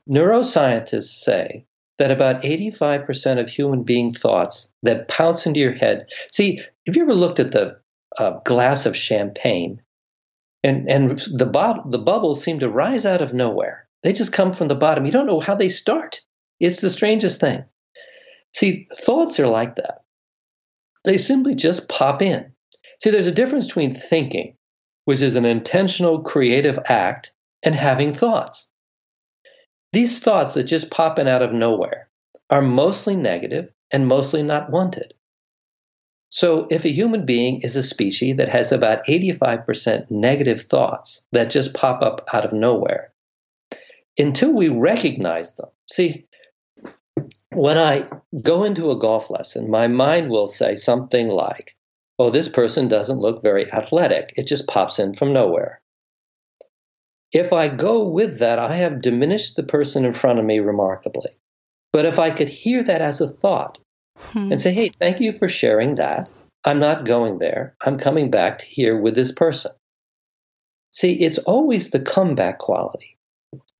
Neuroscientists 0.08 1.22
say 1.22 1.64
that 1.98 2.10
about 2.10 2.42
85% 2.42 3.38
of 3.38 3.48
human 3.48 3.84
being 3.84 4.12
thoughts 4.12 4.72
that 4.82 5.06
pounce 5.06 5.46
into 5.46 5.60
your 5.60 5.74
head. 5.74 6.06
See, 6.32 6.60
have 6.86 6.96
you 6.96 7.02
ever 7.02 7.14
looked 7.14 7.38
at 7.38 7.52
the 7.52 7.76
a 8.18 8.40
glass 8.44 8.86
of 8.86 8.96
champagne, 8.96 9.82
and 10.62 10.88
and 10.90 11.18
the 11.18 11.46
bo- 11.46 11.82
the 11.88 11.98
bubbles 11.98 12.42
seem 12.42 12.60
to 12.60 12.70
rise 12.70 13.06
out 13.06 13.22
of 13.22 13.32
nowhere. 13.34 13.88
They 14.02 14.12
just 14.12 14.32
come 14.32 14.52
from 14.52 14.68
the 14.68 14.74
bottom. 14.74 15.06
You 15.06 15.12
don't 15.12 15.26
know 15.26 15.40
how 15.40 15.54
they 15.54 15.68
start. 15.68 16.20
It's 16.60 16.80
the 16.80 16.90
strangest 16.90 17.40
thing. 17.40 17.64
See, 18.54 18.86
thoughts 18.92 19.40
are 19.40 19.46
like 19.46 19.76
that. 19.76 20.00
They 21.04 21.18
simply 21.18 21.54
just 21.54 21.88
pop 21.88 22.22
in. 22.22 22.52
See, 23.02 23.10
there's 23.10 23.26
a 23.26 23.32
difference 23.32 23.66
between 23.66 23.94
thinking, 23.94 24.56
which 25.04 25.20
is 25.20 25.34
an 25.36 25.44
intentional 25.44 26.22
creative 26.22 26.78
act, 26.86 27.32
and 27.62 27.74
having 27.74 28.14
thoughts. 28.14 28.68
These 29.92 30.20
thoughts 30.20 30.54
that 30.54 30.64
just 30.64 30.90
pop 30.90 31.18
in 31.18 31.28
out 31.28 31.42
of 31.42 31.52
nowhere 31.52 32.08
are 32.50 32.62
mostly 32.62 33.16
negative 33.16 33.70
and 33.90 34.06
mostly 34.06 34.42
not 34.42 34.70
wanted. 34.70 35.14
So, 36.34 36.66
if 36.70 36.86
a 36.86 36.88
human 36.88 37.26
being 37.26 37.60
is 37.60 37.76
a 37.76 37.82
species 37.82 38.38
that 38.38 38.48
has 38.48 38.72
about 38.72 39.04
85% 39.04 40.10
negative 40.10 40.62
thoughts 40.62 41.26
that 41.32 41.50
just 41.50 41.74
pop 41.74 42.00
up 42.00 42.26
out 42.32 42.46
of 42.46 42.54
nowhere, 42.54 43.12
until 44.16 44.50
we 44.50 44.70
recognize 44.70 45.56
them, 45.56 45.68
see, 45.90 46.24
when 47.50 47.76
I 47.76 48.08
go 48.40 48.64
into 48.64 48.90
a 48.90 48.98
golf 48.98 49.28
lesson, 49.28 49.70
my 49.70 49.88
mind 49.88 50.30
will 50.30 50.48
say 50.48 50.74
something 50.74 51.28
like, 51.28 51.76
Oh, 52.18 52.30
this 52.30 52.48
person 52.48 52.88
doesn't 52.88 53.20
look 53.20 53.42
very 53.42 53.70
athletic. 53.70 54.32
It 54.34 54.46
just 54.46 54.66
pops 54.66 54.98
in 54.98 55.12
from 55.12 55.34
nowhere. 55.34 55.82
If 57.30 57.52
I 57.52 57.68
go 57.68 58.08
with 58.08 58.38
that, 58.38 58.58
I 58.58 58.76
have 58.76 59.02
diminished 59.02 59.56
the 59.56 59.64
person 59.64 60.06
in 60.06 60.14
front 60.14 60.38
of 60.38 60.46
me 60.46 60.60
remarkably. 60.60 61.30
But 61.92 62.06
if 62.06 62.18
I 62.18 62.30
could 62.30 62.48
hear 62.48 62.82
that 62.84 63.02
as 63.02 63.20
a 63.20 63.28
thought 63.28 63.78
hmm. 64.32 64.52
and 64.52 64.60
say, 64.60 64.72
hey, 64.72 64.88
thank 64.88 65.20
you 65.20 65.32
for 65.32 65.48
sharing 65.48 65.96
that, 65.96 66.30
I'm 66.64 66.78
not 66.78 67.04
going 67.04 67.38
there. 67.38 67.74
I'm 67.84 67.98
coming 67.98 68.30
back 68.30 68.58
to 68.58 68.64
here 68.64 68.96
with 68.96 69.14
this 69.14 69.32
person. 69.32 69.72
See, 70.90 71.14
it's 71.14 71.38
always 71.38 71.90
the 71.90 72.00
comeback 72.00 72.58
quality. 72.58 73.16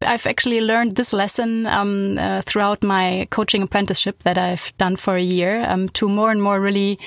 I've 0.05 0.27
actually 0.27 0.61
learned 0.61 0.97
this 0.97 1.13
lesson 1.13 1.67
um, 1.67 2.19
uh, 2.19 2.43
throughout 2.43 2.83
my 2.83 3.27
coaching 3.31 3.63
apprenticeship 3.63 4.23
that 4.23 4.39
I've 4.39 4.73
done 4.79 4.97
for 4.97 5.17
a 5.17 5.23
year 5.23 5.65
um, 5.69 5.89
to 5.91 6.09
more 6.09 6.31
and 6.31 6.43
more 6.43 6.61
really 6.61 6.99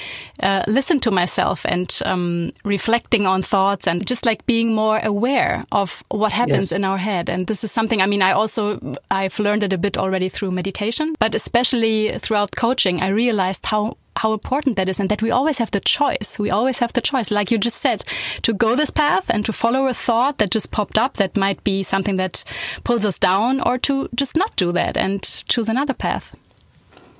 uh, 0.41 0.63
listen 0.67 0.99
to 1.01 1.11
myself 1.11 1.65
and 1.65 1.99
um, 2.05 2.51
reflecting 2.63 3.27
on 3.27 3.43
thoughts 3.43 3.87
and 3.87 4.05
just 4.05 4.25
like 4.25 4.45
being 4.45 4.73
more 4.73 4.99
aware 5.03 5.65
of 5.71 6.03
what 6.09 6.31
happens 6.31 6.71
yes. 6.71 6.73
in 6.73 6.85
our 6.85 6.97
head. 6.97 7.29
And 7.29 7.47
this 7.47 7.63
is 7.63 7.71
something, 7.71 8.01
I 8.01 8.05
mean, 8.05 8.21
I 8.21 8.31
also, 8.31 8.95
I've 9.11 9.39
learned 9.39 9.63
it 9.63 9.73
a 9.73 9.77
bit 9.77 9.97
already 9.97 10.29
through 10.29 10.51
meditation, 10.51 11.15
but 11.19 11.35
especially 11.35 12.17
throughout 12.19 12.55
coaching, 12.55 13.01
I 13.01 13.09
realized 13.09 13.65
how 13.65 13.97
how 14.17 14.33
important 14.33 14.75
that 14.75 14.89
is 14.89 14.99
and 14.99 15.09
that 15.09 15.21
we 15.21 15.31
always 15.31 15.57
have 15.57 15.71
the 15.71 15.79
choice. 15.79 16.37
We 16.39 16.49
always 16.49 16.79
have 16.79 16.93
the 16.93 17.01
choice, 17.01 17.31
like 17.31 17.51
you 17.51 17.57
just 17.57 17.81
said, 17.81 18.03
to 18.43 18.53
go 18.53 18.75
this 18.75 18.89
path 18.89 19.29
and 19.29 19.45
to 19.45 19.53
follow 19.53 19.87
a 19.87 19.93
thought 19.93 20.37
that 20.37 20.51
just 20.51 20.71
popped 20.71 20.97
up 20.97 21.15
that 21.15 21.37
might 21.37 21.63
be 21.63 21.83
something 21.83 22.15
that 22.17 22.43
pulls 22.83 23.05
us 23.05 23.19
down 23.19 23.61
or 23.61 23.77
to 23.79 24.09
just 24.15 24.35
not 24.35 24.55
do 24.55 24.71
that 24.71 24.97
and 24.97 25.43
choose 25.47 25.69
another 25.69 25.93
path. 25.93 26.35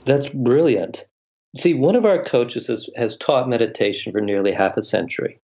That's 0.06 0.30
brilliant. 0.30 1.06
See, 1.58 1.74
one 1.74 1.96
of 1.96 2.06
our 2.06 2.24
coaches 2.24 2.68
has, 2.68 2.89
has 2.96 3.18
taught 3.18 3.50
meditation 3.50 4.12
for 4.12 4.22
nearly 4.22 4.52
half 4.52 4.78
a 4.78 4.82
century. 4.82 5.39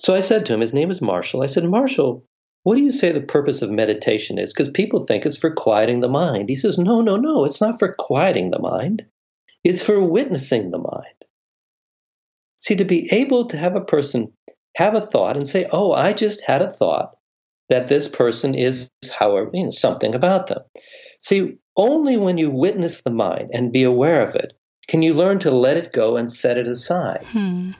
So 0.00 0.14
I 0.14 0.20
said 0.20 0.46
to 0.46 0.54
him, 0.54 0.60
his 0.60 0.74
name 0.74 0.90
is 0.90 1.00
Marshall. 1.00 1.42
I 1.42 1.46
said, 1.46 1.64
Marshall, 1.64 2.24
what 2.64 2.76
do 2.76 2.82
you 2.82 2.90
say 2.90 3.12
the 3.12 3.20
purpose 3.20 3.62
of 3.62 3.70
meditation 3.70 4.38
is? 4.38 4.52
Because 4.52 4.68
people 4.70 5.06
think 5.06 5.24
it's 5.24 5.36
for 5.36 5.50
quieting 5.50 6.00
the 6.00 6.08
mind. 6.08 6.48
He 6.48 6.56
says, 6.56 6.78
no, 6.78 7.00
no, 7.00 7.16
no, 7.16 7.44
it's 7.44 7.60
not 7.60 7.78
for 7.78 7.94
quieting 7.96 8.50
the 8.50 8.58
mind. 8.58 9.06
It's 9.64 9.82
for 9.82 10.00
witnessing 10.00 10.70
the 10.70 10.78
mind. 10.78 11.24
See, 12.60 12.76
to 12.76 12.84
be 12.84 13.12
able 13.12 13.46
to 13.46 13.56
have 13.56 13.76
a 13.76 13.80
person 13.80 14.32
have 14.76 14.94
a 14.94 15.00
thought 15.00 15.36
and 15.36 15.46
say, 15.46 15.66
oh, 15.72 15.92
I 15.92 16.12
just 16.12 16.42
had 16.44 16.62
a 16.62 16.70
thought 16.70 17.16
that 17.68 17.88
this 17.88 18.08
person 18.08 18.54
is, 18.54 18.90
however, 19.18 19.50
you 19.52 19.64
know, 19.64 19.70
something 19.70 20.14
about 20.14 20.48
them. 20.48 20.60
See, 21.20 21.58
only 21.76 22.16
when 22.16 22.38
you 22.38 22.50
witness 22.50 23.02
the 23.02 23.10
mind 23.10 23.50
and 23.52 23.72
be 23.72 23.82
aware 23.82 24.26
of 24.26 24.34
it 24.34 24.52
can 24.88 25.02
you 25.02 25.14
learn 25.14 25.38
to 25.40 25.50
let 25.50 25.76
it 25.76 25.92
go 25.92 26.16
and 26.16 26.30
set 26.30 26.58
it 26.58 26.68
aside. 26.68 27.24
Hmm. 27.30 27.70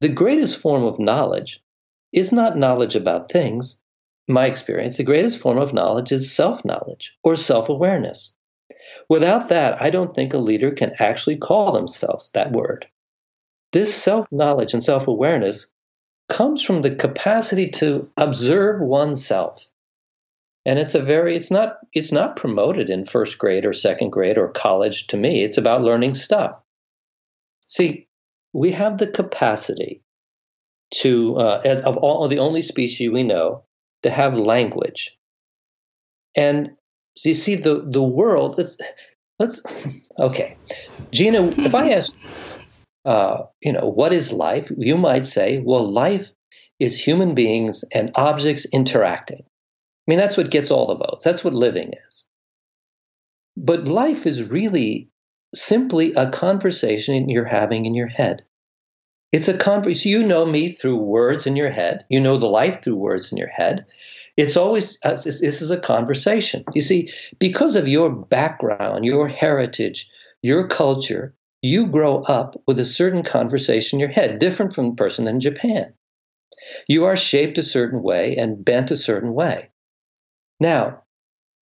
The 0.00 0.08
greatest 0.08 0.58
form 0.58 0.84
of 0.84 0.98
knowledge 0.98 1.60
is 2.12 2.32
not 2.32 2.56
knowledge 2.56 2.94
about 2.94 3.30
things. 3.30 3.80
My 4.28 4.46
experience, 4.46 4.96
the 4.96 5.02
greatest 5.02 5.38
form 5.38 5.58
of 5.58 5.74
knowledge 5.74 6.12
is 6.12 6.32
self 6.32 6.64
knowledge 6.64 7.14
or 7.22 7.36
self 7.36 7.68
awareness. 7.68 8.33
Without 9.08 9.48
that, 9.48 9.80
I 9.82 9.90
don't 9.90 10.14
think 10.14 10.32
a 10.32 10.38
leader 10.38 10.70
can 10.70 10.92
actually 10.98 11.36
call 11.36 11.72
themselves 11.72 12.30
that 12.32 12.52
word. 12.52 12.86
This 13.72 13.94
self 13.94 14.26
knowledge 14.30 14.72
and 14.72 14.82
self 14.82 15.08
awareness 15.08 15.66
comes 16.28 16.62
from 16.62 16.82
the 16.82 16.94
capacity 16.94 17.68
to 17.70 18.10
observe 18.16 18.80
oneself. 18.80 19.64
And 20.66 20.78
it's 20.78 20.94
a 20.94 21.02
very 21.02 21.36
it's 21.36 21.50
not 21.50 21.78
it's 21.92 22.12
not 22.12 22.36
promoted 22.36 22.88
in 22.88 23.04
first 23.04 23.38
grade 23.38 23.66
or 23.66 23.72
second 23.72 24.10
grade 24.10 24.38
or 24.38 24.48
college 24.48 25.08
to 25.08 25.16
me. 25.16 25.44
It's 25.44 25.58
about 25.58 25.82
learning 25.82 26.14
stuff. 26.14 26.60
See, 27.66 28.08
we 28.52 28.70
have 28.72 28.98
the 28.98 29.06
capacity 29.06 30.02
to 30.94 31.36
uh, 31.36 31.60
as 31.64 31.82
of 31.82 31.96
all 31.98 32.28
the 32.28 32.38
only 32.38 32.62
species 32.62 33.10
we 33.10 33.22
know 33.24 33.64
to 34.02 34.10
have 34.10 34.38
language. 34.38 35.18
And 36.36 36.70
so 37.14 37.28
you 37.28 37.34
see 37.34 37.54
the 37.54 37.84
the 37.86 38.02
world. 38.02 38.56
Let's, 38.58 38.76
let's 39.38 39.62
okay, 40.18 40.56
Gina. 41.12 41.48
if 41.58 41.74
I 41.74 41.90
ask, 41.92 42.18
uh, 43.04 43.44
you 43.60 43.72
know, 43.72 43.88
what 43.88 44.12
is 44.12 44.32
life? 44.32 44.70
You 44.76 44.96
might 44.96 45.26
say, 45.26 45.58
well, 45.58 45.90
life 45.90 46.30
is 46.80 46.98
human 46.98 47.34
beings 47.34 47.84
and 47.92 48.10
objects 48.14 48.66
interacting. 48.72 49.42
I 49.42 50.10
mean, 50.10 50.18
that's 50.18 50.36
what 50.36 50.50
gets 50.50 50.70
all 50.70 50.88
the 50.88 50.96
votes. 50.96 51.24
That's 51.24 51.44
what 51.44 51.54
living 51.54 51.92
is. 52.08 52.24
But 53.56 53.86
life 53.86 54.26
is 54.26 54.42
really 54.42 55.08
simply 55.54 56.12
a 56.14 56.28
conversation 56.28 57.28
you're 57.28 57.44
having 57.44 57.86
in 57.86 57.94
your 57.94 58.08
head. 58.08 58.44
It's 59.32 59.48
a 59.48 59.56
conversation. 59.56 60.10
You 60.10 60.26
know 60.26 60.44
me 60.44 60.72
through 60.72 60.96
words 60.96 61.46
in 61.46 61.56
your 61.56 61.70
head. 61.70 62.04
You 62.08 62.20
know 62.20 62.36
the 62.36 62.46
life 62.46 62.82
through 62.82 62.96
words 62.96 63.32
in 63.32 63.38
your 63.38 63.48
head. 63.48 63.86
It's 64.36 64.56
always, 64.56 64.98
uh, 65.04 65.12
this 65.12 65.62
is 65.62 65.70
a 65.70 65.78
conversation. 65.78 66.64
You 66.74 66.82
see, 66.82 67.10
because 67.38 67.76
of 67.76 67.88
your 67.88 68.10
background, 68.10 69.04
your 69.04 69.28
heritage, 69.28 70.08
your 70.42 70.66
culture, 70.68 71.34
you 71.62 71.86
grow 71.86 72.20
up 72.20 72.60
with 72.66 72.78
a 72.80 72.84
certain 72.84 73.22
conversation 73.22 73.96
in 73.96 74.00
your 74.00 74.10
head, 74.10 74.38
different 74.38 74.72
from 74.74 74.90
the 74.90 74.94
person 74.96 75.28
in 75.28 75.40
Japan. 75.40 75.94
You 76.88 77.04
are 77.04 77.16
shaped 77.16 77.58
a 77.58 77.62
certain 77.62 78.02
way 78.02 78.36
and 78.36 78.64
bent 78.64 78.90
a 78.90 78.96
certain 78.96 79.34
way. 79.34 79.70
Now, 80.60 81.02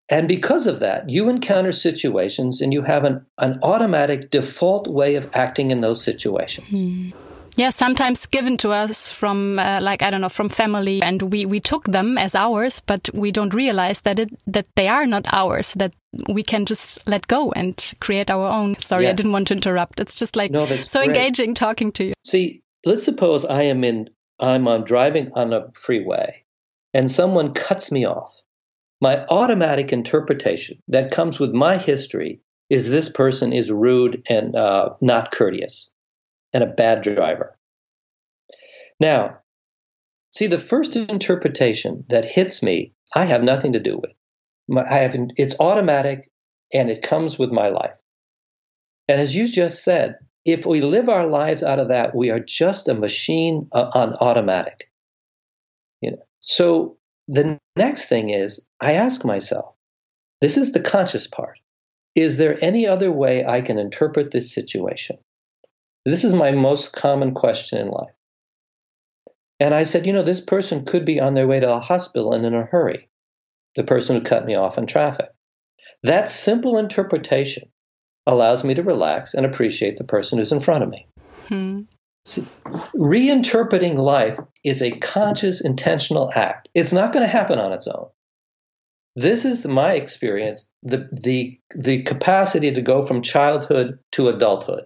and 0.08 0.28
because 0.28 0.66
of 0.66 0.80
that, 0.80 1.08
you 1.10 1.28
encounter 1.28 1.72
situations 1.72 2.60
and 2.60 2.72
you 2.72 2.82
have 2.82 3.04
an, 3.04 3.24
an 3.38 3.60
automatic 3.62 4.30
default 4.30 4.86
way 4.86 5.14
of 5.14 5.30
acting 5.32 5.70
in 5.70 5.80
those 5.80 6.04
situations. 6.04 6.66
Hmm. 6.70 7.10
Yeah, 7.56 7.70
sometimes 7.70 8.26
given 8.26 8.56
to 8.58 8.70
us 8.70 9.12
from, 9.12 9.58
uh, 9.58 9.80
like 9.80 10.02
I 10.02 10.10
don't 10.10 10.20
know, 10.20 10.28
from 10.28 10.48
family, 10.48 11.00
and 11.02 11.22
we 11.22 11.46
we 11.46 11.60
took 11.60 11.84
them 11.84 12.18
as 12.18 12.34
ours, 12.34 12.80
but 12.80 13.08
we 13.14 13.30
don't 13.30 13.54
realize 13.54 14.00
that 14.00 14.18
it 14.18 14.30
that 14.46 14.66
they 14.74 14.88
are 14.88 15.06
not 15.06 15.26
ours. 15.32 15.72
That 15.74 15.92
we 16.28 16.42
can 16.42 16.66
just 16.66 17.06
let 17.06 17.28
go 17.28 17.52
and 17.52 17.94
create 18.00 18.30
our 18.30 18.48
own. 18.48 18.78
Sorry, 18.80 19.04
yeah. 19.04 19.10
I 19.10 19.12
didn't 19.12 19.32
want 19.32 19.48
to 19.48 19.54
interrupt. 19.54 20.00
It's 20.00 20.16
just 20.16 20.36
like 20.36 20.50
no, 20.50 20.66
so 20.84 21.04
great. 21.04 21.16
engaging 21.16 21.54
talking 21.54 21.92
to 21.92 22.04
you. 22.04 22.12
See, 22.24 22.62
let's 22.84 23.04
suppose 23.04 23.44
I 23.44 23.62
am 23.64 23.84
in, 23.84 24.10
I'm 24.40 24.66
on 24.66 24.84
driving 24.84 25.30
on 25.34 25.52
a 25.52 25.70
freeway, 25.80 26.44
and 26.92 27.10
someone 27.10 27.54
cuts 27.54 27.92
me 27.92 28.04
off. 28.06 28.34
My 29.00 29.24
automatic 29.26 29.92
interpretation 29.92 30.78
that 30.88 31.12
comes 31.12 31.38
with 31.38 31.52
my 31.52 31.76
history 31.76 32.40
is 32.70 32.90
this 32.90 33.10
person 33.10 33.52
is 33.52 33.70
rude 33.70 34.22
and 34.28 34.56
uh, 34.56 34.90
not 35.00 35.30
courteous 35.30 35.90
and 36.54 36.62
a 36.62 36.68
bad 36.68 37.02
driver. 37.02 37.58
Now, 39.00 39.38
see, 40.30 40.46
the 40.46 40.58
first 40.58 40.96
interpretation 40.96 42.04
that 42.08 42.24
hits 42.24 42.62
me, 42.62 42.94
I 43.14 43.24
have 43.26 43.42
nothing 43.42 43.72
to 43.72 43.80
do 43.80 43.98
with. 43.98 44.78
I 44.88 44.98
have, 44.98 45.14
it's 45.36 45.56
automatic 45.60 46.30
and 46.72 46.88
it 46.88 47.02
comes 47.02 47.38
with 47.38 47.50
my 47.50 47.68
life. 47.68 47.98
And 49.08 49.20
as 49.20 49.34
you 49.34 49.48
just 49.48 49.84
said, 49.84 50.16
if 50.44 50.64
we 50.64 50.80
live 50.80 51.08
our 51.08 51.26
lives 51.26 51.62
out 51.62 51.78
of 51.78 51.88
that, 51.88 52.14
we 52.14 52.30
are 52.30 52.40
just 52.40 52.88
a 52.88 52.94
machine 52.94 53.68
uh, 53.72 53.90
on 53.92 54.14
automatic. 54.14 54.90
You 56.00 56.12
know, 56.12 56.22
so 56.40 56.96
the 57.28 57.58
next 57.76 58.06
thing 58.06 58.30
is 58.30 58.64
I 58.80 58.92
ask 58.92 59.24
myself, 59.24 59.74
this 60.40 60.56
is 60.56 60.72
the 60.72 60.80
conscious 60.80 61.26
part. 61.26 61.58
Is 62.14 62.36
there 62.36 62.62
any 62.62 62.86
other 62.86 63.10
way 63.10 63.44
I 63.44 63.60
can 63.60 63.78
interpret 63.78 64.30
this 64.30 64.54
situation? 64.54 65.18
This 66.04 66.24
is 66.24 66.34
my 66.34 66.50
most 66.52 66.92
common 66.92 67.34
question 67.34 67.78
in 67.78 67.88
life. 67.88 68.14
And 69.60 69.72
I 69.72 69.84
said, 69.84 70.06
you 70.06 70.12
know, 70.12 70.22
this 70.22 70.40
person 70.40 70.84
could 70.84 71.04
be 71.04 71.20
on 71.20 71.34
their 71.34 71.46
way 71.46 71.60
to 71.60 71.66
the 71.66 71.80
hospital 71.80 72.34
and 72.34 72.44
in 72.44 72.54
a 72.54 72.64
hurry, 72.64 73.08
the 73.76 73.84
person 73.84 74.16
who 74.16 74.22
cut 74.22 74.44
me 74.44 74.54
off 74.54 74.76
in 74.76 74.86
traffic. 74.86 75.30
That 76.02 76.28
simple 76.28 76.76
interpretation 76.76 77.70
allows 78.26 78.64
me 78.64 78.74
to 78.74 78.82
relax 78.82 79.34
and 79.34 79.46
appreciate 79.46 79.96
the 79.96 80.04
person 80.04 80.38
who's 80.38 80.52
in 80.52 80.60
front 80.60 80.84
of 80.84 80.90
me. 80.90 81.06
Hmm. 81.48 81.82
See, 82.26 82.46
reinterpreting 82.96 83.96
life 83.96 84.38
is 84.64 84.82
a 84.82 84.98
conscious, 84.98 85.60
intentional 85.60 86.30
act. 86.34 86.68
It's 86.74 86.92
not 86.92 87.12
going 87.12 87.24
to 87.24 87.30
happen 87.30 87.58
on 87.58 87.72
its 87.72 87.86
own. 87.86 88.08
This 89.16 89.44
is 89.44 89.64
my 89.64 89.94
experience, 89.94 90.70
the, 90.82 91.08
the, 91.12 91.60
the 91.74 92.02
capacity 92.02 92.72
to 92.72 92.82
go 92.82 93.02
from 93.02 93.22
childhood 93.22 93.98
to 94.12 94.28
adulthood. 94.28 94.84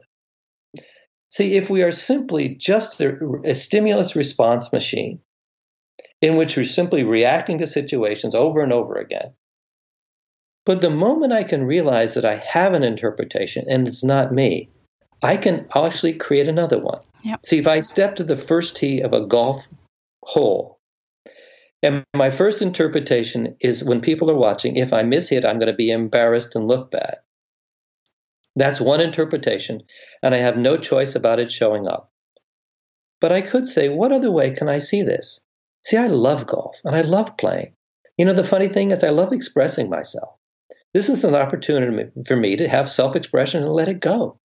See, 1.30 1.56
if 1.56 1.68
we 1.68 1.82
are 1.82 1.92
simply 1.92 2.48
just 2.48 3.00
a, 3.00 3.54
stimulus 3.54 4.16
response 4.16 4.72
machine 4.72 5.20
in 6.20 6.36
which 6.36 6.56
we're 6.56 6.64
simply 6.64 7.04
reacting 7.04 7.58
to 7.58 7.66
situations 7.66 8.34
over 8.34 8.62
and 8.62 8.72
over 8.72 8.94
again, 8.96 9.34
but 10.64 10.80
the 10.80 10.90
moment 10.90 11.32
I 11.32 11.44
can 11.44 11.64
realize 11.64 12.14
that 12.14 12.24
I 12.24 12.36
have 12.36 12.72
an 12.72 12.82
interpretation 12.82 13.66
and 13.68 13.86
it's 13.86 14.04
not 14.04 14.32
me, 14.32 14.70
I 15.22 15.36
can 15.36 15.66
actually 15.74 16.14
create 16.14 16.48
another 16.48 16.78
one. 16.78 17.00
Yep. 17.24 17.46
See, 17.46 17.58
if 17.58 17.66
I 17.66 17.80
step 17.80 18.16
to 18.16 18.24
the 18.24 18.36
first 18.36 18.76
tee 18.76 19.00
of 19.00 19.12
a 19.12 19.26
golf 19.26 19.68
hole, 20.22 20.78
and 21.82 22.04
my 22.14 22.30
first 22.30 22.62
interpretation 22.62 23.56
is 23.60 23.84
when 23.84 24.00
people 24.00 24.30
are 24.30 24.38
watching, 24.38 24.76
if 24.76 24.92
I 24.92 25.02
miss 25.02 25.28
hit, 25.28 25.44
I'm 25.44 25.58
going 25.58 25.70
to 25.70 25.76
be 25.76 25.90
embarrassed 25.90 26.56
and 26.56 26.66
look 26.66 26.90
bad. 26.90 27.18
That's 28.58 28.80
one 28.80 29.00
interpretation, 29.00 29.84
and 30.20 30.34
I 30.34 30.38
have 30.38 30.56
no 30.56 30.76
choice 30.76 31.14
about 31.14 31.38
it 31.38 31.52
showing 31.52 31.86
up. 31.86 32.10
But 33.20 33.30
I 33.30 33.40
could 33.40 33.68
say, 33.68 33.88
what 33.88 34.10
other 34.10 34.32
way 34.32 34.50
can 34.50 34.68
I 34.68 34.80
see 34.80 35.02
this? 35.02 35.40
See, 35.84 35.96
I 35.96 36.08
love 36.08 36.48
golf 36.48 36.76
and 36.84 36.96
I 36.96 37.02
love 37.02 37.36
playing. 37.36 37.76
You 38.16 38.24
know, 38.24 38.32
the 38.32 38.42
funny 38.42 38.66
thing 38.66 38.90
is, 38.90 39.04
I 39.04 39.10
love 39.10 39.32
expressing 39.32 39.88
myself. 39.88 40.30
This 40.92 41.08
is 41.08 41.22
an 41.22 41.36
opportunity 41.36 42.10
for 42.26 42.36
me 42.36 42.56
to 42.56 42.66
have 42.66 42.90
self 42.90 43.14
expression 43.14 43.62
and 43.62 43.72
let 43.72 43.88
it 43.88 44.00
go. 44.00 44.40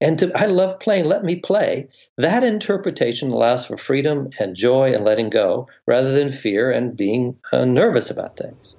And 0.00 0.18
to, 0.18 0.32
I 0.34 0.46
love 0.46 0.80
playing, 0.80 1.04
let 1.04 1.22
me 1.22 1.36
play. 1.36 1.88
That 2.18 2.42
interpretation 2.42 3.30
allows 3.30 3.66
for 3.66 3.76
freedom 3.76 4.30
and 4.40 4.56
joy 4.56 4.92
and 4.92 5.04
letting 5.04 5.30
go 5.30 5.68
rather 5.86 6.10
than 6.10 6.32
fear 6.32 6.72
and 6.72 6.96
being 6.96 7.38
uh, 7.52 7.66
nervous 7.66 8.10
about 8.10 8.36
things. 8.36 8.74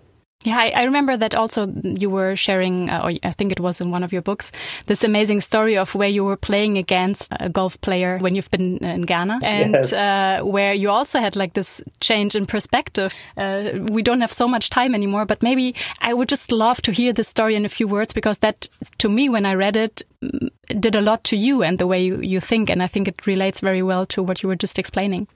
Yeah, 0.48 0.60
I, 0.60 0.72
I, 0.74 0.84
remember 0.84 1.18
that 1.18 1.36
also 1.36 1.68
you 1.84 2.10
were 2.10 2.38
sharing, 2.38 2.90
uh, 2.90 3.02
or 3.04 3.12
I 3.22 3.34
think 3.34 3.52
it 3.52 3.60
was 3.60 3.82
in 3.82 3.92
one 3.92 4.02
of 4.02 4.14
your 4.14 4.22
books, 4.22 4.50
this 4.86 5.04
amazing 5.04 5.42
story 5.42 5.78
of 5.78 5.94
where 5.94 6.08
you 6.08 6.24
were 6.24 6.38
playing 6.38 6.78
against 6.78 7.34
a 7.38 7.50
golf 7.50 7.82
player 7.82 8.18
when 8.20 8.34
you've 8.34 8.50
been 8.50 8.78
in 8.78 9.02
Ghana, 9.02 9.42
and 9.44 9.74
yes. 9.74 9.92
uh, 9.92 10.40
where 10.46 10.74
you 10.74 10.90
also 10.90 11.20
had 11.20 11.36
like 11.36 11.52
this 11.52 11.82
change 12.00 12.34
in 12.34 12.46
perspective. 12.46 13.14
Uh, 13.36 13.72
we 13.92 14.02
don't 14.02 14.22
have 14.22 14.32
so 14.32 14.48
much 14.48 14.70
time 14.70 14.96
anymore, 14.96 15.26
but 15.26 15.44
maybe 15.44 15.76
I 16.00 16.14
would 16.14 16.30
just 16.30 16.50
love 16.54 16.82
to 16.84 16.94
hear 16.94 17.12
this 17.12 17.28
story 17.28 17.56
in 17.56 17.66
a 17.66 17.70
few 17.70 17.86
words 17.86 18.14
because 18.14 18.38
that, 18.38 18.70
to 19.00 19.10
me, 19.10 19.28
when 19.28 19.46
I 19.46 19.54
read 19.54 19.76
it, 19.76 20.04
mm, 20.24 20.50
did 20.80 20.96
a 20.96 21.02
lot 21.02 21.26
to 21.26 21.36
you 21.36 21.62
and 21.62 21.78
the 21.78 21.88
way 21.88 22.02
you, 22.02 22.22
you 22.22 22.40
think, 22.40 22.70
and 22.70 22.82
I 22.82 22.88
think 22.88 23.10
it 23.10 23.28
relates 23.28 23.60
very 23.60 23.84
well 23.84 24.06
to 24.06 24.24
what 24.24 24.42
you 24.42 24.48
were 24.48 24.56
just 24.56 24.80
explaining. 24.80 25.28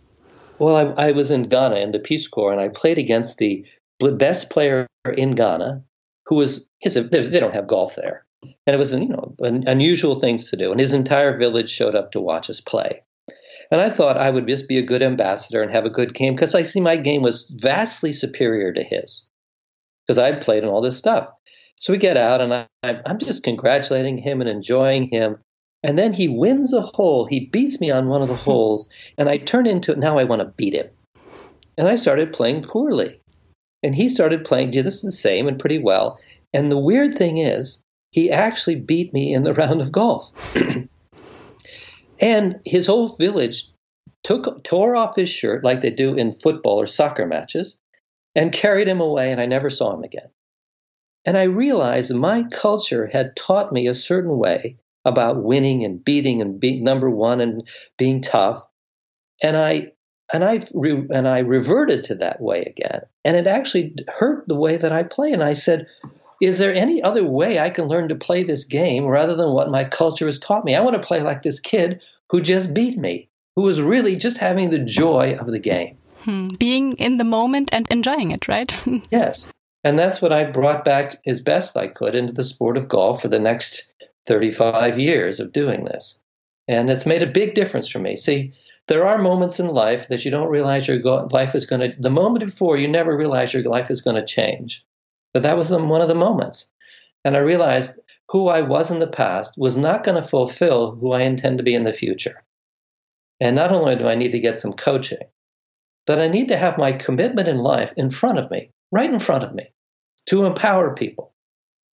Well, 0.57 0.95
I, 0.97 1.07
I 1.07 1.11
was 1.11 1.31
in 1.31 1.49
Ghana 1.49 1.75
in 1.75 1.91
the 1.91 1.99
Peace 1.99 2.29
Corps, 2.29 2.53
and 2.53 2.61
I 2.61 2.69
played 2.69 2.97
against 2.97 3.39
the 3.39 3.65
best 4.09 4.49
player 4.49 4.87
in 5.15 5.31
Ghana, 5.35 5.83
who 6.25 6.35
was 6.35 6.65
his, 6.79 6.95
they 6.95 7.39
don't 7.39 7.53
have 7.53 7.67
golf 7.67 7.95
there, 7.95 8.25
and 8.43 8.73
it 8.73 8.77
was 8.77 8.93
you 8.93 9.07
know 9.07 9.35
unusual 9.39 10.19
things 10.19 10.49
to 10.49 10.57
do, 10.57 10.71
and 10.71 10.79
his 10.79 10.93
entire 10.93 11.37
village 11.37 11.69
showed 11.69 11.95
up 11.95 12.11
to 12.11 12.19
watch 12.19 12.49
us 12.49 12.59
play. 12.59 13.03
And 13.69 13.79
I 13.79 13.89
thought 13.89 14.17
I 14.17 14.31
would 14.31 14.47
just 14.47 14.67
be 14.67 14.79
a 14.79 14.83
good 14.83 15.01
ambassador 15.01 15.61
and 15.61 15.71
have 15.71 15.85
a 15.85 15.89
good 15.89 16.13
game 16.13 16.33
because 16.33 16.55
I 16.55 16.63
see 16.63 16.81
my 16.81 16.97
game 16.97 17.21
was 17.21 17.53
vastly 17.61 18.11
superior 18.11 18.73
to 18.73 18.83
his 18.83 19.25
because 20.05 20.17
I'd 20.17 20.41
played 20.41 20.63
in 20.63 20.69
all 20.69 20.81
this 20.81 20.97
stuff. 20.97 21.29
So 21.77 21.93
we 21.93 21.99
get 21.99 22.17
out 22.17 22.41
and 22.41 22.53
I, 22.53 22.67
I'm 22.83 23.17
just 23.17 23.43
congratulating 23.43 24.17
him 24.17 24.41
and 24.41 24.51
enjoying 24.51 25.07
him. 25.07 25.37
And 25.83 25.97
then 25.97 26.13
he 26.13 26.27
wins 26.27 26.73
a 26.73 26.81
hole. 26.81 27.25
He 27.25 27.47
beats 27.47 27.79
me 27.79 27.91
on 27.91 28.07
one 28.07 28.21
of 28.21 28.27
the 28.27 28.35
holes, 28.47 28.87
and 29.17 29.29
I 29.29 29.37
turn 29.37 29.65
into 29.65 29.95
now 29.95 30.17
I 30.17 30.25
want 30.25 30.41
to 30.41 30.53
beat 30.57 30.73
him. 30.73 30.87
And 31.77 31.87
I 31.87 31.95
started 31.95 32.33
playing 32.33 32.63
poorly. 32.63 33.20
And 33.83 33.95
he 33.95 34.09
started 34.09 34.45
playing 34.45 34.71
just 34.71 35.03
the 35.03 35.11
same 35.11 35.47
and 35.47 35.59
pretty 35.59 35.79
well. 35.79 36.19
And 36.53 36.71
the 36.71 36.77
weird 36.77 37.17
thing 37.17 37.37
is, 37.37 37.79
he 38.11 38.29
actually 38.29 38.75
beat 38.75 39.13
me 39.13 39.33
in 39.33 39.43
the 39.43 39.53
round 39.55 39.81
of 39.81 39.91
golf. 39.91 40.31
and 42.19 42.59
his 42.65 42.85
whole 42.87 43.09
village 43.15 43.69
took 44.23 44.63
tore 44.63 44.95
off 44.95 45.15
his 45.15 45.29
shirt 45.29 45.63
like 45.63 45.81
they 45.81 45.89
do 45.89 46.15
in 46.15 46.31
football 46.31 46.79
or 46.79 46.85
soccer 46.85 47.25
matches 47.25 47.77
and 48.35 48.51
carried 48.51 48.87
him 48.87 49.01
away 49.01 49.31
and 49.31 49.41
I 49.41 49.45
never 49.45 49.69
saw 49.69 49.93
him 49.93 50.03
again. 50.03 50.29
And 51.25 51.37
I 51.37 51.43
realized 51.43 52.13
my 52.13 52.43
culture 52.43 53.07
had 53.07 53.35
taught 53.35 53.71
me 53.71 53.87
a 53.87 53.95
certain 53.95 54.37
way 54.37 54.77
about 55.05 55.43
winning 55.43 55.83
and 55.83 56.03
beating 56.03 56.41
and 56.41 56.59
being 56.59 56.83
number 56.83 57.09
one 57.09 57.41
and 57.41 57.67
being 57.97 58.21
tough. 58.21 58.63
And 59.41 59.57
I 59.57 59.93
and 60.31 60.43
I 60.43 60.61
re- 60.73 61.07
and 61.09 61.27
I 61.27 61.39
reverted 61.39 62.05
to 62.05 62.15
that 62.15 62.41
way 62.41 62.61
again, 62.61 63.01
and 63.25 63.35
it 63.35 63.47
actually 63.47 63.95
hurt 64.07 64.47
the 64.47 64.55
way 64.55 64.77
that 64.77 64.91
I 64.91 65.03
play. 65.03 65.33
And 65.33 65.43
I 65.43 65.53
said, 65.53 65.87
"Is 66.41 66.59
there 66.59 66.73
any 66.73 67.01
other 67.01 67.25
way 67.25 67.59
I 67.59 67.69
can 67.69 67.85
learn 67.85 68.09
to 68.09 68.15
play 68.15 68.43
this 68.43 68.65
game 68.65 69.05
rather 69.05 69.35
than 69.35 69.51
what 69.51 69.69
my 69.69 69.83
culture 69.83 70.25
has 70.25 70.39
taught 70.39 70.65
me? 70.65 70.75
I 70.75 70.81
want 70.81 70.95
to 70.95 71.07
play 71.07 71.21
like 71.21 71.41
this 71.41 71.59
kid 71.59 72.01
who 72.29 72.41
just 72.41 72.73
beat 72.73 72.97
me, 72.97 73.29
who 73.55 73.63
was 73.63 73.81
really 73.81 74.15
just 74.15 74.37
having 74.37 74.69
the 74.69 74.79
joy 74.79 75.37
of 75.39 75.47
the 75.47 75.59
game, 75.59 75.97
hmm. 76.23 76.49
being 76.59 76.93
in 76.93 77.17
the 77.17 77.25
moment 77.25 77.73
and 77.73 77.87
enjoying 77.89 78.31
it, 78.31 78.47
right? 78.47 78.73
yes, 79.11 79.51
and 79.83 79.99
that's 79.99 80.21
what 80.21 80.33
I 80.33 80.45
brought 80.45 80.85
back 80.85 81.21
as 81.25 81.41
best 81.41 81.75
I 81.75 81.87
could 81.87 82.15
into 82.15 82.33
the 82.33 82.43
sport 82.43 82.77
of 82.77 82.87
golf 82.87 83.21
for 83.21 83.27
the 83.27 83.39
next 83.39 83.91
35 84.27 84.99
years 84.99 85.39
of 85.39 85.51
doing 85.51 85.83
this, 85.83 86.21
and 86.67 86.89
it's 86.89 87.05
made 87.05 87.23
a 87.23 87.27
big 87.27 87.53
difference 87.53 87.89
for 87.89 87.99
me. 87.99 88.15
See." 88.15 88.53
There 88.87 89.07
are 89.07 89.17
moments 89.17 89.59
in 89.59 89.67
life 89.67 90.07
that 90.07 90.25
you 90.25 90.31
don't 90.31 90.49
realize 90.49 90.87
your 90.87 90.99
go- 90.99 91.27
life 91.31 91.55
is 91.55 91.65
going 91.65 91.81
to, 91.81 91.95
the 91.99 92.09
moment 92.09 92.45
before, 92.45 92.77
you 92.77 92.87
never 92.87 93.15
realize 93.15 93.53
your 93.53 93.63
life 93.63 93.89
is 93.91 94.01
going 94.01 94.15
to 94.15 94.25
change. 94.25 94.85
But 95.33 95.43
that 95.43 95.57
was 95.57 95.69
the, 95.69 95.83
one 95.83 96.01
of 96.01 96.07
the 96.07 96.15
moments. 96.15 96.69
And 97.23 97.35
I 97.35 97.39
realized 97.39 97.97
who 98.29 98.47
I 98.47 98.61
was 98.61 98.91
in 98.91 98.99
the 98.99 99.07
past 99.07 99.57
was 99.57 99.77
not 99.77 100.03
going 100.03 100.21
to 100.21 100.27
fulfill 100.27 100.91
who 100.95 101.13
I 101.13 101.21
intend 101.21 101.57
to 101.57 101.63
be 101.63 101.75
in 101.75 101.83
the 101.83 101.93
future. 101.93 102.43
And 103.39 103.55
not 103.55 103.71
only 103.71 103.95
do 103.95 104.07
I 104.07 104.15
need 104.15 104.31
to 104.33 104.39
get 104.39 104.59
some 104.59 104.73
coaching, 104.73 105.19
but 106.05 106.19
I 106.19 106.27
need 106.27 106.47
to 106.49 106.57
have 106.57 106.77
my 106.77 106.91
commitment 106.91 107.47
in 107.47 107.57
life 107.57 107.93
in 107.95 108.09
front 108.09 108.39
of 108.39 108.49
me, 108.51 108.71
right 108.91 109.11
in 109.11 109.19
front 109.19 109.43
of 109.43 109.53
me, 109.53 109.71
to 110.27 110.45
empower 110.45 110.95
people, 110.95 111.33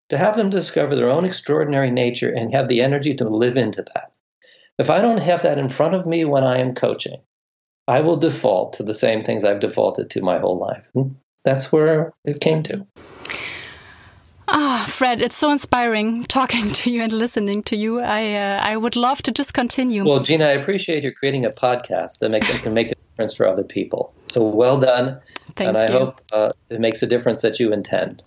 to 0.09 0.17
have 0.17 0.35
them 0.35 0.49
discover 0.49 0.95
their 0.95 1.09
own 1.09 1.25
extraordinary 1.25 1.91
nature 1.91 2.31
and 2.31 2.53
have 2.53 2.67
the 2.67 2.81
energy 2.81 3.13
to 3.15 3.29
live 3.29 3.57
into 3.57 3.83
that. 3.93 4.16
If 4.77 4.89
I 4.89 5.01
don't 5.01 5.19
have 5.19 5.41
that 5.43 5.57
in 5.57 5.69
front 5.69 5.95
of 5.95 6.05
me 6.05 6.23
when 6.25 6.43
I 6.43 6.59
am 6.59 6.75
coaching, 6.75 7.21
I 7.87 8.01
will 8.01 8.17
default 8.17 8.73
to 8.73 8.83
the 8.83 8.93
same 8.93 9.21
things 9.21 9.43
I've 9.43 9.59
defaulted 9.59 10.09
to 10.11 10.21
my 10.21 10.37
whole 10.37 10.59
life. 10.59 10.85
Hmm? 10.93 11.13
That's 11.43 11.71
where 11.71 12.11
it 12.25 12.41
came 12.41 12.63
to. 12.63 12.85
Ah, 14.49 14.85
Fred, 14.87 15.21
it's 15.21 15.35
so 15.35 15.51
inspiring 15.51 16.23
talking 16.27 16.71
to 16.71 16.91
you 16.91 17.01
and 17.01 17.11
listening 17.11 17.63
to 17.63 17.75
you. 17.75 17.99
I 17.99 18.33
uh, 18.33 18.59
I 18.61 18.77
would 18.77 18.95
love 18.95 19.21
to 19.23 19.31
just 19.31 19.53
continue. 19.53 20.05
Well, 20.05 20.21
Gina, 20.21 20.45
I 20.45 20.51
appreciate 20.51 21.03
you 21.03 21.11
creating 21.11 21.45
a 21.45 21.49
podcast 21.49 22.19
that, 22.19 22.29
make, 22.29 22.47
that 22.47 22.61
can 22.61 22.73
make 22.73 22.91
a 22.91 22.95
difference 22.95 23.33
for 23.33 23.47
other 23.47 23.63
people. 23.63 24.13
So 24.25 24.43
well 24.43 24.79
done. 24.79 25.19
Thank 25.55 25.69
and 25.69 25.77
I 25.77 25.91
hope 25.91 26.21
uh, 26.31 26.49
it 26.69 26.79
makes 26.79 27.01
a 27.01 27.07
difference 27.07 27.41
that 27.41 27.59
you 27.59 27.73
intend. 27.73 28.23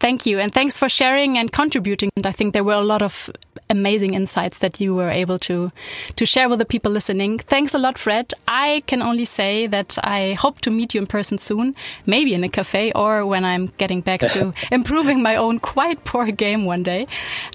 Thank 0.00 0.26
you. 0.26 0.38
And 0.38 0.52
thanks 0.52 0.78
for 0.78 0.88
sharing 0.88 1.38
and 1.38 1.50
contributing. 1.50 2.10
And 2.16 2.26
I 2.26 2.32
think 2.32 2.52
there 2.52 2.64
were 2.64 2.74
a 2.74 2.80
lot 2.80 3.02
of 3.02 3.30
amazing 3.68 4.14
insights 4.14 4.58
that 4.58 4.80
you 4.80 4.94
were 4.94 5.10
able 5.10 5.38
to, 5.40 5.72
to 6.16 6.26
share 6.26 6.48
with 6.48 6.60
the 6.60 6.64
people 6.64 6.92
listening. 6.92 7.38
Thanks 7.38 7.74
a 7.74 7.78
lot, 7.78 7.98
Fred. 7.98 8.32
I 8.46 8.82
can 8.86 9.02
only 9.02 9.24
say 9.24 9.66
that 9.66 9.98
I 10.04 10.34
hope 10.34 10.60
to 10.62 10.70
meet 10.70 10.94
you 10.94 11.00
in 11.00 11.06
person 11.06 11.38
soon, 11.38 11.74
maybe 12.06 12.32
in 12.32 12.44
a 12.44 12.48
cafe 12.48 12.92
or 12.92 13.26
when 13.26 13.44
I'm 13.44 13.72
getting 13.78 14.00
back 14.00 14.20
to 14.20 14.52
improving 14.70 15.20
my 15.20 15.36
own 15.36 15.58
quite 15.58 16.04
poor 16.04 16.30
game 16.30 16.64
one 16.64 16.82
day. 16.82 17.06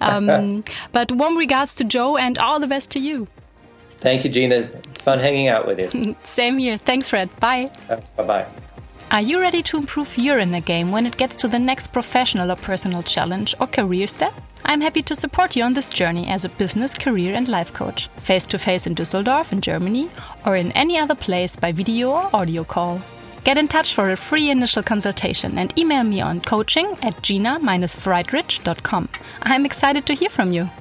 Um, 0.02 0.64
but 0.92 1.12
warm 1.12 1.38
regards 1.38 1.76
to 1.76 1.84
Joe 1.84 2.18
and 2.18 2.38
all 2.40 2.60
the 2.60 2.68
best 2.68 2.92
to 2.92 3.00
you. 3.00 3.28
Thank 4.00 4.26
you, 4.26 4.30
Gina. 4.30 4.68
Fun 5.00 5.20
hanging 5.20 5.48
out 5.48 5.66
with 5.66 5.80
you. 5.80 6.16
Same 6.24 6.58
here. 6.58 6.78
Thanks, 6.78 7.10
Fred. 7.10 7.30
Bye. 7.40 7.72
Uh, 7.90 8.02
bye 8.18 8.26
bye. 8.26 8.46
Are 9.14 9.22
you 9.22 9.40
ready 9.40 9.62
to 9.62 9.78
improve 9.78 10.18
your 10.18 10.40
inner 10.40 10.60
game 10.60 10.90
when 10.90 11.06
it 11.06 11.18
gets 11.18 11.36
to 11.36 11.48
the 11.48 11.60
next 11.60 11.92
professional 11.94 12.52
or 12.52 12.56
personal 12.56 13.04
challenge 13.04 13.54
or 13.60 13.68
career 13.68 14.08
step? 14.08 14.34
I'm 14.66 14.82
happy 14.82 15.04
to 15.04 15.14
support 15.14 15.56
you 15.56 15.62
on 15.62 15.76
this 15.76 15.88
journey 15.88 16.28
as 16.28 16.46
a 16.46 16.50
business, 16.50 16.96
career, 16.96 17.36
and 17.36 17.48
life 17.48 17.72
coach, 17.72 18.08
face 18.18 18.48
to 18.48 18.58
face 18.58 18.88
in 18.88 18.96
Düsseldorf 18.96 19.52
in 19.52 19.62
Germany 19.62 20.10
or 20.48 20.56
in 20.56 20.72
any 20.72 20.98
other 20.98 21.14
place 21.14 21.56
by 21.56 21.72
video 21.72 22.10
or 22.10 22.36
audio 22.36 22.64
call. 22.64 23.02
Get 23.44 23.60
in 23.60 23.68
touch 23.68 23.94
for 23.94 24.10
a 24.10 24.16
free 24.16 24.50
initial 24.50 24.82
consultation 24.82 25.60
and 25.60 25.78
email 25.78 26.04
me 26.04 26.20
on 26.20 26.42
coaching 26.42 26.98
at 27.04 27.22
gina-friedrich.com. 27.22 29.10
I'm 29.44 29.66
excited 29.68 30.08
to 30.08 30.16
hear 30.16 30.32
from 30.32 30.52
you. 30.52 30.72